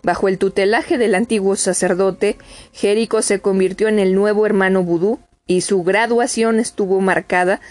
Bajo 0.02 0.28
el 0.28 0.36
tutelaje 0.36 0.98
del 0.98 1.14
antiguo 1.14 1.56
sacerdote, 1.56 2.36
Jericho 2.74 3.22
se 3.22 3.40
convirtió 3.40 3.88
en 3.88 3.98
el 3.98 4.14
nuevo 4.14 4.44
hermano 4.44 4.82
vudú 4.82 5.18
y 5.46 5.62
su 5.62 5.82
graduación 5.82 6.60
estuvo 6.60 7.00
marcada 7.00 7.62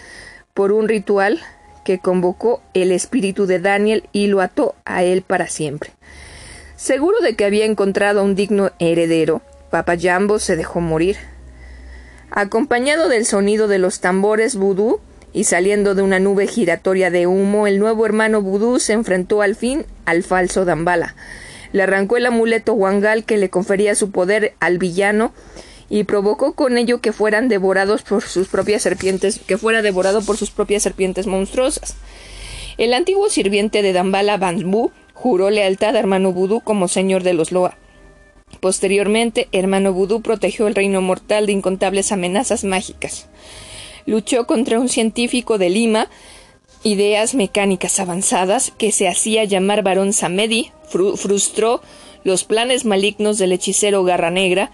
por 0.52 0.72
un 0.72 0.88
ritual 0.88 1.38
que 1.84 2.00
convocó 2.00 2.60
el 2.74 2.90
espíritu 2.90 3.46
de 3.46 3.60
Daniel 3.60 4.08
y 4.10 4.26
lo 4.26 4.40
ató 4.40 4.74
a 4.84 5.04
él 5.04 5.22
para 5.22 5.46
siempre. 5.46 5.92
Seguro 6.74 7.20
de 7.20 7.36
que 7.36 7.44
había 7.44 7.66
encontrado 7.66 8.18
a 8.18 8.24
un 8.24 8.34
digno 8.34 8.72
heredero, 8.80 9.42
Papa 9.70 9.94
Jambo 9.96 10.40
se 10.40 10.56
dejó 10.56 10.80
morir. 10.80 11.18
Acompañado 12.32 13.08
del 13.08 13.26
sonido 13.26 13.68
de 13.68 13.78
los 13.78 14.00
tambores 14.00 14.56
vudú, 14.56 15.00
y 15.32 15.44
saliendo 15.44 15.94
de 15.94 16.02
una 16.02 16.18
nube 16.18 16.46
giratoria 16.46 17.10
de 17.10 17.26
humo, 17.26 17.66
el 17.66 17.78
nuevo 17.78 18.04
hermano 18.06 18.42
vudú 18.42 18.78
se 18.78 18.92
enfrentó 18.92 19.42
al 19.42 19.54
fin 19.54 19.86
al 20.04 20.22
falso 20.22 20.64
Dambala. 20.64 21.14
Le 21.72 21.82
arrancó 21.84 22.16
el 22.16 22.26
amuleto 22.26 22.74
wangal 22.74 23.24
que 23.24 23.36
le 23.36 23.48
confería 23.48 23.94
su 23.94 24.10
poder 24.10 24.54
al 24.58 24.78
villano 24.78 25.32
y 25.88 26.04
provocó 26.04 26.54
con 26.54 26.78
ello 26.78 27.00
que 27.00 27.12
fueran 27.12 27.48
devorados 27.48 28.02
por 28.02 28.22
sus 28.22 28.48
propias 28.48 28.82
serpientes, 28.82 29.40
que 29.46 29.58
fuera 29.58 29.82
devorado 29.82 30.22
por 30.22 30.36
sus 30.36 30.50
propias 30.50 30.82
serpientes 30.82 31.26
monstruosas. 31.26 31.96
El 32.78 32.94
antiguo 32.94 33.28
sirviente 33.28 33.82
de 33.82 33.92
Dambala 33.92 34.36
Bambú 34.36 34.90
juró 35.14 35.50
lealtad 35.50 35.96
a 35.96 35.98
hermano 35.98 36.32
Vudú 36.32 36.60
como 36.60 36.88
señor 36.88 37.22
de 37.22 37.34
los 37.34 37.52
Loa. 37.52 37.76
Posteriormente, 38.60 39.48
hermano 39.52 39.92
Vudú 39.92 40.22
protegió 40.22 40.66
el 40.66 40.74
reino 40.74 41.00
mortal 41.02 41.46
de 41.46 41.52
incontables 41.52 42.10
amenazas 42.10 42.64
mágicas. 42.64 43.28
Luchó 44.10 44.44
contra 44.44 44.80
un 44.80 44.88
científico 44.88 45.56
de 45.56 45.70
Lima, 45.70 46.08
ideas 46.82 47.36
mecánicas 47.36 48.00
avanzadas, 48.00 48.72
que 48.76 48.90
se 48.90 49.06
hacía 49.06 49.44
llamar 49.44 49.84
Barón 49.84 50.12
Samedi, 50.12 50.72
frustró 51.14 51.80
los 52.24 52.42
planes 52.42 52.84
malignos 52.84 53.38
del 53.38 53.52
hechicero 53.52 54.02
Garra 54.02 54.32
Negra 54.32 54.72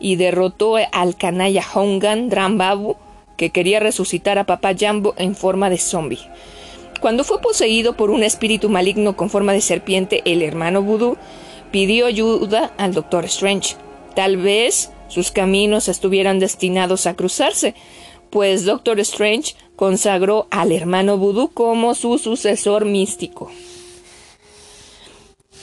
y 0.00 0.16
derrotó 0.16 0.76
al 0.76 1.16
canalla 1.18 1.62
Hongan 1.74 2.30
Drambabu, 2.30 2.96
que 3.36 3.50
quería 3.50 3.78
resucitar 3.78 4.38
a 4.38 4.46
Papá 4.46 4.72
Jambo 4.74 5.12
en 5.18 5.36
forma 5.36 5.68
de 5.68 5.76
zombie. 5.76 6.26
Cuando 7.02 7.24
fue 7.24 7.42
poseído 7.42 7.94
por 7.94 8.08
un 8.08 8.22
espíritu 8.22 8.70
maligno 8.70 9.18
con 9.18 9.28
forma 9.28 9.52
de 9.52 9.60
serpiente, 9.60 10.22
el 10.24 10.40
hermano 10.40 10.80
Voodoo 10.80 11.18
pidió 11.70 12.06
ayuda 12.06 12.72
al 12.78 12.94
Doctor 12.94 13.26
Strange. 13.26 13.76
Tal 14.14 14.38
vez 14.38 14.90
sus 15.08 15.30
caminos 15.30 15.88
estuvieran 15.88 16.38
destinados 16.38 17.06
a 17.06 17.12
cruzarse, 17.12 17.74
pues 18.30 18.64
Doctor 18.64 19.00
Strange 19.00 19.54
consagró 19.76 20.46
al 20.50 20.72
hermano 20.72 21.18
Voodoo 21.18 21.48
como 21.48 21.94
su 21.94 22.18
sucesor 22.18 22.84
místico. 22.84 23.50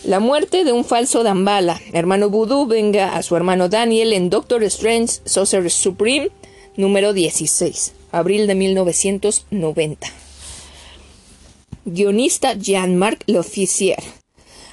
La 0.03 0.19
muerte 0.19 0.63
de 0.63 0.71
un 0.71 0.85
falso 0.85 1.23
Dambala, 1.23 1.81
hermano 1.91 2.29
Voodoo, 2.29 2.67
venga 2.67 3.15
a 3.15 3.23
su 3.23 3.35
hermano 3.35 3.69
Daniel 3.69 4.13
en 4.13 4.29
Doctor 4.29 4.63
Strange 4.63 5.21
Sorcerer 5.25 5.71
Supreme 5.71 6.29
número 6.77 7.13
16, 7.13 7.93
abril 8.11 8.47
de 8.47 8.55
1990. 8.55 10.07
Guionista 11.85 12.53
Jean-Marc 12.53 13.23
L'Officier. 13.27 13.97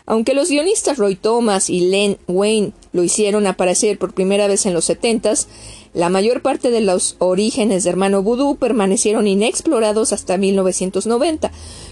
Aunque 0.05 0.35
los 0.35 0.49
guionistas 0.49 0.99
Roy 0.99 1.15
Thomas 1.15 1.71
y 1.71 1.81
Len 1.81 2.19
Wayne 2.27 2.73
lo 2.93 3.03
hicieron 3.03 3.47
aparecer 3.47 3.99
por 3.99 4.15
primera 4.15 4.49
vez 4.49 4.67
en 4.67 4.75
los 4.75 4.85
setentas, 4.85 5.49
la 5.95 6.09
mayor 6.09 6.43
parte 6.43 6.71
de 6.71 6.81
los 6.81 7.17
orígenes 7.19 7.85
de 7.85 7.91
Hermano 7.91 8.23
Voodoo 8.23 8.57
permanecieron 8.57 9.27
inexplorados 9.27 10.13
hasta 10.13 10.39
1990, 10.39 11.51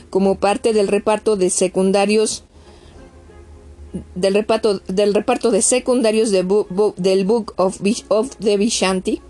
como 0.09 0.37
parte 0.37 0.73
del 0.73 0.89
reparto 0.89 1.37
de 1.37 1.51
secundarios 1.51 2.45
del 4.15 4.35
reparto, 4.35 4.81
del 4.87 5.15
reparto 5.15 5.51
de 5.51 5.63
secundarios 5.63 6.31
del 6.31 6.45
Book 6.47 7.55
of, 7.57 7.81
of 8.09 8.37
the 8.37 8.57
Vishanti 8.57 9.21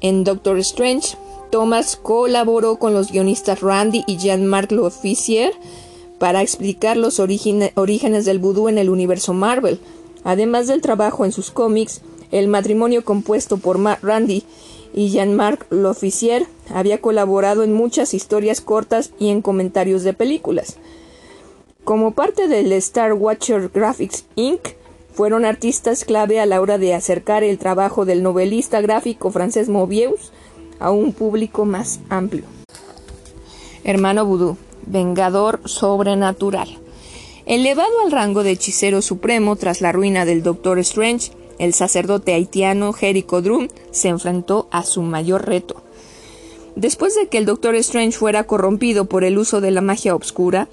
en 0.00 0.24
Doctor 0.24 0.58
Strange 0.58 1.16
Thomas 1.52 1.96
colaboró 1.96 2.76
con 2.78 2.94
los 2.94 3.12
guionistas 3.12 3.60
Randy 3.60 4.04
y 4.06 4.16
Jean-Marc 4.16 4.72
L'Officier 4.72 5.52
para 6.18 6.40
explicar 6.40 6.96
los 6.96 7.20
orígenes 7.20 8.24
del 8.24 8.38
vudú 8.38 8.68
en 8.68 8.78
el 8.78 8.88
universo 8.88 9.34
Marvel. 9.34 9.78
Además 10.24 10.66
del 10.66 10.80
trabajo 10.80 11.26
en 11.26 11.32
sus 11.32 11.50
cómics, 11.50 12.00
el 12.32 12.48
matrimonio 12.48 13.04
compuesto 13.04 13.58
por 13.58 13.78
Randy 13.80 14.42
y 14.92 15.10
Jean-Marc 15.10 15.66
L'Officier 15.70 16.46
había 16.74 17.00
colaborado 17.00 17.62
en 17.62 17.72
muchas 17.72 18.14
historias 18.14 18.60
cortas 18.60 19.12
y 19.20 19.28
en 19.28 19.42
comentarios 19.42 20.02
de 20.02 20.14
películas. 20.14 20.76
Como 21.84 22.12
parte 22.12 22.48
del 22.48 22.72
Star 22.72 23.12
Watcher 23.12 23.70
Graphics 23.72 24.24
Inc., 24.34 24.60
fueron 25.12 25.44
artistas 25.44 26.04
clave 26.04 26.40
a 26.40 26.46
la 26.46 26.60
hora 26.60 26.78
de 26.78 26.94
acercar 26.94 27.44
el 27.44 27.58
trabajo 27.58 28.06
del 28.06 28.22
novelista 28.22 28.80
gráfico 28.80 29.30
francés 29.30 29.68
Mobius 29.68 30.32
a 30.80 30.90
un 30.90 31.12
público 31.12 31.66
más 31.66 32.00
amplio. 32.08 32.44
Hermano 33.84 34.24
Vudú, 34.24 34.56
vengador 34.86 35.60
sobrenatural. 35.66 36.78
Elevado 37.44 38.00
al 38.04 38.12
rango 38.12 38.42
de 38.42 38.52
hechicero 38.52 39.02
supremo 39.02 39.56
tras 39.56 39.80
la 39.80 39.92
ruina 39.92 40.24
del 40.24 40.42
Doctor 40.42 40.78
Strange, 40.78 41.32
el 41.58 41.74
sacerdote 41.74 42.34
haitiano 42.34 42.92
Jericho 42.92 43.42
Drum 43.42 43.68
se 43.90 44.08
enfrentó 44.08 44.68
a 44.70 44.84
su 44.84 45.02
mayor 45.02 45.46
reto. 45.46 45.82
Después 46.76 47.14
de 47.14 47.28
que 47.28 47.38
el 47.38 47.46
Doctor 47.46 47.74
Strange 47.76 48.16
fuera 48.16 48.44
corrompido 48.44 49.04
por 49.04 49.24
el 49.24 49.38
uso 49.38 49.60
de 49.60 49.70
la 49.70 49.80
magia 49.80 50.14
obscura, 50.14 50.68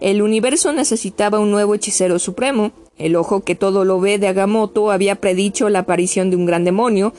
el 0.00 0.22
universo 0.22 0.72
necesitaba 0.72 1.38
un 1.38 1.50
nuevo 1.50 1.74
hechicero 1.74 2.18
supremo. 2.18 2.72
El 2.98 3.16
ojo 3.16 3.44
que 3.44 3.54
todo 3.54 3.84
lo 3.84 4.00
ve 4.00 4.18
de 4.18 4.28
Agamotto 4.28 4.90
había 4.90 5.16
predicho 5.16 5.68
la 5.68 5.80
aparición 5.80 6.30
de 6.30 6.36
un 6.36 6.46
gran 6.46 6.64
demonio, 6.64 7.12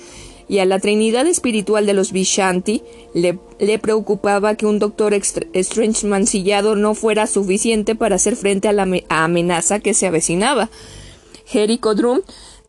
y 0.47 0.59
a 0.59 0.65
la 0.65 0.79
Trinidad 0.79 1.25
espiritual 1.25 1.85
de 1.85 1.93
los 1.93 2.11
Vishanti 2.11 2.83
le, 3.13 3.79
preocupaba 3.79 4.55
que 4.55 4.65
un 4.65 4.79
Doctor 4.79 5.13
Strange 5.13 6.05
mancillado 6.05 6.75
no 6.75 6.93
fuera 6.93 7.25
suficiente 7.27 7.95
para 7.95 8.15
hacer 8.15 8.35
frente 8.35 8.67
a 8.67 8.73
la 8.73 8.87
amenaza 9.09 9.79
que 9.79 9.93
se 9.93 10.05
avecinaba. 10.05 10.69
Jericho 11.45 11.95
Drum, 11.95 12.21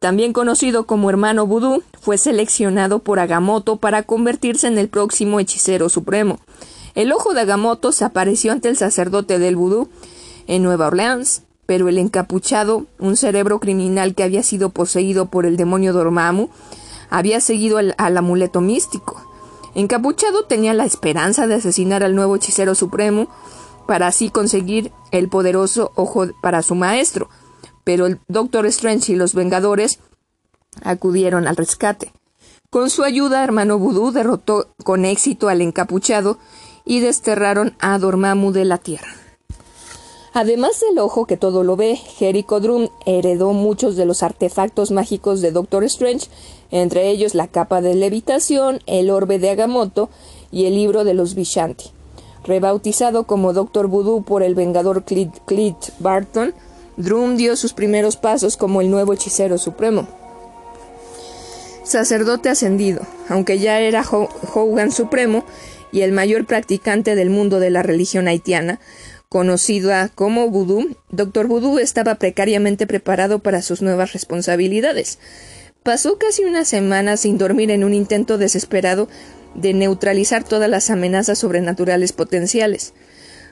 también 0.06 0.32
conocido 0.32 0.86
como 0.86 1.10
hermano 1.10 1.48
Voodoo, 1.48 1.82
fue 2.00 2.16
seleccionado 2.16 3.00
por 3.00 3.18
Agamotto 3.18 3.78
para 3.78 4.04
convertirse 4.04 4.68
en 4.68 4.78
el 4.78 4.88
próximo 4.88 5.40
hechicero 5.40 5.88
supremo. 5.88 6.38
El 6.94 7.10
ojo 7.10 7.34
de 7.34 7.40
Agamotto 7.40 7.90
se 7.90 8.04
apareció 8.04 8.52
ante 8.52 8.68
el 8.68 8.76
sacerdote 8.76 9.40
del 9.40 9.56
Voodoo 9.56 9.88
en 10.46 10.62
Nueva 10.62 10.86
Orleans, 10.86 11.42
pero 11.66 11.88
el 11.88 11.98
encapuchado, 11.98 12.86
un 13.00 13.16
cerebro 13.16 13.58
criminal 13.58 14.14
que 14.14 14.22
había 14.22 14.44
sido 14.44 14.70
poseído 14.70 15.26
por 15.26 15.44
el 15.44 15.56
demonio 15.56 15.92
Dormammu, 15.92 16.50
había 17.10 17.40
seguido 17.40 17.78
al, 17.78 18.16
amuleto 18.16 18.60
místico. 18.60 19.20
Encapuchado 19.74 20.44
tenía 20.44 20.72
la 20.72 20.84
esperanza 20.84 21.48
de 21.48 21.56
asesinar 21.56 22.04
al 22.04 22.14
nuevo 22.14 22.36
hechicero 22.36 22.76
supremo 22.76 23.26
para 23.88 24.06
así 24.06 24.30
conseguir 24.30 24.92
el 25.10 25.28
poderoso 25.28 25.90
ojo 25.96 26.28
para 26.40 26.62
su 26.62 26.76
maestro, 26.76 27.28
pero 27.86 28.06
el 28.06 28.18
Doctor 28.26 28.66
Strange 28.66 29.12
y 29.12 29.14
los 29.14 29.32
Vengadores 29.32 30.00
acudieron 30.82 31.46
al 31.46 31.54
rescate. 31.54 32.12
Con 32.68 32.90
su 32.90 33.04
ayuda, 33.04 33.44
hermano 33.44 33.78
Vudú 33.78 34.10
derrotó 34.10 34.66
con 34.82 35.04
éxito 35.04 35.48
al 35.48 35.62
encapuchado 35.62 36.36
y 36.84 36.98
desterraron 36.98 37.76
a 37.78 37.96
Dormammu 37.96 38.50
de 38.50 38.64
la 38.64 38.78
tierra. 38.78 39.06
Además 40.34 40.80
del 40.80 40.98
ojo 40.98 41.26
que 41.26 41.36
todo 41.36 41.62
lo 41.62 41.76
ve, 41.76 41.94
Jericho 41.94 42.58
Drum 42.58 42.88
heredó 43.06 43.52
muchos 43.52 43.94
de 43.94 44.04
los 44.04 44.24
artefactos 44.24 44.90
mágicos 44.90 45.40
de 45.40 45.52
Doctor 45.52 45.84
Strange, 45.84 46.26
entre 46.72 47.08
ellos 47.10 47.36
la 47.36 47.46
capa 47.46 47.82
de 47.82 47.94
levitación, 47.94 48.80
el 48.86 49.10
orbe 49.10 49.38
de 49.38 49.50
Agamotto 49.50 50.10
y 50.50 50.64
el 50.64 50.74
libro 50.74 51.04
de 51.04 51.14
los 51.14 51.36
Vishanti. 51.36 51.92
Rebautizado 52.42 53.28
como 53.28 53.52
Doctor 53.52 53.86
Voodoo 53.86 54.24
por 54.24 54.42
el 54.42 54.56
vengador 54.56 55.04
Clint 55.04 55.84
Barton, 56.00 56.52
Drum 56.96 57.36
dio 57.36 57.56
sus 57.56 57.72
primeros 57.72 58.16
pasos 58.16 58.56
como 58.56 58.80
el 58.80 58.90
nuevo 58.90 59.12
hechicero 59.12 59.58
supremo. 59.58 60.08
Sacerdote 61.84 62.48
ascendido, 62.48 63.06
aunque 63.28 63.58
ya 63.58 63.80
era 63.80 64.04
Hogan 64.54 64.90
Supremo 64.90 65.44
y 65.92 66.00
el 66.00 66.12
mayor 66.12 66.46
practicante 66.46 67.14
del 67.14 67.30
mundo 67.30 67.60
de 67.60 67.70
la 67.70 67.82
religión 67.82 68.26
haitiana, 68.26 68.80
Conocida 69.28 70.08
como 70.14 70.48
Voodoo, 70.50 70.96
Doctor 71.10 71.48
Voodoo 71.48 71.80
estaba 71.80 72.14
precariamente 72.14 72.86
preparado 72.86 73.40
para 73.40 73.60
sus 73.60 73.82
nuevas 73.82 74.12
responsabilidades. 74.12 75.18
Pasó 75.82 76.16
casi 76.16 76.44
una 76.44 76.64
semana 76.64 77.16
sin 77.16 77.36
dormir 77.36 77.72
en 77.72 77.82
un 77.82 77.92
intento 77.92 78.38
desesperado 78.38 79.08
de 79.54 79.74
neutralizar 79.74 80.44
todas 80.44 80.70
las 80.70 80.90
amenazas 80.90 81.38
sobrenaturales 81.38 82.12
potenciales. 82.12 82.94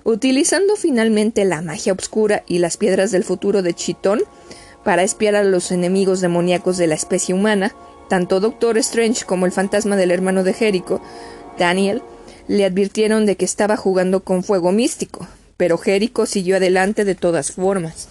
Utilizando 0.04 0.76
finalmente 0.76 1.46
la 1.46 1.62
magia 1.62 1.94
oscura 1.94 2.42
y 2.46 2.58
las 2.58 2.76
piedras 2.76 3.10
del 3.10 3.24
futuro 3.24 3.62
de 3.62 3.72
Chitón 3.72 4.20
para 4.84 5.02
espiar 5.02 5.34
a 5.34 5.44
los 5.44 5.72
enemigos 5.72 6.20
demoníacos 6.20 6.76
de 6.76 6.86
la 6.86 6.94
especie 6.94 7.34
humana, 7.34 7.74
tanto 8.08 8.38
Doctor 8.38 8.76
Strange 8.78 9.24
como 9.24 9.46
el 9.46 9.52
fantasma 9.52 9.96
del 9.96 10.10
hermano 10.10 10.44
de 10.44 10.52
Jericho, 10.52 11.00
Daniel, 11.58 12.02
le 12.48 12.66
advirtieron 12.66 13.24
de 13.24 13.36
que 13.36 13.46
estaba 13.46 13.78
jugando 13.78 14.20
con 14.20 14.44
fuego 14.44 14.72
místico, 14.72 15.26
pero 15.56 15.78
Jericho 15.78 16.26
siguió 16.26 16.56
adelante 16.56 17.06
de 17.06 17.14
todas 17.14 17.52
formas. 17.52 18.08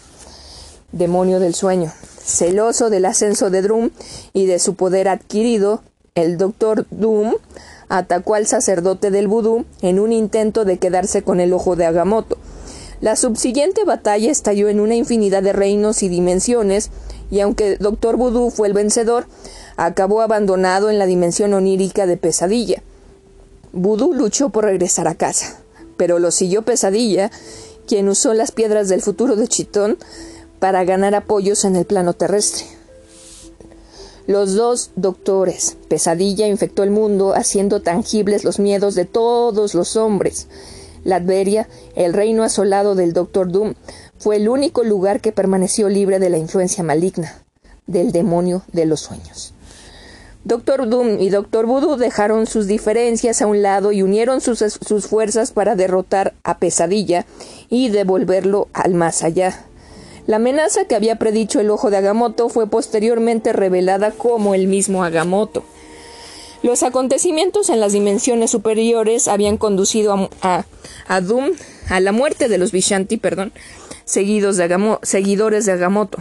Demonio 0.91 1.39
del 1.39 1.53
sueño. 1.53 1.93
Celoso 2.23 2.89
del 2.89 3.05
ascenso 3.05 3.51
de 3.51 3.61
Drum 3.61 3.91
y 4.33 4.47
de 4.47 4.57
su 4.57 4.73
poder 4.73 5.09
adquirido, 5.09 5.83
el 6.15 6.37
doctor 6.37 6.87
Doom 6.89 7.35
atacó 7.97 8.35
al 8.35 8.47
sacerdote 8.47 9.11
del 9.11 9.27
vudú 9.27 9.65
en 9.81 9.99
un 9.99 10.11
intento 10.11 10.65
de 10.65 10.77
quedarse 10.77 11.21
con 11.21 11.39
el 11.39 11.53
ojo 11.53 11.75
de 11.75 11.85
Agamotto. 11.85 12.37
La 13.01 13.15
subsiguiente 13.15 13.83
batalla 13.83 14.31
estalló 14.31 14.69
en 14.69 14.79
una 14.79 14.95
infinidad 14.95 15.43
de 15.43 15.53
reinos 15.53 16.03
y 16.03 16.09
dimensiones, 16.09 16.89
y 17.29 17.39
aunque 17.41 17.77
Doctor 17.77 18.17
Vudú 18.17 18.49
fue 18.49 18.67
el 18.67 18.73
vencedor, 18.73 19.25
acabó 19.75 20.21
abandonado 20.21 20.89
en 20.89 20.99
la 20.99 21.05
dimensión 21.05 21.53
onírica 21.53 22.05
de 22.05 22.17
pesadilla. 22.17 22.81
Vudú 23.73 24.13
luchó 24.13 24.49
por 24.49 24.65
regresar 24.65 25.07
a 25.07 25.15
casa 25.15 25.63
pero 25.97 26.19
lo 26.19 26.31
siguió 26.31 26.63
Pesadilla, 26.63 27.31
quien 27.87 28.09
usó 28.09 28.33
las 28.33 28.51
piedras 28.51 28.89
del 28.89 29.01
futuro 29.01 29.35
de 29.35 29.47
Chitón 29.47 29.97
para 30.59 30.83
ganar 30.83 31.15
apoyos 31.15 31.65
en 31.65 31.75
el 31.75 31.85
plano 31.85 32.13
terrestre. 32.13 32.65
Los 34.26 34.55
dos 34.55 34.91
doctores. 34.95 35.78
Pesadilla 35.89 36.47
infectó 36.47 36.84
el 36.84 36.91
mundo, 36.91 37.34
haciendo 37.36 37.82
tangibles 37.82 38.43
los 38.43 38.59
miedos 38.59 38.95
de 38.95 39.05
todos 39.05 39.74
los 39.74 39.97
hombres. 39.97 40.47
Latveria, 41.03 41.67
el 41.95 42.13
reino 42.13 42.43
asolado 42.43 42.95
del 42.95 43.11
Doctor 43.11 43.51
Doom, 43.51 43.74
fue 44.17 44.38
el 44.38 44.47
único 44.47 44.84
lugar 44.84 45.19
que 45.19 45.34
permaneció 45.34 45.89
libre 45.89 46.19
de 46.19 46.30
la 46.30 46.38
influencia 46.38 46.84
maligna 46.84 47.43
del 47.88 48.13
demonio 48.13 48.63
de 48.71 48.86
los 48.86 49.01
sueños. 49.01 49.53
Doctor 50.45 50.89
Doom 50.89 51.19
y 51.21 51.30
Doctor 51.30 51.65
Voodoo 51.65 51.95
dejaron 51.95 52.47
sus 52.47 52.67
diferencias 52.67 53.41
a 53.41 53.47
un 53.47 53.61
lado 53.61 53.93
y 53.93 54.03
unieron 54.03 54.41
sus, 54.41 54.59
sus, 54.59 55.07
fuerzas 55.07 55.51
para 55.51 55.76
derrotar 55.76 56.34
a 56.43 56.57
Pesadilla 56.57 57.26
y 57.69 57.89
devolverlo 57.89 58.67
al 58.74 58.93
más 58.93 59.24
allá. 59.24 59.65
La 60.26 60.38
amenaza 60.38 60.86
que 60.86 60.95
había 60.95 61.17
predicho 61.17 61.59
el 61.59 61.69
ojo 61.69 61.89
de 61.89 61.97
Agamotto 61.97 62.47
fue 62.47 62.67
posteriormente 62.67 63.51
revelada 63.51 64.11
como 64.11 64.55
el 64.55 64.67
mismo 64.67 65.03
Agamotto. 65.03 65.63
Los 66.61 66.82
acontecimientos 66.84 67.69
en 67.69 67.82
las 67.82 67.91
dimensiones 67.91 68.49
superiores 68.49 69.28
habían 69.28 69.57
conducido 69.57 70.30
a, 70.41 70.65
a, 71.07 71.21
Doom 71.21 71.51
a 71.89 71.99
la 71.99 72.13
muerte 72.13 72.47
de 72.47 72.57
los 72.57 72.71
Vishanti, 72.71 73.17
perdón, 73.17 73.51
seguidos 74.05 74.55
de 74.55 74.97
seguidores 75.01 75.65
de 75.65 75.74
Agamotto. 75.74 76.19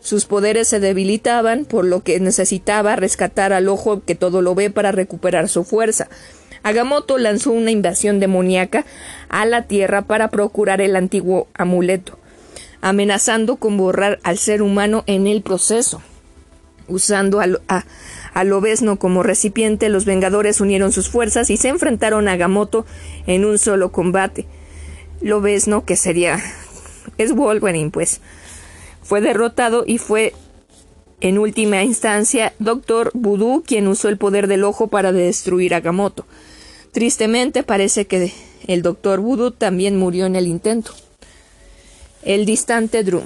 Sus 0.00 0.24
poderes 0.24 0.66
se 0.66 0.80
debilitaban, 0.80 1.64
por 1.64 1.84
lo 1.84 2.02
que 2.02 2.18
necesitaba 2.18 2.96
rescatar 2.96 3.52
al 3.52 3.68
ojo 3.68 4.02
que 4.04 4.16
todo 4.16 4.42
lo 4.42 4.56
ve 4.56 4.70
para 4.70 4.90
recuperar 4.90 5.48
su 5.48 5.62
fuerza. 5.62 6.08
Agamotto 6.64 7.18
lanzó 7.18 7.52
una 7.52 7.70
invasión 7.70 8.18
demoníaca 8.18 8.84
a 9.28 9.46
la 9.46 9.62
Tierra 9.62 10.02
para 10.02 10.28
procurar 10.28 10.80
el 10.80 10.96
antiguo 10.96 11.46
amuleto, 11.54 12.18
amenazando 12.80 13.56
con 13.56 13.76
borrar 13.76 14.18
al 14.22 14.38
ser 14.38 14.62
humano 14.62 15.04
en 15.06 15.26
el 15.26 15.42
proceso. 15.42 16.02
Usando 16.86 17.40
a, 17.40 17.84
a 18.34 18.44
Lobesno 18.44 18.98
como 18.98 19.22
recipiente, 19.22 19.88
los 19.88 20.04
Vengadores 20.04 20.60
unieron 20.60 20.92
sus 20.92 21.08
fuerzas 21.08 21.50
y 21.50 21.56
se 21.56 21.68
enfrentaron 21.68 22.28
a 22.28 22.32
Agamotto 22.32 22.86
en 23.26 23.44
un 23.44 23.58
solo 23.58 23.92
combate. 23.92 24.46
Lobesno, 25.20 25.84
que 25.84 25.96
sería. 25.96 26.40
es 27.18 27.34
Wolverine, 27.34 27.90
pues. 27.90 28.20
Fue 29.02 29.20
derrotado 29.20 29.84
y 29.86 29.98
fue 29.98 30.34
en 31.20 31.38
última 31.38 31.82
instancia 31.82 32.52
Doctor 32.58 33.10
Voodoo 33.14 33.62
quien 33.66 33.88
usó 33.88 34.08
el 34.08 34.18
poder 34.18 34.46
del 34.46 34.64
ojo 34.64 34.88
para 34.88 35.12
destruir 35.12 35.74
a 35.74 35.78
Agamotto. 35.78 36.26
Tristemente 36.92 37.62
parece 37.62 38.06
que 38.06 38.32
el 38.66 38.82
Doctor 38.82 39.20
Voodoo 39.20 39.50
también 39.50 39.96
murió 39.96 40.26
en 40.26 40.36
el 40.36 40.46
intento. 40.46 40.92
El 42.28 42.44
distante 42.44 43.04
Drum. 43.04 43.22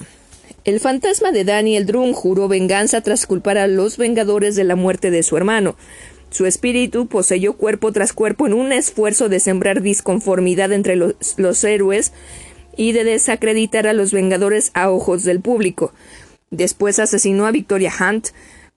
El 0.62 0.78
fantasma 0.78 1.32
de 1.32 1.42
Daniel 1.42 1.86
Drum 1.86 2.12
juró 2.12 2.46
venganza 2.46 3.00
tras 3.00 3.26
culpar 3.26 3.58
a 3.58 3.66
los 3.66 3.96
Vengadores 3.96 4.54
de 4.54 4.62
la 4.62 4.76
muerte 4.76 5.10
de 5.10 5.24
su 5.24 5.36
hermano. 5.36 5.74
Su 6.30 6.46
espíritu 6.46 7.08
poseyó 7.08 7.54
cuerpo 7.54 7.90
tras 7.90 8.12
cuerpo 8.12 8.46
en 8.46 8.54
un 8.54 8.70
esfuerzo 8.70 9.28
de 9.28 9.40
sembrar 9.40 9.82
disconformidad 9.82 10.70
entre 10.70 10.94
los, 10.94 11.16
los 11.36 11.64
héroes 11.64 12.12
y 12.76 12.92
de 12.92 13.02
desacreditar 13.02 13.88
a 13.88 13.92
los 13.92 14.12
Vengadores 14.12 14.70
a 14.72 14.88
ojos 14.88 15.24
del 15.24 15.40
público. 15.40 15.92
Después 16.52 17.00
asesinó 17.00 17.46
a 17.46 17.50
Victoria 17.50 17.92
Hunt, 17.98 18.28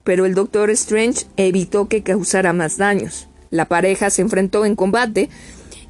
pero 0.02 0.26
el 0.26 0.34
Doctor 0.34 0.70
Strange 0.70 1.26
evitó 1.36 1.86
que 1.88 2.02
causara 2.02 2.52
más 2.52 2.78
daños. 2.78 3.28
La 3.50 3.66
pareja 3.66 4.10
se 4.10 4.22
enfrentó 4.22 4.64
en 4.64 4.74
combate 4.74 5.28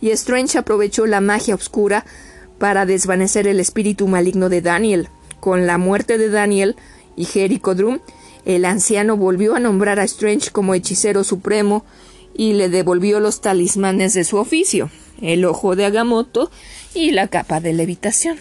y 0.03 0.11
Strange 0.11 0.59
aprovechó 0.59 1.07
la 1.07 1.23
magia 1.23 1.55
oscura 1.55 2.05
para 2.59 2.87
desvanecer 2.87 3.47
el 3.47 3.61
espíritu 3.61 4.07
maligno 4.09 4.49
de 4.49 4.63
Daniel. 4.63 5.09
Con 5.41 5.67
la 5.67 5.79
muerte 5.79 6.19
de 6.19 6.29
Daniel 6.29 6.77
y 7.17 7.25
Jericho 7.25 7.75
Drum, 7.75 8.01
el 8.45 8.65
anciano 8.65 9.17
volvió 9.17 9.55
a 9.55 9.61
nombrar 9.61 9.99
a 9.99 10.05
Strange 10.05 10.51
como 10.51 10.75
hechicero 10.75 11.25
supremo 11.25 11.85
y 12.35 12.53
le 12.53 12.69
devolvió 12.69 13.21
los 13.21 13.41
talismanes 13.41 14.15
de 14.15 14.25
su 14.25 14.37
oficio, 14.37 14.91
el 15.21 15.45
ojo 15.45 15.75
de 15.77 15.85
Agamotto 15.85 16.51
y 16.95 17.11
la 17.11 17.29
capa 17.29 17.61
de 17.61 17.73
levitación. 17.73 18.39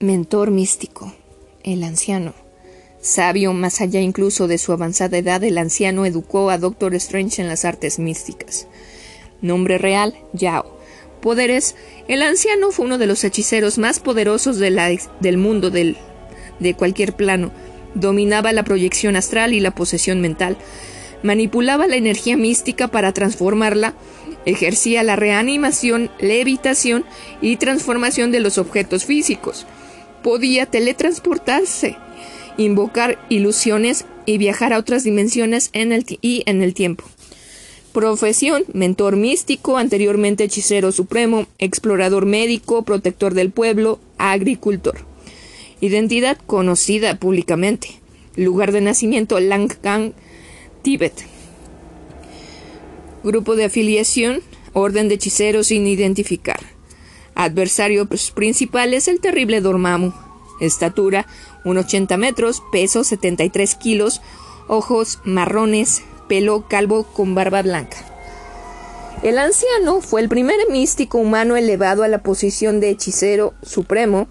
Mentor 0.00 0.50
místico, 0.50 1.12
el 1.62 1.82
anciano. 1.82 2.34
Sabio 3.00 3.52
más 3.52 3.80
allá 3.80 4.00
incluso 4.00 4.48
de 4.48 4.58
su 4.58 4.72
avanzada 4.72 5.18
edad, 5.18 5.42
el 5.44 5.58
anciano 5.58 6.06
educó 6.06 6.50
a 6.50 6.58
Doctor 6.58 6.94
Strange 6.94 7.42
en 7.42 7.48
las 7.48 7.64
artes 7.64 7.98
místicas. 7.98 8.66
Nombre 9.42 9.78
real, 9.78 10.14
Yao. 10.32 10.73
Poderes, 11.24 11.74
el 12.06 12.20
anciano 12.20 12.70
fue 12.70 12.84
uno 12.84 12.98
de 12.98 13.06
los 13.06 13.24
hechiceros 13.24 13.78
más 13.78 13.98
poderosos 13.98 14.58
del 14.58 15.38
mundo 15.38 15.70
del, 15.70 15.96
de 16.60 16.74
cualquier 16.74 17.14
plano. 17.16 17.50
Dominaba 17.94 18.52
la 18.52 18.62
proyección 18.62 19.16
astral 19.16 19.54
y 19.54 19.60
la 19.60 19.70
posesión 19.70 20.20
mental. 20.20 20.58
Manipulaba 21.22 21.86
la 21.86 21.96
energía 21.96 22.36
mística 22.36 22.88
para 22.88 23.14
transformarla. 23.14 23.94
Ejercía 24.44 25.02
la 25.02 25.16
reanimación, 25.16 26.10
levitación 26.20 27.06
y 27.40 27.56
transformación 27.56 28.30
de 28.30 28.40
los 28.40 28.58
objetos 28.58 29.06
físicos. 29.06 29.66
Podía 30.22 30.66
teletransportarse, 30.66 31.96
invocar 32.58 33.18
ilusiones 33.30 34.04
y 34.26 34.36
viajar 34.36 34.74
a 34.74 34.78
otras 34.78 35.04
dimensiones 35.04 35.70
en 35.72 35.92
el 35.92 36.04
y 36.20 36.42
en 36.44 36.62
el 36.62 36.74
tiempo. 36.74 37.04
Profesión, 37.94 38.64
mentor 38.72 39.14
místico, 39.14 39.76
anteriormente 39.76 40.42
hechicero 40.42 40.90
supremo, 40.90 41.46
explorador 41.60 42.26
médico, 42.26 42.82
protector 42.82 43.34
del 43.34 43.52
pueblo, 43.52 44.00
agricultor. 44.18 44.96
Identidad 45.80 46.36
conocida 46.44 47.20
públicamente. 47.20 48.00
Lugar 48.34 48.72
de 48.72 48.80
nacimiento, 48.80 49.38
Langkang, 49.38 50.12
Tíbet. 50.82 51.12
Grupo 53.22 53.54
de 53.54 53.66
afiliación, 53.66 54.42
orden 54.72 55.08
de 55.08 55.14
hechiceros 55.14 55.68
sin 55.68 55.86
identificar. 55.86 56.58
Adversario 57.36 58.08
principal 58.34 58.92
es 58.92 59.06
el 59.06 59.20
terrible 59.20 59.60
Dormammu. 59.60 60.12
Estatura, 60.60 61.28
1,80 61.64 62.18
metros, 62.18 62.60
peso 62.72 63.04
73 63.04 63.76
kilos, 63.76 64.20
ojos 64.66 65.20
marrones, 65.22 66.02
pelo 66.28 66.66
calvo 66.68 67.04
con 67.04 67.34
barba 67.34 67.62
blanca. 67.62 67.96
El 69.22 69.38
anciano 69.38 70.00
fue 70.00 70.20
el 70.20 70.28
primer 70.28 70.56
místico 70.70 71.18
humano 71.18 71.56
elevado 71.56 72.02
a 72.02 72.08
la 72.08 72.22
posición 72.22 72.80
de 72.80 72.90
hechicero 72.90 73.54
supremo 73.62 74.28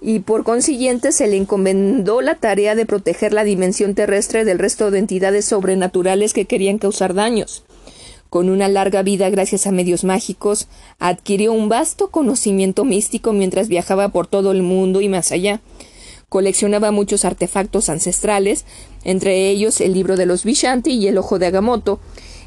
y 0.00 0.20
por 0.20 0.44
consiguiente 0.44 1.12
se 1.12 1.26
le 1.26 1.36
encomendó 1.36 2.20
la 2.20 2.36
tarea 2.36 2.74
de 2.74 2.86
proteger 2.86 3.32
la 3.32 3.44
dimensión 3.44 3.94
terrestre 3.94 4.44
del 4.44 4.58
resto 4.58 4.90
de 4.90 5.00
entidades 5.00 5.44
sobrenaturales 5.44 6.32
que 6.32 6.44
querían 6.44 6.78
causar 6.78 7.12
daños. 7.12 7.64
Con 8.30 8.48
una 8.48 8.68
larga 8.68 9.02
vida 9.02 9.30
gracias 9.30 9.66
a 9.66 9.72
medios 9.72 10.04
mágicos, 10.04 10.68
adquirió 10.98 11.52
un 11.52 11.68
vasto 11.68 12.10
conocimiento 12.10 12.84
místico 12.84 13.32
mientras 13.32 13.68
viajaba 13.68 14.08
por 14.08 14.26
todo 14.26 14.52
el 14.52 14.62
mundo 14.62 15.00
y 15.00 15.08
más 15.08 15.32
allá. 15.32 15.60
Coleccionaba 16.28 16.90
muchos 16.90 17.24
artefactos 17.24 17.88
ancestrales, 17.88 18.64
entre 19.04 19.48
ellos 19.48 19.80
el 19.80 19.94
libro 19.94 20.16
de 20.16 20.26
los 20.26 20.42
Vishanti 20.42 20.90
y 20.90 21.06
el 21.06 21.18
ojo 21.18 21.38
de 21.38 21.46
Agamotto, 21.46 22.00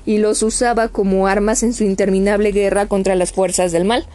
y 0.05 0.17
los 0.17 0.43
usaba 0.43 0.89
como 0.89 1.27
armas 1.27 1.63
en 1.63 1.73
su 1.73 1.85
interminable 1.85 2.51
guerra 2.51 2.87
contra 2.87 3.15
las 3.15 3.31
fuerzas 3.31 3.71
del 3.71 3.85
mal. 3.85 4.05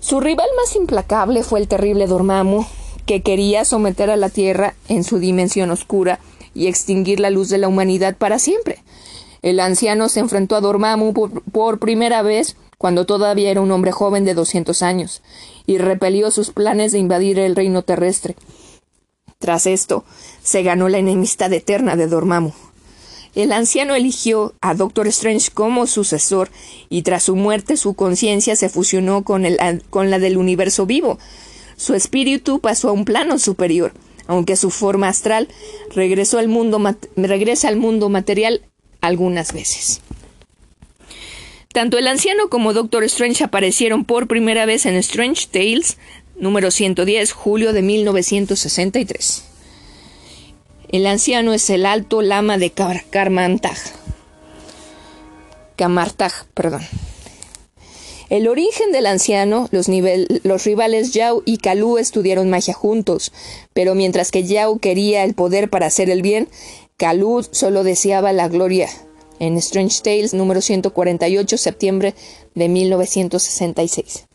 Su 0.00 0.20
rival 0.20 0.48
más 0.56 0.76
implacable 0.76 1.42
fue 1.42 1.60
el 1.60 1.68
terrible 1.68 2.06
Dormammu, 2.06 2.64
que 3.04 3.22
quería 3.22 3.66
someter 3.66 4.08
a 4.08 4.16
la 4.16 4.30
Tierra 4.30 4.74
en 4.88 5.04
su 5.04 5.18
dimensión 5.18 5.70
oscura 5.70 6.18
y 6.54 6.66
extinguir 6.66 7.20
la 7.20 7.28
luz 7.28 7.50
de 7.50 7.58
la 7.58 7.68
humanidad 7.68 8.16
para 8.16 8.38
siempre. 8.38 8.82
El 9.42 9.60
anciano 9.60 10.08
se 10.08 10.20
enfrentó 10.20 10.56
a 10.56 10.60
Dormammu 10.62 11.12
por, 11.12 11.42
por, 11.42 11.78
primera 11.80 12.22
vez 12.22 12.56
cuando 12.78 13.04
todavía 13.04 13.50
era 13.50 13.60
un 13.60 13.72
hombre 13.72 13.92
joven 13.92 14.24
de 14.24 14.32
doscientos 14.32 14.80
años, 14.80 15.20
y 15.66 15.76
repelió 15.76 16.30
sus 16.30 16.50
planes 16.50 16.92
de 16.92 16.98
invadir 16.98 17.38
el 17.38 17.54
reino 17.54 17.82
terrestre. 17.82 18.36
Tras 19.40 19.66
esto, 19.66 20.04
se 20.42 20.62
ganó 20.62 20.90
la 20.90 20.98
enemistad 20.98 21.50
eterna 21.54 21.96
de 21.96 22.06
Dormammu. 22.06 22.52
El 23.34 23.52
anciano 23.52 23.94
eligió 23.94 24.52
a 24.60 24.74
Doctor 24.74 25.06
Strange 25.06 25.50
como 25.54 25.86
sucesor 25.86 26.50
y 26.90 27.02
tras 27.02 27.22
su 27.22 27.36
muerte 27.36 27.78
su 27.78 27.94
conciencia 27.94 28.54
se 28.54 28.68
fusionó 28.68 29.22
con, 29.24 29.42
la 29.42 30.18
del 30.18 30.36
universo 30.36 30.84
vivo. 30.84 31.18
Su 31.78 31.94
espíritu 31.94 32.60
pasó 32.60 32.90
a 32.90 32.92
un 32.92 33.06
plano 33.06 33.38
superior, 33.38 33.94
aunque 34.26 34.56
su 34.56 34.70
forma 34.70 35.08
astral 35.08 35.48
regresa 35.94 36.38
al 36.38 36.48
mundo 36.48 38.08
material 38.10 38.60
algunas 39.00 39.54
veces. 39.54 40.02
Tanto 41.72 41.98
el 41.98 42.08
anciano 42.08 42.48
como 42.48 42.72
Doctor 42.72 43.04
Strange 43.04 43.44
aparecieron 43.44 44.04
por 44.04 44.26
primera 44.26 44.66
vez 44.66 44.86
en 44.86 44.96
Strange 44.96 45.46
Tales 45.52 45.98
número 46.40 46.70
110, 46.70 47.32
julio 47.32 47.72
de 47.72 47.82
1963. 47.82 49.44
El 50.90 51.06
anciano 51.06 51.52
es 51.52 51.70
el 51.70 51.86
alto 51.86 52.22
lama 52.22 52.58
de 52.58 52.72
Karmantaj. 52.72 53.78
Kamartaj, 55.76 56.32
perdón. 56.54 56.82
El 58.28 58.48
origen 58.48 58.92
del 58.92 59.06
anciano, 59.06 59.68
los, 59.72 59.88
los, 60.44 60.64
rivales 60.64 61.12
Yao 61.12 61.42
y 61.44 61.58
Kalu 61.58 61.98
estudiaron 61.98 62.48
magia 62.48 62.74
juntos, 62.74 63.32
pero 63.72 63.94
mientras 63.94 64.30
que 64.30 64.44
Yao 64.44 64.78
quería 64.78 65.24
el 65.24 65.34
poder 65.34 65.68
para 65.68 65.86
hacer 65.86 66.10
el 66.10 66.22
bien, 66.22 66.48
Kalu 66.96 67.44
solo 67.50 67.82
deseaba 67.82 68.32
la 68.32 68.48
gloria 68.48 68.88
en 69.40 69.56
Strange 69.56 70.02
Tales 70.02 70.34
número 70.34 70.60
148, 70.60 71.56
septiembre 71.56 72.14
de 72.54 72.68
1966. 72.68 74.26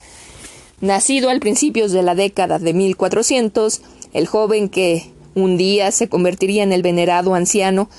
Nacido 0.85 1.31
al 1.31 1.39
principios 1.39 1.91
de 1.93 2.03
la 2.03 2.13
década 2.13 2.59
de 2.59 2.71
1400, 2.71 3.81
el 4.13 4.27
joven 4.27 4.69
que 4.69 5.09
un 5.33 5.57
día 5.57 5.91
se 5.91 6.07
convertiría 6.09 6.61
en 6.61 6.71
el 6.71 6.83
venerado 6.83 7.33
anciano, 7.33 7.89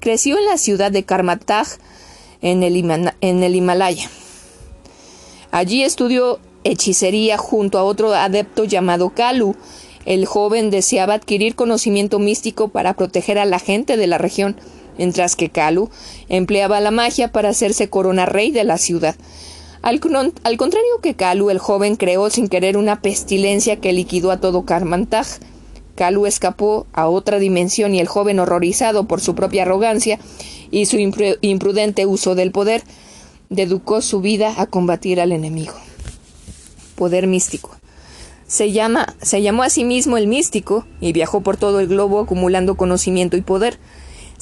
creció 0.00 0.36
en 0.36 0.46
la 0.46 0.58
ciudad 0.58 0.90
de 0.90 1.04
Karmataj, 1.04 1.68
en 2.40 2.64
el, 2.64 2.76
en 3.20 3.42
el 3.44 3.54
Himalaya. 3.54 4.10
Allí 5.52 5.84
estudió 5.84 6.40
hechicería 6.64 7.38
junto 7.38 7.78
a 7.78 7.84
otro 7.84 8.12
adepto 8.12 8.64
llamado 8.64 9.10
Kalu. 9.10 9.54
El 10.04 10.26
joven 10.26 10.70
deseaba 10.70 11.14
adquirir 11.14 11.54
conocimiento 11.54 12.18
místico 12.18 12.70
para 12.70 12.94
proteger 12.94 13.38
a 13.38 13.44
la 13.44 13.60
gente 13.60 13.96
de 13.96 14.08
la 14.08 14.18
región, 14.18 14.56
mientras 14.98 15.36
que 15.36 15.50
Kalu 15.50 15.90
empleaba 16.28 16.80
la 16.80 16.90
magia 16.90 17.30
para 17.30 17.50
hacerse 17.50 17.88
corona 17.88 18.26
rey 18.26 18.50
de 18.50 18.64
la 18.64 18.78
ciudad. 18.78 19.14
Al, 19.82 19.98
contrario 19.98 21.00
que 21.02 21.14
Kalu, 21.14 21.50
el 21.50 21.58
joven 21.58 21.96
creó 21.96 22.30
sin 22.30 22.46
querer 22.46 22.76
una 22.76 23.02
pestilencia 23.02 23.80
que 23.80 23.92
liquidó 23.92 24.30
a 24.30 24.38
todo 24.38 24.64
Karmantaj. 24.64 25.26
Kalu 25.96 26.26
escapó 26.26 26.86
a 26.92 27.08
otra 27.08 27.40
dimensión 27.40 27.92
y 27.92 27.98
el 27.98 28.06
joven, 28.06 28.38
horrorizado 28.38 29.08
por 29.08 29.20
su 29.20 29.34
propia 29.34 29.62
arrogancia 29.62 30.20
y 30.70 30.86
su 30.86 30.98
imprudente 30.98 32.06
uso 32.06 32.36
del 32.36 32.52
poder, 32.52 32.84
dedicó 33.50 34.00
su 34.02 34.20
vida 34.20 34.54
a 34.56 34.66
combatir 34.66 35.20
al 35.20 35.32
enemigo. 35.32 35.74
Poder 36.94 37.26
místico. 37.26 37.76
Se, 38.46 38.70
llama, 38.70 39.16
se 39.20 39.42
llamó 39.42 39.64
a 39.64 39.70
sí 39.70 39.82
mismo 39.82 40.16
el 40.16 40.28
místico 40.28 40.86
y 41.00 41.12
viajó 41.12 41.40
por 41.40 41.56
todo 41.56 41.80
el 41.80 41.88
globo 41.88 42.20
acumulando 42.20 42.76
conocimiento 42.76 43.36
y 43.36 43.40
poder. 43.40 43.80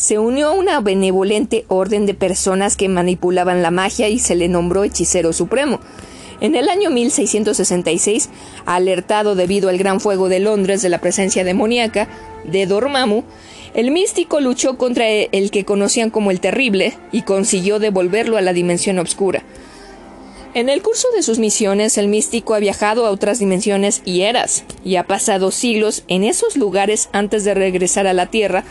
Se 0.01 0.19
unió 0.19 0.49
a 0.49 0.53
una 0.53 0.81
benevolente 0.81 1.67
orden 1.69 2.07
de 2.07 2.15
personas 2.15 2.79
que 2.79 2.89
manipulaban 2.89 3.61
la 3.63 3.71
magia 3.71 4.09
y 4.09 4.19
se 4.19 4.35
le 4.35 4.49
nombró 4.49 4.83
hechicero 4.83 5.35
supremo. 5.35 5.79
En 6.41 6.57
el 6.57 6.71
año 6.71 6.89
1666, 6.89 8.31
alertado 8.65 9.35
debido 9.35 9.69
al 9.69 9.77
gran 9.77 10.01
fuego 10.01 10.31
de 10.31 10.41
Londres 10.41 10.81
de 10.81 10.89
la 10.89 11.03
presencia 11.03 11.45
demoníaca 11.45 12.09
de 12.45 12.65
Dormammu, 12.65 13.25
el 13.75 13.91
místico 13.91 14.41
luchó 14.41 14.79
contra 14.79 15.07
el 15.07 15.51
que 15.51 15.67
conocían 15.67 16.09
como 16.09 16.31
el 16.31 16.41
Terrible 16.41 16.97
y 17.13 17.21
consiguió 17.21 17.79
devolverlo 17.79 18.39
a 18.39 18.41
la 18.41 18.55
dimensión 18.55 18.99
oscura. 18.99 19.43
En 20.55 20.71
el 20.71 20.81
curso 20.81 21.09
de 21.15 21.23
sus 21.23 21.39
misiones, 21.39 21.99
el 21.99 22.09
místico 22.09 22.55
ha 22.55 22.59
viajado 22.59 23.05
a 23.05 23.11
otras 23.11 23.39
dimensiones 23.39 24.01
y 24.07 24.23
eras, 24.23 24.65
y 24.83 24.97
ha 24.97 25.05
pasado 25.05 25.51
siglos 25.51 26.05
en 26.09 26.25
esos 26.25 26.57
lugares 26.57 27.11
antes 27.13 27.45
de 27.45 27.53
regresar 27.53 28.07
a 28.07 28.15
la 28.15 28.29
Tierra, 28.29 28.65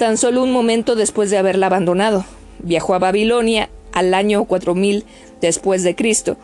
tan 0.00 0.16
solo 0.16 0.42
un 0.42 0.50
momento 0.50 0.96
después 0.96 1.28
de 1.28 1.36
haberla 1.36 1.66
abandonado. 1.66 2.24
Viajó 2.60 2.94
a 2.94 2.98
Babilonia 2.98 3.68
al 3.92 4.14
año 4.14 4.46
4000 4.46 5.04
después 5.42 5.82
de 5.82 5.94
Cristo 5.94 6.38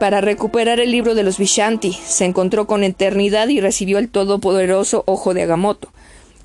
para 0.00 0.20
recuperar 0.20 0.80
el 0.80 0.90
libro 0.90 1.14
de 1.14 1.22
los 1.22 1.38
Vishanti. 1.38 1.92
Se 1.92 2.24
encontró 2.24 2.66
con 2.66 2.82
Eternidad 2.82 3.46
y 3.46 3.60
recibió 3.60 3.98
el 3.98 4.08
todopoderoso 4.08 5.04
Ojo 5.06 5.34
de 5.34 5.44
Agamotto. 5.44 5.90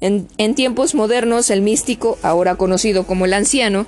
En, 0.01 0.27
tiempos 0.53 0.93
modernos, 0.93 1.49
el 1.49 1.63
místico, 1.63 2.19
ahora 2.21 2.57
conocido 2.57 3.07
como 3.07 3.25
el 3.25 3.33
anciano, 3.33 3.87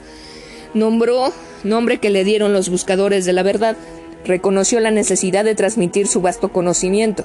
nombró 0.74 1.32
nombre 1.64 2.00
que 2.00 2.10
le 2.10 2.24
dieron 2.24 2.54
los 2.54 2.70
buscadores 2.70 3.26
de 3.26 3.34
la 3.34 3.44
verdad, 3.44 3.78
reconoció 4.26 4.80
la 4.80 4.90
necesidad 4.90 5.46
de 5.46 5.54
transmitir 5.54 6.08
su 6.08 6.22
vasto 6.22 6.52
conocimiento. 6.52 7.24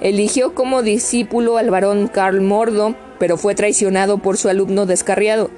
Eligió 0.00 0.54
como 0.54 0.82
discípulo 0.82 1.58
al 1.58 1.70
varón 1.70 2.08
Karl 2.08 2.40
Mordo, 2.40 2.94
pero 3.18 3.36
fue 3.36 3.54
traicionado 3.54 4.18
por 4.18 4.36
su 4.36 4.48
alumno 4.48 4.86
descarriado. 4.86 5.50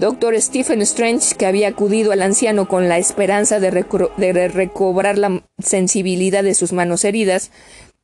Doctor 0.00 0.40
Stephen 0.40 0.82
Strange, 0.82 1.36
que 1.36 1.46
había 1.46 1.68
acudido 1.68 2.10
al 2.10 2.22
anciano 2.22 2.66
con 2.66 2.88
la 2.88 2.98
esperanza 2.98 3.60
de 3.60 3.70
recobrar 3.70 5.18
la 5.18 5.44
sensibilidad 5.60 6.42
de 6.42 6.54
sus 6.54 6.72
manos 6.72 7.04
heridas, 7.04 7.52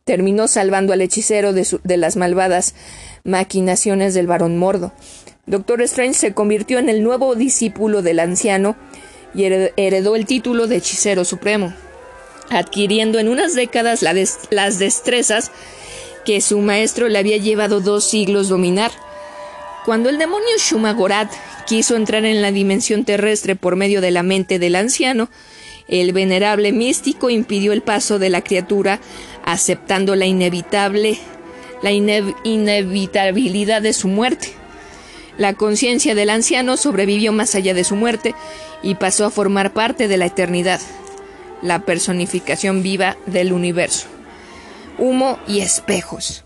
terminó 0.05 0.47
salvando 0.47 0.93
al 0.93 1.03
hechicero 1.03 1.53
de, 1.53 1.97
las 1.97 2.17
malvadas 2.17 2.75
maquinaciones 3.25 4.15
del 4.15 4.29
varón 4.29 4.57
Mordo. 4.57 4.93
Doctor 5.47 5.83
Strange 5.83 6.15
se 6.15 6.33
convirtió 6.33 6.79
en 6.79 6.89
el 6.89 7.03
nuevo 7.03 7.35
discípulo 7.35 8.03
del 8.03 8.21
anciano 8.21 8.77
y 9.35 9.45
heredó 9.45 10.17
el 10.17 10.27
título 10.27 10.69
de 10.69 10.77
hechicero 10.77 11.25
supremo, 11.25 11.73
adquiriendo 12.51 13.19
en 13.19 13.29
unas 13.29 13.55
décadas 13.55 14.03
las 14.03 14.79
destrezas 14.79 15.51
que 16.25 16.41
su 16.41 16.59
maestro 16.61 17.09
le 17.09 17.19
había 17.19 17.39
llevado 17.39 17.81
dos 17.81 18.09
siglos 18.09 18.49
dominar. 18.49 18.91
Cuando 19.85 20.11
el 20.11 20.19
demonio 20.19 20.49
Shumagorat 20.59 21.33
quiso 21.67 21.97
entrar 21.97 22.25
en 22.25 22.43
la 22.43 22.53
dimensión 22.53 23.05
terrestre 23.05 23.57
por 23.57 23.77
medio 23.77 24.01
de 24.01 24.11
la 24.11 24.23
mente 24.23 24.59
del 24.59 24.77
anciano, 24.77 25.31
el 25.89 26.13
venerable 26.13 26.73
místico 26.73 27.31
impidió 27.31 27.73
el 27.73 27.83
paso 27.83 28.19
de 28.19 28.29
la 28.29 28.43
criatura 28.43 29.01
aceptando 29.45 30.15
la 30.15 30.27
inevitable 30.27 31.19
la 31.83 31.93
inevitabilidad 31.93 33.83
de 33.83 33.93
su 33.93 34.09
muerte. 34.09 34.49
La 35.39 35.55
conciencia 35.55 36.15
del 36.15 36.31
anciano 36.31 36.77
sobrevivió 36.77 37.33
más 37.33 37.55
allá 37.55 37.75
de 37.75 37.85
su 37.85 37.97
muerte 37.97 38.35
y 38.83 38.97
pasó 38.97 39.27
a 39.27 39.31
formar 39.31 39.73
parte 39.73 40.09
de 40.09 40.17
la 40.19 40.27
eternidad, 40.27 40.81
la 41.63 41.81
personificación 41.81 42.83
viva 42.83 43.17
del 43.27 43.53
universo. 43.53 44.07
Humo 44.99 45.39
y 45.47 45.61
espejos. 45.61 46.45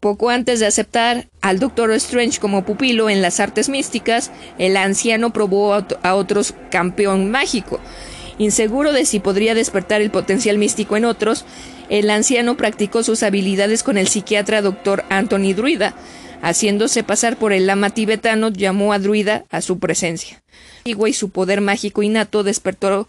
Poco 0.00 0.30
antes 0.30 0.60
de 0.60 0.66
aceptar 0.66 1.28
al 1.40 1.58
Doctor 1.58 1.90
Strange 1.92 2.38
como 2.38 2.64
pupilo 2.64 3.08
en 3.08 3.22
las 3.22 3.40
artes 3.40 3.68
místicas, 3.68 4.30
el 4.58 4.76
anciano 4.76 5.32
probó 5.32 5.74
a 5.74 6.14
otros 6.14 6.54
campeón 6.70 7.30
mágico. 7.30 7.80
Inseguro 8.38 8.92
de 8.92 9.06
si 9.06 9.18
podría 9.18 9.54
despertar 9.54 10.02
el 10.02 10.10
potencial 10.10 10.58
místico 10.58 10.96
en 10.96 11.06
otros, 11.06 11.46
el 11.88 12.10
anciano 12.10 12.56
practicó 12.56 13.02
sus 13.02 13.22
habilidades 13.22 13.82
con 13.82 13.96
el 13.96 14.08
psiquiatra 14.08 14.60
doctor 14.60 15.04
Anthony 15.08 15.54
Druida. 15.54 15.94
Haciéndose 16.42 17.02
pasar 17.02 17.38
por 17.38 17.54
el 17.54 17.66
lama 17.66 17.90
tibetano, 17.90 18.50
llamó 18.50 18.92
a 18.92 18.98
Druida 18.98 19.44
a 19.50 19.62
su 19.62 19.78
presencia. 19.78 20.42
Y 20.84 20.94
su 21.14 21.30
poder 21.30 21.62
mágico 21.62 22.02
innato 22.02 22.42
despertó, 22.44 23.08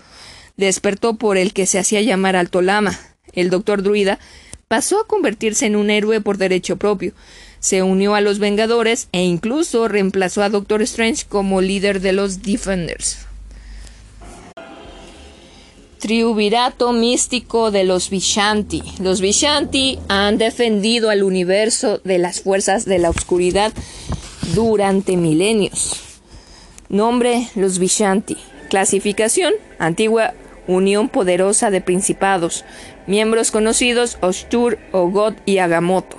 despertó 0.58 1.16
por 1.16 1.38
el 1.38 1.54
que 1.54 1.66
se 1.66 1.80
hacía 1.80 2.02
llamar 2.02 2.36
Alto 2.36 2.62
Lama. 2.62 3.00
El 3.34 3.50
doctor 3.50 3.84
Druida 3.84 4.20
pasó 4.68 5.00
a 5.00 5.08
convertirse 5.08 5.66
en 5.66 5.76
un 5.76 5.90
héroe 5.90 6.20
por 6.20 6.38
derecho 6.38 6.78
propio. 6.78 7.14
Se 7.60 7.84
unió 7.84 8.16
a 8.16 8.22
los 8.22 8.40
Vengadores 8.40 9.08
e 9.12 9.24
incluso 9.24 9.88
reemplazó 9.88 10.44
a 10.44 10.50
Doctor 10.50 10.82
Strange 10.82 11.26
como 11.28 11.62
líder 11.62 12.02
de 12.02 12.14
los 12.14 12.42
Defenders 12.42 13.28
triunvirato 16.00 16.94
místico 16.94 17.72
de 17.72 17.84
los 17.84 18.10
Vishanti. 18.10 18.84
Los 19.00 19.22
Vishanti 19.22 20.00
han 20.08 20.38
defendido 20.38 21.10
al 21.10 21.24
universo 21.24 22.00
de 22.04 22.18
las 22.18 22.42
fuerzas 22.42 22.86
de 22.86 23.00
la 23.00 23.10
oscuridad 23.10 23.74
durante 24.54 25.18
milenios. 25.18 25.96
Nombre 26.90 27.48
los 27.56 27.80
Vishanti. 27.80 28.38
Clasificación 28.70 29.54
antigua 29.80 30.34
unión 30.68 31.10
poderosa 31.10 31.72
de 31.72 31.82
principados. 31.82 32.66
Miembros 33.08 33.52
conocidos 33.52 34.18
Oshtur, 34.22 34.78
Ogot 34.92 35.38
y 35.46 35.58
Agamotto. 35.60 36.18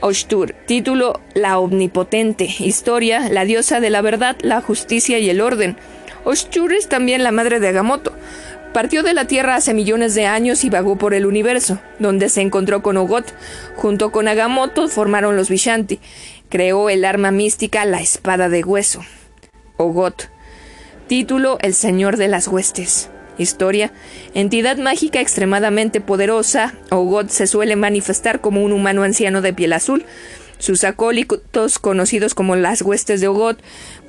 Oshtur. 0.00 0.54
Título 0.66 1.20
La 1.34 1.58
Omnipotente. 1.58 2.48
Historia 2.58 3.28
La 3.28 3.44
diosa 3.44 3.80
de 3.80 3.90
la 3.90 4.02
verdad, 4.02 4.36
la 4.40 4.60
justicia 4.60 5.18
y 5.18 5.28
el 5.28 5.40
orden. 5.40 5.76
Oshtur 6.24 6.72
es 6.72 6.88
también 6.88 7.22
la 7.22 7.32
madre 7.32 7.60
de 7.60 7.68
Agamotto. 7.68 8.14
Partió 8.72 9.02
de 9.02 9.14
la 9.14 9.26
Tierra 9.26 9.56
hace 9.56 9.74
millones 9.74 10.14
de 10.14 10.26
años 10.26 10.64
y 10.64 10.70
vagó 10.70 10.96
por 10.96 11.12
el 11.12 11.26
universo, 11.26 11.80
donde 11.98 12.28
se 12.28 12.40
encontró 12.40 12.82
con 12.82 12.96
Ogot. 12.96 13.34
Junto 13.74 14.12
con 14.12 14.28
Agamotto 14.28 14.88
formaron 14.88 15.36
los 15.36 15.50
Vishanti. 15.50 15.98
Creó 16.48 16.88
el 16.88 17.04
arma 17.04 17.30
mística 17.30 17.84
la 17.84 18.00
espada 18.00 18.48
de 18.48 18.62
hueso. 18.62 19.02
Ogot. 19.76 20.30
Título 21.08 21.58
El 21.60 21.74
Señor 21.74 22.16
de 22.16 22.28
las 22.28 22.46
Huestes. 22.46 23.10
Historia. 23.40 23.92
Entidad 24.34 24.76
mágica 24.76 25.20
extremadamente 25.20 26.00
poderosa, 26.00 26.74
Ogot 26.90 27.30
se 27.30 27.46
suele 27.46 27.74
manifestar 27.74 28.40
como 28.40 28.62
un 28.62 28.72
humano 28.72 29.02
anciano 29.02 29.40
de 29.40 29.52
piel 29.52 29.72
azul. 29.72 30.04
Sus 30.58 30.84
acólitos, 30.84 31.78
conocidos 31.78 32.34
como 32.34 32.54
las 32.54 32.82
huestes 32.82 33.22
de 33.22 33.28
Ogot, 33.28 33.58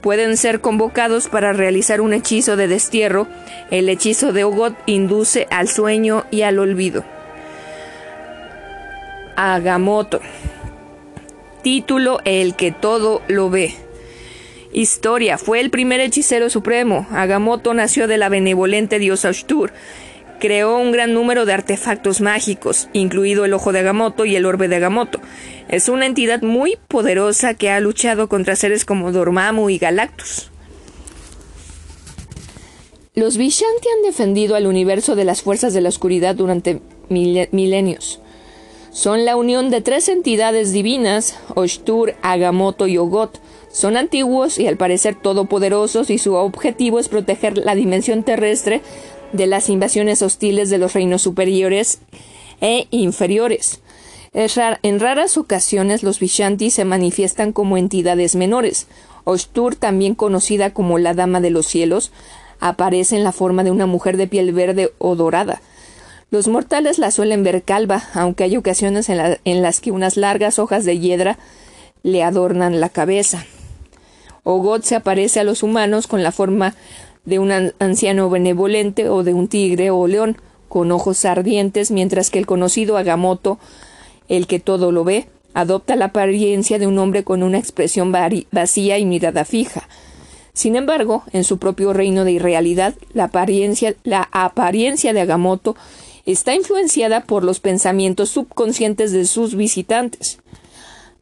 pueden 0.02 0.36
ser 0.36 0.60
convocados 0.60 1.30
para 1.30 1.54
realizar 1.54 2.02
un 2.02 2.14
hechizo 2.14 2.58
de 2.58 2.68
destierro. 2.68 3.28
El 3.72 3.88
hechizo 3.88 4.34
de 4.34 4.44
Ogot 4.44 4.76
induce 4.86 5.48
al 5.50 5.70
sueño 5.70 6.26
y 6.30 6.42
al 6.42 6.60
olvido. 6.60 7.06
Agamotto. 9.38 10.20
Título 11.64 12.20
El 12.26 12.56
que 12.56 12.74
todo 12.74 13.22
lo 13.30 13.50
ve. 13.50 13.76
Historia. 14.74 15.38
Fue 15.38 15.60
el 15.60 15.70
primer 15.70 16.00
hechicero 16.00 16.50
supremo. 16.50 17.08
Agamotto 17.12 17.74
nació 17.74 18.08
de 18.08 18.18
la 18.18 18.30
benevolente 18.30 19.00
diosa 19.00 19.30
Ashtur 19.30 19.72
creó 20.42 20.76
un 20.78 20.92
gran 20.92 21.14
número 21.14 21.46
de 21.46 21.54
artefactos 21.54 22.20
mágicos, 22.20 22.90
incluido 22.92 23.46
el 23.46 23.54
ojo 23.54 23.72
de 23.72 23.80
Agamotto 23.80 24.26
y 24.26 24.36
el 24.36 24.46
orbe 24.46 24.68
de 24.68 24.78
Agamotto. 24.78 25.22
Es 25.70 25.88
una 25.88 26.08
entidad 26.08 26.42
muy 26.42 26.78
poderosa 26.90 27.54
que 27.54 27.70
ha 27.70 27.80
luchado 27.80 28.28
contra 28.28 28.58
seres 28.58 28.84
como 28.84 29.14
Dormammu 29.14 29.70
y 29.70 29.78
Galactus. 29.78 30.52
Los 33.14 33.38
Vishanti 33.38 33.88
han 33.96 34.04
defendido 34.04 34.56
al 34.56 34.66
universo 34.66 35.16
de 35.16 35.26
las 35.26 35.44
fuerzas 35.44 35.74
de 35.74 35.82
la 35.82 35.90
oscuridad 35.90 36.34
durante 36.36 36.82
milenios. 37.10 38.20
Son 38.92 39.26
la 39.26 39.36
unión 39.36 39.70
de 39.70 39.82
tres 39.82 40.10
entidades 40.10 40.74
divinas, 40.74 41.38
Oshtur, 41.56 42.16
Agamotto 42.24 42.88
y 42.88 42.98
Ogot. 42.98 43.40
Son 43.72 43.98
antiguos 43.98 44.60
y 44.60 44.68
al 44.68 44.78
parecer 44.78 45.16
todopoderosos 45.16 46.10
y 46.10 46.18
su 46.18 46.36
objetivo 46.36 47.00
es 47.00 47.10
proteger 47.10 47.58
la 47.58 47.76
dimensión 47.76 48.24
terrestre 48.24 48.82
de 49.32 49.48
las 49.48 49.70
invasiones 49.70 50.22
hostiles 50.22 50.70
de 50.70 50.78
los 50.78 50.94
reinos 50.94 51.22
superiores 51.22 52.00
e 52.60 52.88
inferiores. 52.92 53.82
En 54.34 55.00
raras 55.00 55.38
ocasiones 55.38 56.04
los 56.04 56.20
Vishanti 56.20 56.70
se 56.70 56.86
manifiestan 56.86 57.52
como 57.52 57.78
entidades 57.78 58.36
menores. 58.36 58.88
Oshtur, 59.26 59.76
también 59.76 60.16
conocida 60.16 60.74
como 60.74 60.98
la 61.00 61.14
Dama 61.14 61.42
de 61.42 61.50
los 61.50 61.68
Cielos, 61.68 62.12
aparece 62.60 63.18
en 63.18 63.24
la 63.24 63.34
forma 63.34 63.64
de 63.64 63.72
una 63.72 63.88
mujer 63.88 64.18
de 64.18 64.28
piel 64.28 64.54
verde 64.54 64.94
o 65.00 65.16
dorada. 65.16 65.62
Los 66.30 66.48
mortales 66.48 66.98
la 66.98 67.12
suelen 67.12 67.44
ver 67.44 67.64
calva, 67.64 68.04
aunque 68.14 68.46
hay 68.46 68.56
ocasiones 68.56 69.10
en, 69.10 69.62
las 69.62 69.82
que 69.82 69.92
unas 69.92 70.16
largas 70.16 70.60
hojas 70.60 70.86
de 70.86 70.98
hiedra 70.98 71.38
le 72.04 72.24
adornan 72.24 72.80
la 72.80 72.88
cabeza. 72.88 73.46
Ogot 74.44 74.84
se 74.84 74.96
aparece 74.96 75.40
a 75.40 75.44
los 75.44 75.64
humanos 75.64 76.08
con 76.08 76.24
la 76.24 76.32
forma 76.32 76.76
de 77.26 77.40
un 77.40 77.52
anciano 77.80 78.30
benevolente 78.30 79.10
o 79.10 79.24
de 79.24 79.34
un 79.34 79.48
tigre 79.48 79.92
o 79.92 80.08
león, 80.08 80.38
con 80.68 80.92
ojos 80.92 81.26
ardientes, 81.26 81.92
mientras 81.92 82.30
que 82.30 82.40
el 82.40 82.46
conocido 82.46 82.98
Agamotto, 82.98 83.60
el 84.30 84.48
que 84.48 84.60
todo 84.60 84.92
lo 84.92 85.04
ve, 85.04 85.28
adopta 85.54 85.96
la 85.96 86.06
apariencia 86.06 86.80
de 86.80 86.88
un 86.88 86.98
hombre 86.98 87.24
con 87.24 87.44
una 87.44 87.60
expresión 87.60 88.14
vacía 88.52 88.98
y 88.98 89.06
mirada 89.06 89.46
fija. 89.46 89.88
Sin 90.54 90.76
embargo, 90.76 91.24
en 91.34 91.44
su 91.44 91.58
propio 91.58 91.94
reino 91.94 92.24
de 92.24 92.34
irrealidad, 92.34 92.96
la 93.14 93.26
apariencia, 93.26 93.96
la 94.04 94.30
apariencia 94.32 95.14
de 95.14 95.22
Agamotto 95.22 95.76
está 96.26 96.56
influenciada 96.56 97.22
por 97.24 97.44
los 97.44 97.60
pensamientos 97.60 98.30
subconscientes 98.30 99.12
de 99.12 99.26
sus 99.26 99.56
visitantes. 99.56 100.40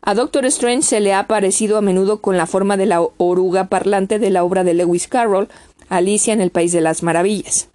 A 0.02 0.14
Doctor 0.14 0.46
Strange 0.46 0.84
se 0.84 1.02
le 1.02 1.14
ha 1.14 1.20
aparecido 1.20 1.78
a 1.78 1.82
menudo 1.82 2.22
con 2.22 2.38
la 2.38 2.48
forma 2.48 2.78
de 2.78 2.86
la 2.86 3.02
oruga 3.18 3.66
parlante 3.66 4.18
de 4.18 4.30
la 4.30 4.46
obra 4.46 4.64
de 4.64 4.74
Lewis 4.74 5.08
Carroll, 5.08 5.50
Alicia 5.90 6.34
en 6.34 6.40
el 6.40 6.52
País 6.52 6.72
de 6.72 6.80
las 6.80 7.04
Maravillas. 7.04 7.68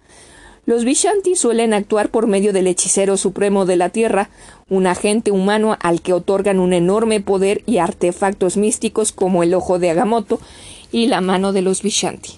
Los 0.65 0.83
Vishanti 0.83 1.35
suelen 1.35 1.75
actuar 1.75 2.09
por 2.09 2.25
medio 2.25 2.51
del 2.51 2.65
hechicero 2.65 3.17
supremo 3.17 3.67
de 3.67 3.75
la 3.75 3.89
Tierra, 3.89 4.31
un 4.67 4.87
agente 4.87 5.29
humano 5.29 5.77
al 5.79 6.01
que 6.01 6.13
otorgan 6.13 6.59
un 6.59 6.73
enorme 6.73 7.21
poder 7.21 7.61
y 7.67 7.77
artefactos 7.77 8.57
místicos 8.57 9.11
como 9.11 9.43
el 9.43 9.53
ojo 9.53 9.77
de 9.77 9.91
Agamotto 9.91 10.39
y 10.91 11.05
la 11.05 11.21
mano 11.21 11.53
de 11.53 11.61
los 11.61 11.83
Vishanti. 11.83 12.31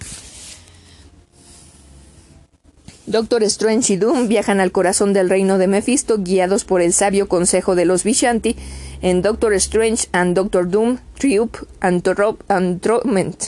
Doctor 3.08 3.42
Strange 3.44 3.94
y 3.94 3.96
Doom 3.96 4.28
viajan 4.28 4.60
al 4.60 4.74
corazón 4.74 5.14
del 5.14 5.30
reino 5.30 5.58
de 5.58 5.68
Mephisto 5.68 6.18
guiados 6.18 6.66
por 6.66 6.82
el 6.82 6.92
sabio 6.92 7.30
consejo 7.30 7.74
de 7.74 7.86
los 7.86 8.04
Vishanti 8.04 8.58
en 9.02 9.22
Doctor 9.22 9.54
Strange 9.54 10.10
and 10.12 10.36
Doctor 10.36 10.70
Doom 10.70 10.98
Triup 11.18 11.66
Antroment. 11.80 13.44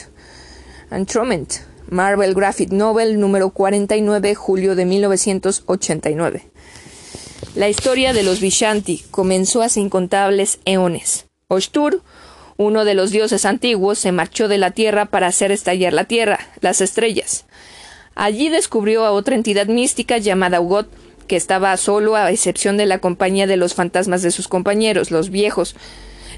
Marvel 1.90 2.32
Graphic 2.32 2.70
Novel 2.70 3.20
número 3.20 3.50
49, 3.50 4.34
julio 4.34 4.74
de 4.74 4.86
1989. 4.86 6.48
La 7.54 7.68
historia 7.68 8.14
de 8.14 8.22
los 8.22 8.40
Vishanti 8.40 9.04
comenzó 9.10 9.60
hace 9.60 9.80
incontables 9.80 10.58
eones. 10.64 11.26
Oshtur, 11.48 12.00
uno 12.56 12.86
de 12.86 12.94
los 12.94 13.10
dioses 13.10 13.44
antiguos, 13.44 13.98
se 13.98 14.10
marchó 14.10 14.48
de 14.48 14.56
la 14.56 14.70
tierra 14.70 15.04
para 15.04 15.26
hacer 15.26 15.52
estallar 15.52 15.92
la 15.92 16.04
tierra, 16.04 16.38
las 16.62 16.80
estrellas. 16.80 17.44
Allí 18.14 18.48
descubrió 18.48 19.04
a 19.04 19.12
otra 19.12 19.34
entidad 19.34 19.66
mística 19.66 20.18
llamada 20.18 20.60
Ugot, 20.60 20.88
que 21.26 21.36
estaba 21.36 21.76
solo 21.76 22.16
a 22.16 22.30
excepción 22.30 22.76
de 22.76 22.86
la 22.86 22.98
compañía 22.98 23.46
de 23.46 23.56
los 23.56 23.74
fantasmas 23.74 24.22
de 24.22 24.30
sus 24.32 24.48
compañeros, 24.48 25.10
los 25.10 25.30
viejos, 25.30 25.76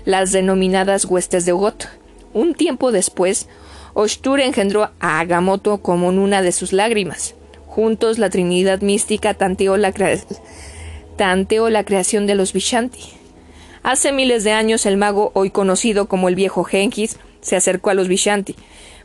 las 0.04 0.32
denominadas 0.32 1.06
huestes 1.06 1.46
de 1.46 1.52
Ugot. 1.52 1.88
Un 2.34 2.54
tiempo 2.54 2.92
después, 2.92 3.48
Oshtur 3.94 4.40
engendró 4.40 4.90
a 5.00 5.20
Agamotto 5.20 5.78
como 5.78 6.10
en 6.10 6.18
una 6.18 6.42
de 6.42 6.52
sus 6.52 6.72
lágrimas. 6.72 7.34
Juntos 7.66 8.18
la 8.18 8.28
Trinidad 8.28 8.82
mística 8.82 9.32
tanteó 9.32 9.78
la, 9.78 9.92
creación 11.84 12.26
de 12.26 12.34
los 12.34 12.52
Vishanti. 12.52 13.00
Hace 13.82 14.12
miles 14.12 14.44
de 14.44 14.52
años 14.52 14.84
el 14.84 14.98
mago, 14.98 15.30
hoy 15.34 15.50
conocido 15.50 16.06
como 16.06 16.28
el 16.28 16.34
viejo 16.34 16.64
Genghis, 16.64 17.16
se 17.40 17.56
acercó 17.56 17.90
a 17.90 17.94
los 17.94 18.08
Vishanti 18.08 18.56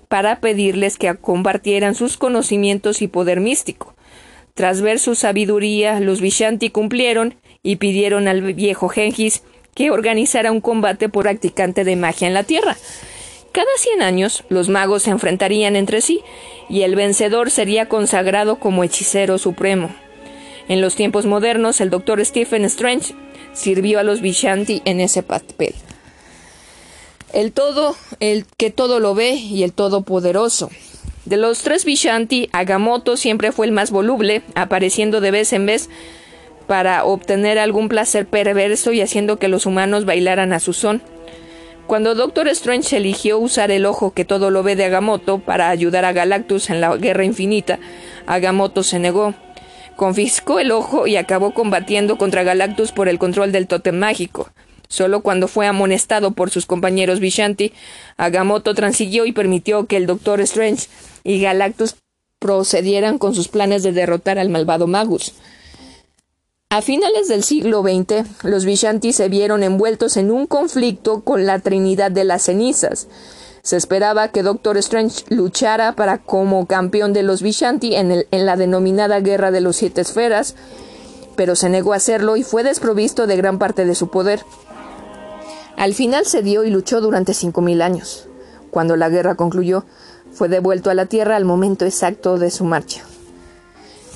para 0.07 0.39
pedirles 0.39 0.97
que 0.97 1.13
compartieran 1.15 1.95
sus 1.95 2.17
conocimientos 2.17 3.01
y 3.01 3.07
poder 3.07 3.39
místico. 3.39 3.95
Tras 4.53 4.81
ver 4.81 4.99
su 4.99 5.15
sabiduría, 5.15 5.99
los 5.99 6.21
Vishanti 6.21 6.69
cumplieron 6.69 7.35
y 7.61 7.75
pidieron 7.75 8.27
al 8.27 8.41
viejo 8.53 8.89
Gengis 8.89 9.43
que 9.75 9.91
organizara 9.91 10.51
un 10.51 10.61
combate 10.61 11.09
por 11.09 11.23
practicante 11.23 11.83
de 11.83 11.95
magia 11.95 12.27
en 12.27 12.33
la 12.33 12.43
tierra. 12.43 12.75
Cada 13.51 13.67
cien 13.77 14.01
años 14.01 14.43
los 14.49 14.69
magos 14.69 15.03
se 15.03 15.11
enfrentarían 15.11 15.75
entre 15.75 16.01
sí 16.01 16.21
y 16.69 16.81
el 16.81 16.95
vencedor 16.95 17.51
sería 17.51 17.87
consagrado 17.87 18.57
como 18.57 18.83
hechicero 18.83 19.37
supremo. 19.37 19.93
En 20.67 20.81
los 20.81 20.95
tiempos 20.95 21.25
modernos, 21.25 21.79
el 21.79 21.89
doctor 21.89 22.23
Stephen 22.25 22.65
Strange 22.65 23.13
sirvió 23.53 23.99
a 23.99 24.03
los 24.03 24.21
Vishanti 24.21 24.81
en 24.85 24.99
ese 24.99 25.23
papel 25.23 25.73
el 27.33 27.51
todo, 27.51 27.95
el 28.19 28.45
que 28.57 28.71
todo 28.71 28.99
lo 28.99 29.15
ve 29.15 29.31
y 29.31 29.63
el 29.63 29.73
todopoderoso. 29.73 30.69
De 31.25 31.37
los 31.37 31.59
tres 31.59 31.83
Vishanti, 31.83 32.49
Agamotto 32.53 33.17
siempre 33.17 33.51
fue 33.51 33.65
el 33.65 33.71
más 33.71 33.91
voluble, 33.91 34.43
apareciendo 34.55 35.19
de 35.19 35.31
vez 35.31 35.51
en 35.51 35.65
vez 35.65 35.89
para 36.67 37.03
obtener 37.03 37.59
algún 37.59 37.89
placer 37.89 38.27
perverso 38.27 38.91
y 38.93 39.01
haciendo 39.01 39.37
que 39.37 39.47
los 39.47 39.65
humanos 39.65 40.05
bailaran 40.05 40.53
a 40.53 40.59
su 40.59 40.73
son. 40.73 41.01
Cuando 41.87 42.15
Doctor 42.15 42.49
Strange 42.49 42.97
eligió 42.97 43.39
usar 43.39 43.71
el 43.71 43.85
ojo 43.85 44.11
que 44.11 44.25
todo 44.25 44.51
lo 44.51 44.61
ve 44.63 44.75
de 44.75 44.85
Agamotto 44.85 45.39
para 45.39 45.69
ayudar 45.69 46.03
a 46.03 46.11
Galactus 46.11 46.69
en 46.69 46.81
la 46.81 46.95
Guerra 46.97 47.23
Infinita, 47.23 47.79
Agamotto 48.25 48.83
se 48.83 48.99
negó. 48.99 49.33
Confiscó 49.95 50.59
el 50.59 50.71
ojo 50.71 51.07
y 51.07 51.15
acabó 51.15 51.53
combatiendo 51.53 52.17
contra 52.17 52.43
Galactus 52.43 52.91
por 52.91 53.07
el 53.07 53.19
control 53.19 53.51
del 53.51 53.67
tótem 53.67 53.97
mágico. 53.97 54.49
Solo 54.87 55.21
cuando 55.21 55.47
fue 55.47 55.67
amonestado 55.67 56.31
por 56.31 56.49
sus 56.49 56.65
compañeros 56.65 57.19
Vishanti, 57.19 57.73
Agamotto 58.15 58.73
transiguió 58.73 59.25
y 59.25 59.31
permitió 59.31 59.85
que 59.85 59.97
el 59.97 60.07
Doctor 60.07 60.41
Strange 60.41 60.87
y 61.23 61.41
Galactus 61.41 61.95
procedieran 62.39 63.17
con 63.17 63.35
sus 63.35 63.47
planes 63.47 63.83
de 63.83 63.91
derrotar 63.91 64.39
al 64.39 64.49
malvado 64.49 64.87
Magus. 64.87 65.33
A 66.69 66.81
finales 66.81 67.29
del 67.29 67.43
siglo 67.43 67.81
XX, 67.81 68.43
los 68.43 68.65
Vishanti 68.65 69.13
se 69.13 69.29
vieron 69.29 69.63
envueltos 69.63 70.17
en 70.17 70.31
un 70.31 70.47
conflicto 70.47 71.21
con 71.21 71.45
la 71.45 71.59
Trinidad 71.59 72.11
de 72.11 72.25
las 72.25 72.43
Cenizas. 72.43 73.07
Se 73.63 73.77
esperaba 73.77 74.29
que 74.29 74.43
Doctor 74.43 74.77
Strange 74.77 75.23
luchara 75.29 75.93
para 75.93 76.17
como 76.17 76.67
campeón 76.67 77.13
de 77.13 77.23
los 77.23 77.41
Vishanti 77.41 77.95
en, 77.95 78.25
en 78.29 78.45
la 78.45 78.57
denominada 78.57 79.21
Guerra 79.21 79.51
de 79.51 79.61
los 79.61 79.77
Siete 79.77 80.01
Esferas, 80.01 80.55
pero 81.37 81.55
se 81.55 81.69
negó 81.69 81.93
a 81.93 81.97
hacerlo 81.97 82.35
y 82.35 82.43
fue 82.43 82.63
desprovisto 82.63 83.27
de 83.27 83.37
gran 83.37 83.59
parte 83.59 83.85
de 83.85 83.95
su 83.95 84.09
poder. 84.09 84.43
Al 85.77 85.93
final 85.93 86.25
cedió 86.25 86.63
y 86.63 86.71
luchó 86.71 87.01
durante 87.01 87.35
cinco 87.35 87.61
mil 87.61 87.83
años. 87.83 88.27
Cuando 88.71 88.95
la 88.95 89.09
guerra 89.09 89.35
concluyó, 89.35 89.85
fue 90.31 90.49
devuelto 90.49 90.89
a 90.89 90.95
la 90.95 91.05
tierra 91.05 91.35
al 91.35 91.45
momento 91.45 91.85
exacto 91.85 92.39
de 92.39 92.49
su 92.49 92.65
marcha. 92.65 93.03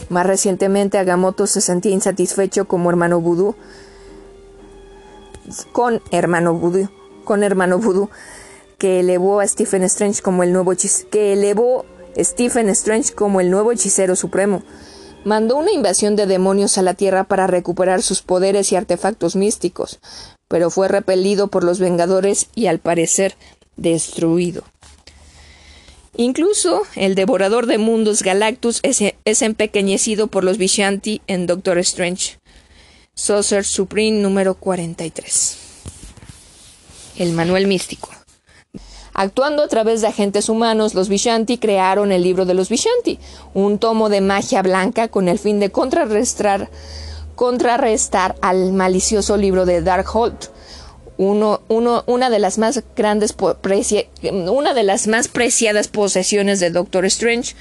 Más 0.09 0.25
recientemente, 0.25 0.97
Agamotto 0.97 1.45
se 1.45 1.61
sentía 1.61 1.91
insatisfecho 1.91 2.67
como 2.67 2.89
hermano 2.89 3.21
vudú, 3.21 3.55
con 5.71 6.01
hermano 6.09 6.55
vudú, 6.55 6.89
con 7.23 7.43
hermano 7.43 7.77
vudú, 7.77 8.09
que 8.79 9.01
elevó 9.01 9.39
a 9.39 9.47
Stephen 9.47 9.83
Strange 9.83 10.23
como 10.23 10.41
el 10.41 10.51
nuevo 10.53 10.73
que 11.11 11.33
elevó 11.33 11.85
Stephen 12.17 12.69
Strange 12.69 13.13
como 13.13 13.39
el 13.39 13.51
nuevo 13.51 13.71
hechicero 13.71 14.15
supremo. 14.15 14.63
Mandó 15.25 15.57
una 15.57 15.71
invasión 15.71 16.15
de 16.15 16.25
demonios 16.25 16.79
a 16.79 16.81
la 16.81 16.95
Tierra 16.95 17.25
para 17.25 17.45
recuperar 17.45 18.01
sus 18.01 18.23
poderes 18.23 18.71
y 18.71 18.75
artefactos 18.75 19.35
místicos, 19.35 19.99
pero 20.51 20.69
fue 20.69 20.89
repelido 20.89 21.47
por 21.47 21.63
los 21.63 21.79
Vengadores 21.79 22.47
y 22.55 22.67
al 22.67 22.79
parecer 22.79 23.37
destruido. 23.77 24.63
Incluso 26.17 26.81
el 26.97 27.15
devorador 27.15 27.67
de 27.67 27.77
mundos 27.77 28.21
Galactus 28.21 28.81
es, 28.83 29.41
empequeñecido 29.41 30.27
por 30.27 30.43
los 30.43 30.57
Vishanti 30.57 31.21
en 31.27 31.47
Doctor 31.47 31.77
Strange. 31.77 32.37
Saucer 33.13 33.63
Supreme 33.63 34.19
número 34.19 34.55
43. 34.55 35.57
El 37.15 37.31
manual 37.31 37.65
místico. 37.65 38.09
Actuando 39.13 39.63
a 39.63 39.69
través 39.69 40.01
de 40.01 40.07
agentes 40.07 40.49
humanos, 40.49 40.95
los 40.95 41.07
Vishanti 41.07 41.59
crearon 41.59 42.11
el 42.11 42.23
libro 42.23 42.43
de 42.45 42.55
los 42.55 42.67
Vishanti, 42.67 43.19
un 43.53 43.79
tomo 43.79 44.09
de 44.09 44.19
magia 44.19 44.61
blanca 44.61 45.07
con 45.07 45.29
el 45.29 45.39
fin 45.39 45.61
de 45.61 45.71
contrarrestar 45.71 46.69
contrarrestar 47.35 48.35
al 48.41 48.71
malicioso 48.73 49.37
libro 49.37 49.65
de 49.65 49.81
Darkhold, 49.81 50.49
uno, 51.17 51.61
una 51.67 52.29
de 52.29 52.39
las 52.39 52.57
más 52.57 52.83
grandes 52.95 53.35
una 54.23 54.73
de 54.73 54.83
las 54.83 55.07
más 55.07 55.27
preciadas 55.27 55.87
posesiones 55.87 56.59
de 56.59 56.71
Doctor 56.71 57.05
Strange 57.05 57.55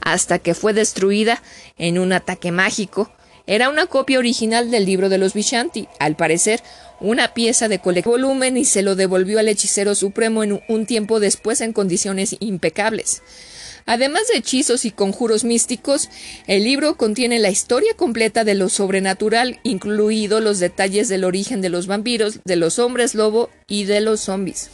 hasta 0.00 0.38
que 0.38 0.54
fue 0.54 0.72
destruida 0.72 1.42
en 1.78 1.98
un 1.98 2.12
ataque 2.12 2.50
mágico. 2.50 3.10
Era 3.46 3.68
una 3.68 3.86
copia 3.86 4.18
original 4.18 4.70
del 4.70 4.86
libro 4.86 5.08
de 5.10 5.18
los 5.18 5.34
Vishanti, 5.34 5.86
al 5.98 6.16
parecer 6.16 6.62
una 7.00 7.34
pieza 7.34 7.68
de 7.68 7.78
volumen 8.04 8.56
y 8.56 8.64
se 8.64 8.82
lo 8.82 8.96
devolvió 8.96 9.38
al 9.38 9.48
hechicero 9.48 9.94
supremo 9.94 10.42
en 10.42 10.62
un 10.68 10.86
tiempo 10.86 11.20
después 11.20 11.60
en 11.60 11.72
condiciones 11.72 12.36
impecables. 12.40 13.22
Además 13.86 14.28
de 14.28 14.38
hechizos 14.38 14.84
y 14.86 14.90
conjuros 14.90 15.44
místicos, 15.44 16.08
el 16.46 16.64
libro 16.64 16.96
contiene 16.96 17.38
la 17.38 17.50
historia 17.50 17.92
completa 17.94 18.42
de 18.44 18.54
lo 18.54 18.70
sobrenatural, 18.70 19.60
incluido 19.62 20.40
los 20.40 20.58
detalles 20.58 21.08
del 21.08 21.24
origen 21.24 21.60
de 21.60 21.68
los 21.68 21.86
vampiros, 21.86 22.40
de 22.44 22.56
los 22.56 22.78
hombres 22.78 23.14
lobo 23.14 23.50
y 23.68 23.84
de 23.84 24.00
los 24.00 24.20
zombies. 24.20 24.70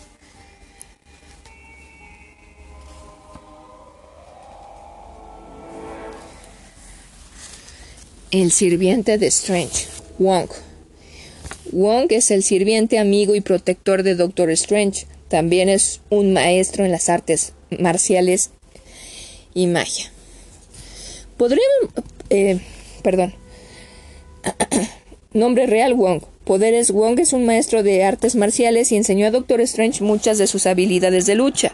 El 8.31 8.53
sirviente 8.53 9.19
de 9.19 9.27
Strange, 9.27 9.89
Wong. 10.21 10.49
Wong 11.73 12.07
es 12.11 12.31
el 12.31 12.45
sirviente 12.45 13.01
amigo 13.01 13.35
y 13.35 13.41
protector 13.41 14.05
de 14.05 14.15
Doctor 14.15 14.51
Strange. 14.51 15.09
También 15.27 15.69
es 15.69 16.01
un 16.11 16.33
maestro 16.33 16.85
en 16.85 16.93
las 16.93 17.09
artes 17.09 17.55
marciales 17.77 18.51
y 19.55 19.67
magia. 19.67 20.11
Eh, 22.29 22.61
perdón. 23.03 23.35
Nombre 25.33 25.67
real 25.67 25.95
Wong. 25.95 26.23
Poderes 26.45 26.91
Wong 26.91 27.21
es 27.21 27.33
un 27.33 27.47
maestro 27.47 27.83
de 27.83 28.03
artes 28.03 28.35
marciales 28.35 28.91
y 28.91 28.97
enseñó 28.97 29.27
a 29.27 29.31
Doctor 29.31 29.61
Strange 29.61 30.03
muchas 30.03 30.39
de 30.39 30.47
sus 30.47 30.67
habilidades 30.67 31.27
de 31.27 31.37
lucha. 31.37 31.73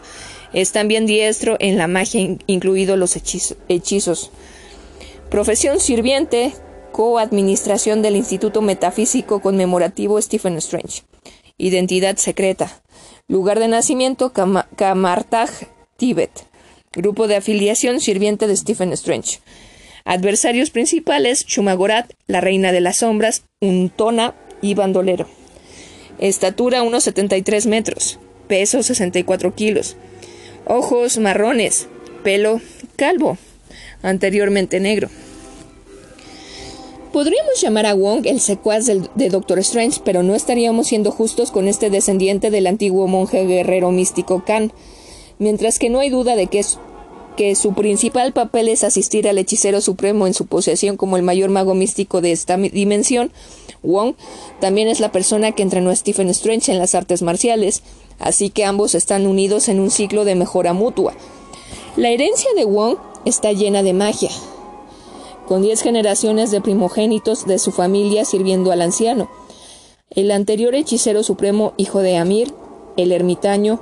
Es 0.53 0.71
también 0.71 1.05
diestro 1.05 1.57
en 1.59 1.77
la 1.77 1.87
magia, 1.87 2.37
incluidos 2.45 2.97
los 2.97 3.15
hechizos. 3.15 4.31
Profesión 5.29 5.79
sirviente, 5.79 6.53
coadministración 6.91 8.01
del 8.01 8.15
Instituto 8.15 8.61
Metafísico 8.61 9.41
Conmemorativo 9.41 10.21
Stephen 10.21 10.57
Strange. 10.57 11.03
Identidad 11.57 12.17
secreta. 12.17 12.83
Lugar 13.27 13.59
de 13.59 13.67
nacimiento, 13.67 14.31
Kamartaj, 14.31 15.49
Tíbet. 15.97 16.31
Grupo 16.93 17.27
de 17.27 17.35
afiliación 17.35 17.99
sirviente 17.99 18.47
de 18.47 18.55
Stephen 18.55 18.93
Strange. 18.93 19.39
Adversarios 20.05 20.69
principales, 20.69 21.45
Shumagorat, 21.45 22.11
la 22.27 22.41
reina 22.41 22.71
de 22.71 22.81
las 22.81 22.97
sombras, 22.97 23.43
Untona 23.59 24.33
y 24.61 24.73
Bandolero. 24.73 25.27
Estatura 26.19 26.83
1,73 26.83 27.67
metros. 27.67 28.19
Peso 28.47 28.81
64 28.81 29.53
kilos. 29.53 29.97
Ojos 30.65 31.17
marrones. 31.17 31.87
Pelo 32.23 32.61
calvo 32.95 33.37
anteriormente 34.01 34.79
negro. 34.79 35.09
Podríamos 37.13 37.59
llamar 37.61 37.85
a 37.85 37.93
Wong 37.93 38.27
el 38.27 38.39
secuaz 38.39 38.85
de 38.85 39.29
Doctor 39.29 39.59
Strange, 39.59 40.01
pero 40.03 40.23
no 40.23 40.35
estaríamos 40.35 40.87
siendo 40.87 41.11
justos 41.11 41.51
con 41.51 41.67
este 41.67 41.89
descendiente 41.89 42.51
del 42.51 42.67
antiguo 42.67 43.07
monje 43.07 43.45
guerrero 43.45 43.91
místico 43.91 44.43
Khan, 44.45 44.71
mientras 45.39 45.79
que 45.79 45.89
no 45.89 45.99
hay 45.99 46.09
duda 46.09 46.35
de 46.35 46.47
que, 46.47 46.63
su 47.55 47.73
principal 47.73 48.33
papel 48.33 48.67
es 48.67 48.83
asistir 48.83 49.27
al 49.27 49.37
hechicero 49.37 49.79
supremo 49.79 50.25
en 50.25 50.33
su 50.33 50.47
posesión 50.47 50.97
como 50.97 51.17
el 51.17 51.23
mayor 51.23 51.51
mago 51.51 51.75
místico 51.75 52.19
de 52.19 52.31
esta 52.31 52.57
dimensión. 52.57 53.31
Wong 53.83 54.15
también 54.59 54.87
es 54.87 54.99
la 54.99 55.11
persona 55.11 55.51
que 55.51 55.61
entrenó 55.61 55.91
a 55.91 55.95
Stephen 55.95 56.29
Strange 56.29 56.71
en 56.71 56.79
las 56.79 56.95
artes 56.95 57.21
marciales, 57.21 57.83
así 58.17 58.49
que 58.49 58.65
ambos 58.65 58.95
están 58.95 59.27
unidos 59.27 59.69
en 59.69 59.79
un 59.79 59.91
ciclo 59.91 60.25
de 60.25 60.33
mejora 60.33 60.73
mutua. 60.73 61.13
La 61.95 62.09
herencia 62.09 62.49
de 62.55 62.65
Wong 62.65 62.97
está 63.25 63.51
llena 63.51 63.83
de 63.83 63.93
magia, 63.93 64.31
con 65.47 65.61
diez 65.61 65.81
generaciones 65.81 66.49
de 66.49 66.61
primogénitos 66.61 67.45
de 67.45 67.59
su 67.59 67.71
familia 67.71 68.25
sirviendo 68.25 68.71
al 68.71 68.81
anciano. 68.81 69.29
El 70.09 70.31
anterior 70.31 70.73
hechicero 70.73 71.21
supremo, 71.21 71.73
hijo 71.77 71.99
de 71.99 72.17
Amir, 72.17 72.53
el 72.97 73.11
ermitaño, 73.11 73.79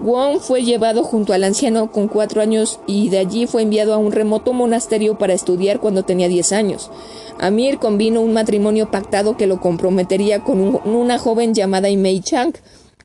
Wong 0.00 0.40
fue 0.40 0.62
llevado 0.62 1.02
junto 1.02 1.32
al 1.32 1.44
anciano 1.44 1.90
con 1.90 2.08
cuatro 2.08 2.42
años 2.42 2.80
y 2.86 3.08
de 3.08 3.18
allí 3.18 3.46
fue 3.46 3.62
enviado 3.62 3.94
a 3.94 3.98
un 3.98 4.12
remoto 4.12 4.52
monasterio 4.52 5.18
para 5.18 5.32
estudiar 5.32 5.80
cuando 5.80 6.04
tenía 6.04 6.28
diez 6.28 6.52
años. 6.52 6.90
Amir 7.38 7.78
convino 7.78 8.20
un 8.20 8.32
matrimonio 8.32 8.90
pactado 8.90 9.36
que 9.36 9.46
lo 9.46 9.60
comprometería 9.60 10.44
con 10.44 10.60
una 10.84 11.18
joven 11.18 11.54
llamada 11.54 11.88
Imei 11.88 12.20
Chang 12.20 12.54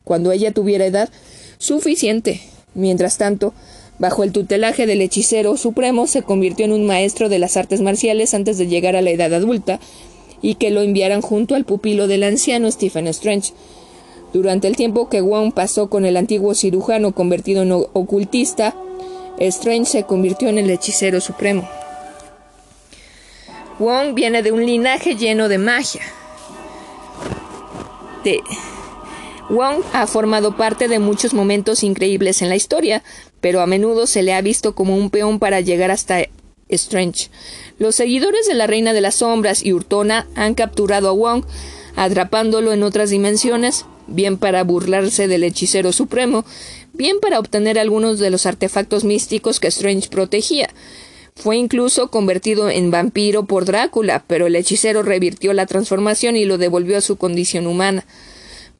cuando 0.03 0.31
ella 0.31 0.51
tuviera 0.51 0.85
edad 0.85 1.09
suficiente. 1.57 2.41
Mientras 2.73 3.17
tanto, 3.17 3.53
Bajo 4.01 4.23
el 4.23 4.31
tutelaje 4.31 4.87
del 4.87 4.99
hechicero 4.99 5.57
supremo 5.57 6.07
se 6.07 6.23
convirtió 6.23 6.65
en 6.65 6.71
un 6.71 6.87
maestro 6.87 7.29
de 7.29 7.37
las 7.37 7.55
artes 7.55 7.81
marciales 7.81 8.33
antes 8.33 8.57
de 8.57 8.65
llegar 8.65 8.95
a 8.95 9.03
la 9.03 9.11
edad 9.11 9.31
adulta 9.31 9.79
y 10.41 10.55
que 10.55 10.71
lo 10.71 10.81
enviaran 10.81 11.21
junto 11.21 11.53
al 11.53 11.65
pupilo 11.65 12.07
del 12.07 12.23
anciano 12.23 12.71
Stephen 12.71 13.05
Strange. 13.05 13.53
Durante 14.33 14.67
el 14.67 14.75
tiempo 14.75 15.09
que 15.09 15.21
Wong 15.21 15.53
pasó 15.53 15.89
con 15.89 16.05
el 16.05 16.15
antiguo 16.15 16.55
cirujano 16.55 17.13
convertido 17.13 17.63
en 17.63 17.71
ocultista, 17.71 18.75
Strange 19.39 19.85
se 19.85 20.03
convirtió 20.03 20.47
en 20.47 20.57
el 20.57 20.69
hechicero 20.69 21.19
supremo. 21.19 21.67
Wong 23.79 24.13
viene 24.13 24.43
de 24.43 24.51
un 24.51 24.65
linaje 24.65 25.15
lleno 25.15 25.49
de 25.49 25.57
magia. 25.57 26.01
Wong 29.49 29.81
ha 29.91 30.07
formado 30.07 30.55
parte 30.55 30.87
de 30.87 30.99
muchos 30.99 31.33
momentos 31.33 31.83
increíbles 31.83 32.41
en 32.41 32.49
la 32.49 32.55
historia, 32.55 33.03
pero 33.41 33.59
a 33.59 33.67
menudo 33.67 34.07
se 34.07 34.23
le 34.23 34.33
ha 34.33 34.41
visto 34.41 34.75
como 34.75 34.95
un 34.95 35.09
peón 35.09 35.39
para 35.39 35.59
llegar 35.59 35.91
hasta 35.91 36.19
Strange. 36.69 37.29
Los 37.79 37.95
seguidores 37.95 38.47
de 38.47 38.53
la 38.53 38.67
Reina 38.67 38.93
de 38.93 39.01
las 39.01 39.15
Sombras 39.15 39.65
y 39.65 39.73
Urtona 39.73 40.27
han 40.35 40.53
capturado 40.53 41.09
a 41.09 41.11
Wong, 41.11 41.43
atrapándolo 41.95 42.71
en 42.71 42.83
otras 42.83 43.09
dimensiones, 43.09 43.85
bien 44.13 44.37
para 44.37 44.63
burlarse 44.63 45.27
del 45.27 45.43
hechicero 45.43 45.91
supremo, 45.91 46.45
bien 46.93 47.19
para 47.19 47.39
obtener 47.39 47.79
algunos 47.79 48.19
de 48.19 48.29
los 48.29 48.45
artefactos 48.45 49.03
místicos 49.03 49.59
que 49.59 49.67
Strange 49.67 50.09
protegía. 50.09 50.69
Fue 51.35 51.57
incluso 51.57 52.09
convertido 52.09 52.69
en 52.69 52.91
vampiro 52.91 53.45
por 53.45 53.65
Drácula, 53.65 54.23
pero 54.27 54.47
el 54.47 54.55
hechicero 54.55 55.01
revirtió 55.01 55.53
la 55.53 55.65
transformación 55.65 56.35
y 56.35 56.45
lo 56.45 56.57
devolvió 56.57 56.97
a 56.97 57.01
su 57.01 57.15
condición 57.15 57.67
humana. 57.67 58.05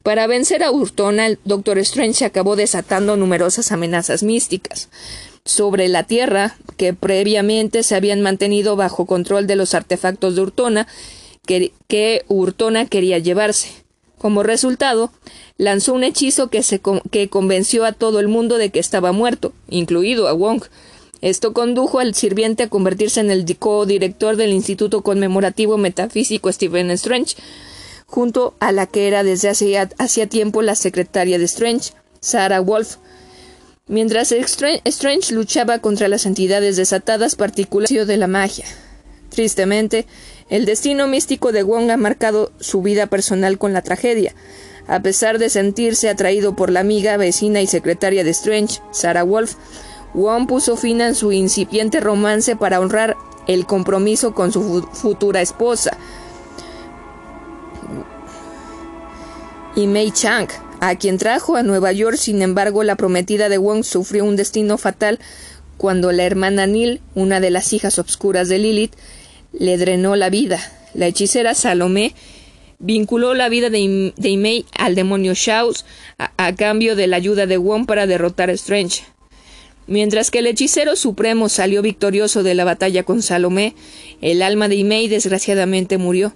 Para 0.02 0.26
vencer 0.26 0.62
a 0.62 0.72
Urtona, 0.72 1.26
el 1.26 1.38
Doctor 1.44 1.78
Strange 1.78 2.24
acabó 2.24 2.56
desatando 2.56 3.16
numerosas 3.16 3.72
amenazas 3.72 4.22
místicas 4.22 4.88
sobre 5.44 5.88
la 5.88 6.04
Tierra, 6.04 6.56
que 6.76 6.92
previamente 6.92 7.82
se 7.82 7.94
habían 7.94 8.20
mantenido 8.20 8.76
bajo 8.76 9.06
control 9.06 9.46
de 9.46 9.56
los 9.56 9.74
artefactos 9.74 10.34
de 10.34 10.42
Urtona, 10.42 10.88
que, 11.46 11.72
que 11.88 12.24
Urtona 12.28 12.86
quería 12.86 13.18
llevarse. 13.18 13.81
Como 14.22 14.44
resultado, 14.44 15.10
lanzó 15.58 15.94
un 15.94 16.04
hechizo 16.04 16.48
que, 16.48 17.28
convenció 17.28 17.84
a 17.84 17.90
todo 17.90 18.20
el 18.20 18.28
mundo 18.28 18.56
de 18.56 18.70
que 18.70 18.78
estaba 18.78 19.10
muerto, 19.10 19.52
incluido 19.68 20.28
a 20.28 20.32
Wong. 20.32 20.62
Esto 21.22 21.52
condujo 21.52 21.98
al 21.98 22.14
sirviente 22.14 22.62
a 22.62 22.68
convertirse 22.68 23.18
en 23.18 23.32
el 23.32 23.44
co-director 23.58 24.36
del 24.36 24.52
Instituto 24.52 25.02
Conmemorativo 25.02 25.76
Metafísico 25.76 26.52
Stephen 26.52 26.92
Strange, 26.92 27.34
junto 28.06 28.54
a 28.60 28.70
la 28.70 28.86
que 28.86 29.08
era 29.08 29.24
desde 29.24 29.48
hacía, 29.48 29.88
tiempo 30.28 30.62
la 30.62 30.76
secretaria 30.76 31.40
de 31.40 31.44
Strange, 31.46 31.90
Sarah 32.20 32.60
Wolf. 32.60 32.98
Mientras 33.88 34.30
Strange 34.30 35.34
luchaba 35.34 35.80
contra 35.80 36.06
las 36.06 36.26
entidades 36.26 36.76
desatadas 36.76 37.34
particulares 37.34 38.06
de 38.06 38.16
la 38.16 38.28
magia. 38.28 38.66
Tristemente, 39.30 40.06
el 40.52 40.66
destino 40.66 41.08
místico 41.08 41.50
de 41.50 41.62
Wong 41.62 41.90
ha 41.90 41.96
marcado 41.96 42.52
su 42.60 42.82
vida 42.82 43.06
personal 43.06 43.56
con 43.56 43.72
la 43.72 43.80
tragedia. 43.80 44.34
A 44.86 45.00
pesar 45.00 45.38
de 45.38 45.48
sentirse 45.48 46.10
atraído 46.10 46.54
por 46.54 46.70
la 46.70 46.80
amiga, 46.80 47.16
vecina 47.16 47.62
y 47.62 47.66
secretaria 47.66 48.22
de 48.22 48.32
Strange, 48.32 48.82
Sarah 48.90 49.22
Wolf, 49.22 49.54
Wong 50.12 50.46
puso 50.46 50.76
fin 50.76 51.00
a 51.00 51.14
su 51.14 51.32
incipiente 51.32 52.00
romance 52.00 52.54
para 52.54 52.80
honrar 52.80 53.16
el 53.46 53.64
compromiso 53.64 54.34
con 54.34 54.52
su 54.52 54.86
futura 54.92 55.40
esposa, 55.40 55.96
y 59.74 59.86
Mei 59.86 60.10
Chang, 60.10 60.48
a 60.80 60.96
quien 60.96 61.16
trajo 61.16 61.56
a 61.56 61.62
Nueva 61.62 61.92
York. 61.92 62.18
Sin 62.18 62.42
embargo, 62.42 62.82
la 62.82 62.96
prometida 62.96 63.48
de 63.48 63.56
Wong 63.56 63.84
sufrió 63.84 64.26
un 64.26 64.36
destino 64.36 64.76
fatal 64.76 65.18
cuando 65.78 66.12
la 66.12 66.24
hermana 66.24 66.66
Nil, 66.66 67.00
una 67.14 67.40
de 67.40 67.50
las 67.50 67.72
hijas 67.72 67.98
obscuras 67.98 68.50
de 68.50 68.58
Lilith, 68.58 68.92
le 69.52 69.76
drenó 69.76 70.16
la 70.16 70.30
vida. 70.30 70.60
La 70.94 71.06
hechicera 71.06 71.54
Salomé 71.54 72.14
vinculó 72.78 73.34
la 73.34 73.48
vida 73.48 73.70
de, 73.70 73.78
Imei 73.78 74.66
al 74.76 74.94
demonio 74.94 75.34
Shaus 75.34 75.84
a, 76.18 76.54
cambio 76.54 76.96
de 76.96 77.06
la 77.06 77.16
ayuda 77.16 77.46
de 77.46 77.56
Wong 77.56 77.86
para 77.86 78.06
derrotar 78.06 78.50
a 78.50 78.52
Strange. 78.54 79.04
Mientras 79.86 80.30
que 80.30 80.40
el 80.40 80.46
hechicero 80.46 80.96
supremo 80.96 81.48
salió 81.48 81.82
victorioso 81.82 82.42
de 82.42 82.54
la 82.54 82.64
batalla 82.64 83.02
con 83.02 83.22
Salomé, 83.22 83.74
el 84.20 84.42
alma 84.42 84.68
de 84.68 84.76
Imei 84.76 85.08
desgraciadamente 85.08 85.98
murió. 85.98 86.32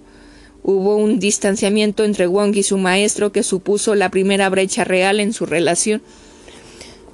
hubo 0.63 0.97
un 0.97 1.19
distanciamiento 1.19 2.03
entre 2.03 2.27
Wong 2.27 2.55
y 2.55 2.63
su 2.63 2.77
maestro 2.77 3.31
que 3.31 3.43
supuso 3.43 3.95
la 3.95 4.09
primera 4.09 4.49
brecha 4.49 4.83
real 4.83 5.19
en 5.19 5.31
su 5.31 5.45
relación. 5.45 6.01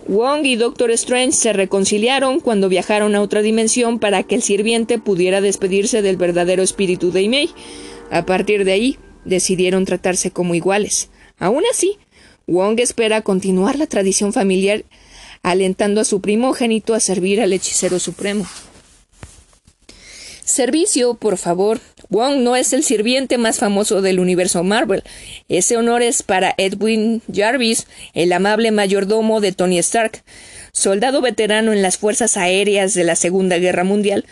Wong 0.07 0.45
y 0.45 0.55
Doctor 0.55 0.91
Strange 0.91 1.31
se 1.31 1.53
reconciliaron 1.53 2.39
cuando 2.39 2.69
viajaron 2.69 3.15
a 3.15 3.21
otra 3.21 3.41
dimensión 3.41 3.99
para 3.99 4.23
que 4.23 4.35
el 4.35 4.41
sirviente 4.41 4.99
pudiera 4.99 5.39
despedirse 5.39 6.01
del 6.01 6.17
verdadero 6.17 6.61
espíritu 6.61 7.11
de 7.11 7.21
Imei. 7.21 7.49
A 8.11 8.25
partir 8.25 8.65
de 8.65 8.73
ahí, 8.73 8.97
decidieron 9.25 9.85
tratarse 9.85 10.31
como 10.31 10.55
iguales. 10.55 11.09
Aún 11.39 11.63
así, 11.71 11.97
Wong 12.47 12.79
espera 12.79 13.21
continuar 13.21 13.77
la 13.77 13.87
tradición 13.87 14.33
familiar, 14.33 14.83
alentando 15.41 16.01
a 16.01 16.05
su 16.05 16.19
primogénito 16.19 16.93
a 16.93 16.99
servir 16.99 17.41
al 17.41 17.53
hechicero 17.53 17.99
supremo. 17.99 18.45
Servicio, 20.45 21.13
por 21.13 21.37
favor. 21.37 21.79
Wong 22.09 22.41
no 22.41 22.55
es 22.55 22.73
el 22.73 22.83
sirviente 22.83 23.37
más 23.37 23.59
famoso 23.59 24.01
del 24.01 24.19
universo 24.19 24.63
Marvel. 24.63 25.03
Ese 25.47 25.77
honor 25.77 26.01
es 26.01 26.21
para 26.21 26.53
Edwin 26.57 27.21
Jarvis, 27.33 27.87
el 28.13 28.33
amable 28.33 28.71
mayordomo 28.71 29.39
de 29.39 29.53
Tony 29.53 29.79
Stark. 29.79 30.23
Soldado 30.73 31.21
veterano 31.21 31.71
en 31.71 31.81
las 31.81 31.97
fuerzas 31.97 32.35
aéreas 32.35 32.93
de 32.93 33.03
la 33.03 33.15
Segunda 33.15 33.57
Guerra 33.57 33.83
Mundial, 33.83 34.25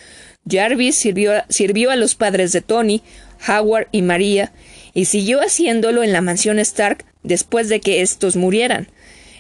Jarvis 0.50 0.96
sirvió, 0.96 1.34
sirvió 1.50 1.92
a 1.92 1.96
los 1.96 2.16
padres 2.16 2.52
de 2.52 2.62
Tony, 2.62 3.02
Howard 3.48 3.88
y 3.92 4.02
María, 4.02 4.52
y 4.94 5.06
siguió 5.06 5.40
haciéndolo 5.40 6.04
en 6.04 6.14
la 6.14 6.22
mansión 6.22 6.60
Stark 6.60 7.06
después 7.24 7.70
de 7.70 7.80
que 7.80 8.02
estos 8.02 8.36
murieran. 8.36 8.88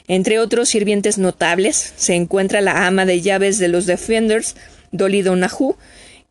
Entre 0.08 0.40
otros 0.40 0.70
sirvientes 0.70 1.18
notables 1.18 1.94
se 1.96 2.16
encuentra 2.16 2.62
la 2.62 2.86
ama 2.86 3.06
de 3.06 3.22
llaves 3.22 3.58
de 3.58 3.68
los 3.68 3.86
Defenders, 3.86 4.56
Dolly 4.92 5.22
Donahue, 5.22 5.76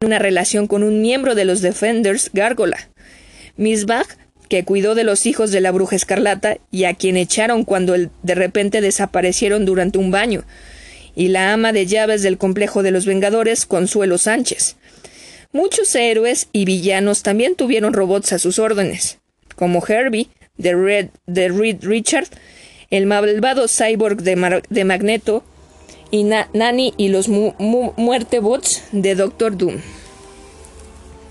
una 0.02 0.18
relación 0.18 0.66
con 0.66 0.82
un 0.82 1.02
miembro 1.02 1.34
de 1.34 1.44
los 1.44 1.60
Defenders, 1.60 2.30
Gárgola. 2.32 2.88
Miss 3.58 3.84
Bach, 3.84 4.06
que 4.48 4.64
cuidó 4.64 4.94
de 4.94 5.04
los 5.04 5.26
hijos 5.26 5.50
de 5.50 5.60
la 5.60 5.72
bruja 5.72 5.94
escarlata 5.94 6.56
y 6.70 6.84
a 6.84 6.94
quien 6.94 7.18
echaron 7.18 7.64
cuando 7.64 7.92
de 7.92 8.34
repente 8.34 8.80
desaparecieron 8.80 9.66
durante 9.66 9.98
un 9.98 10.10
baño. 10.10 10.44
Y 11.14 11.28
la 11.28 11.52
ama 11.52 11.74
de 11.74 11.84
llaves 11.84 12.22
del 12.22 12.38
complejo 12.38 12.82
de 12.82 12.92
los 12.92 13.04
Vengadores, 13.04 13.66
Consuelo 13.66 14.16
Sánchez. 14.16 14.76
Muchos 15.52 15.94
héroes 15.94 16.48
y 16.50 16.64
villanos 16.64 17.22
también 17.22 17.54
tuvieron 17.54 17.92
robots 17.92 18.32
a 18.32 18.38
sus 18.38 18.58
órdenes, 18.58 19.18
como 19.54 19.86
Herbie, 19.86 20.30
de 20.56 20.74
Red, 20.76 21.08
Reed 21.26 21.76
Richard, 21.82 22.28
el 22.88 23.04
malvado 23.04 23.66
cyborg 23.68 24.22
de, 24.22 24.84
Magneto, 24.86 25.44
y 26.10 26.24
Nani 26.24 26.94
y 26.96 27.08
los 27.08 27.28
Muerte 27.28 28.40
Bots 28.40 28.82
de 28.92 29.14
Doctor 29.14 29.56
Doom. 29.56 29.76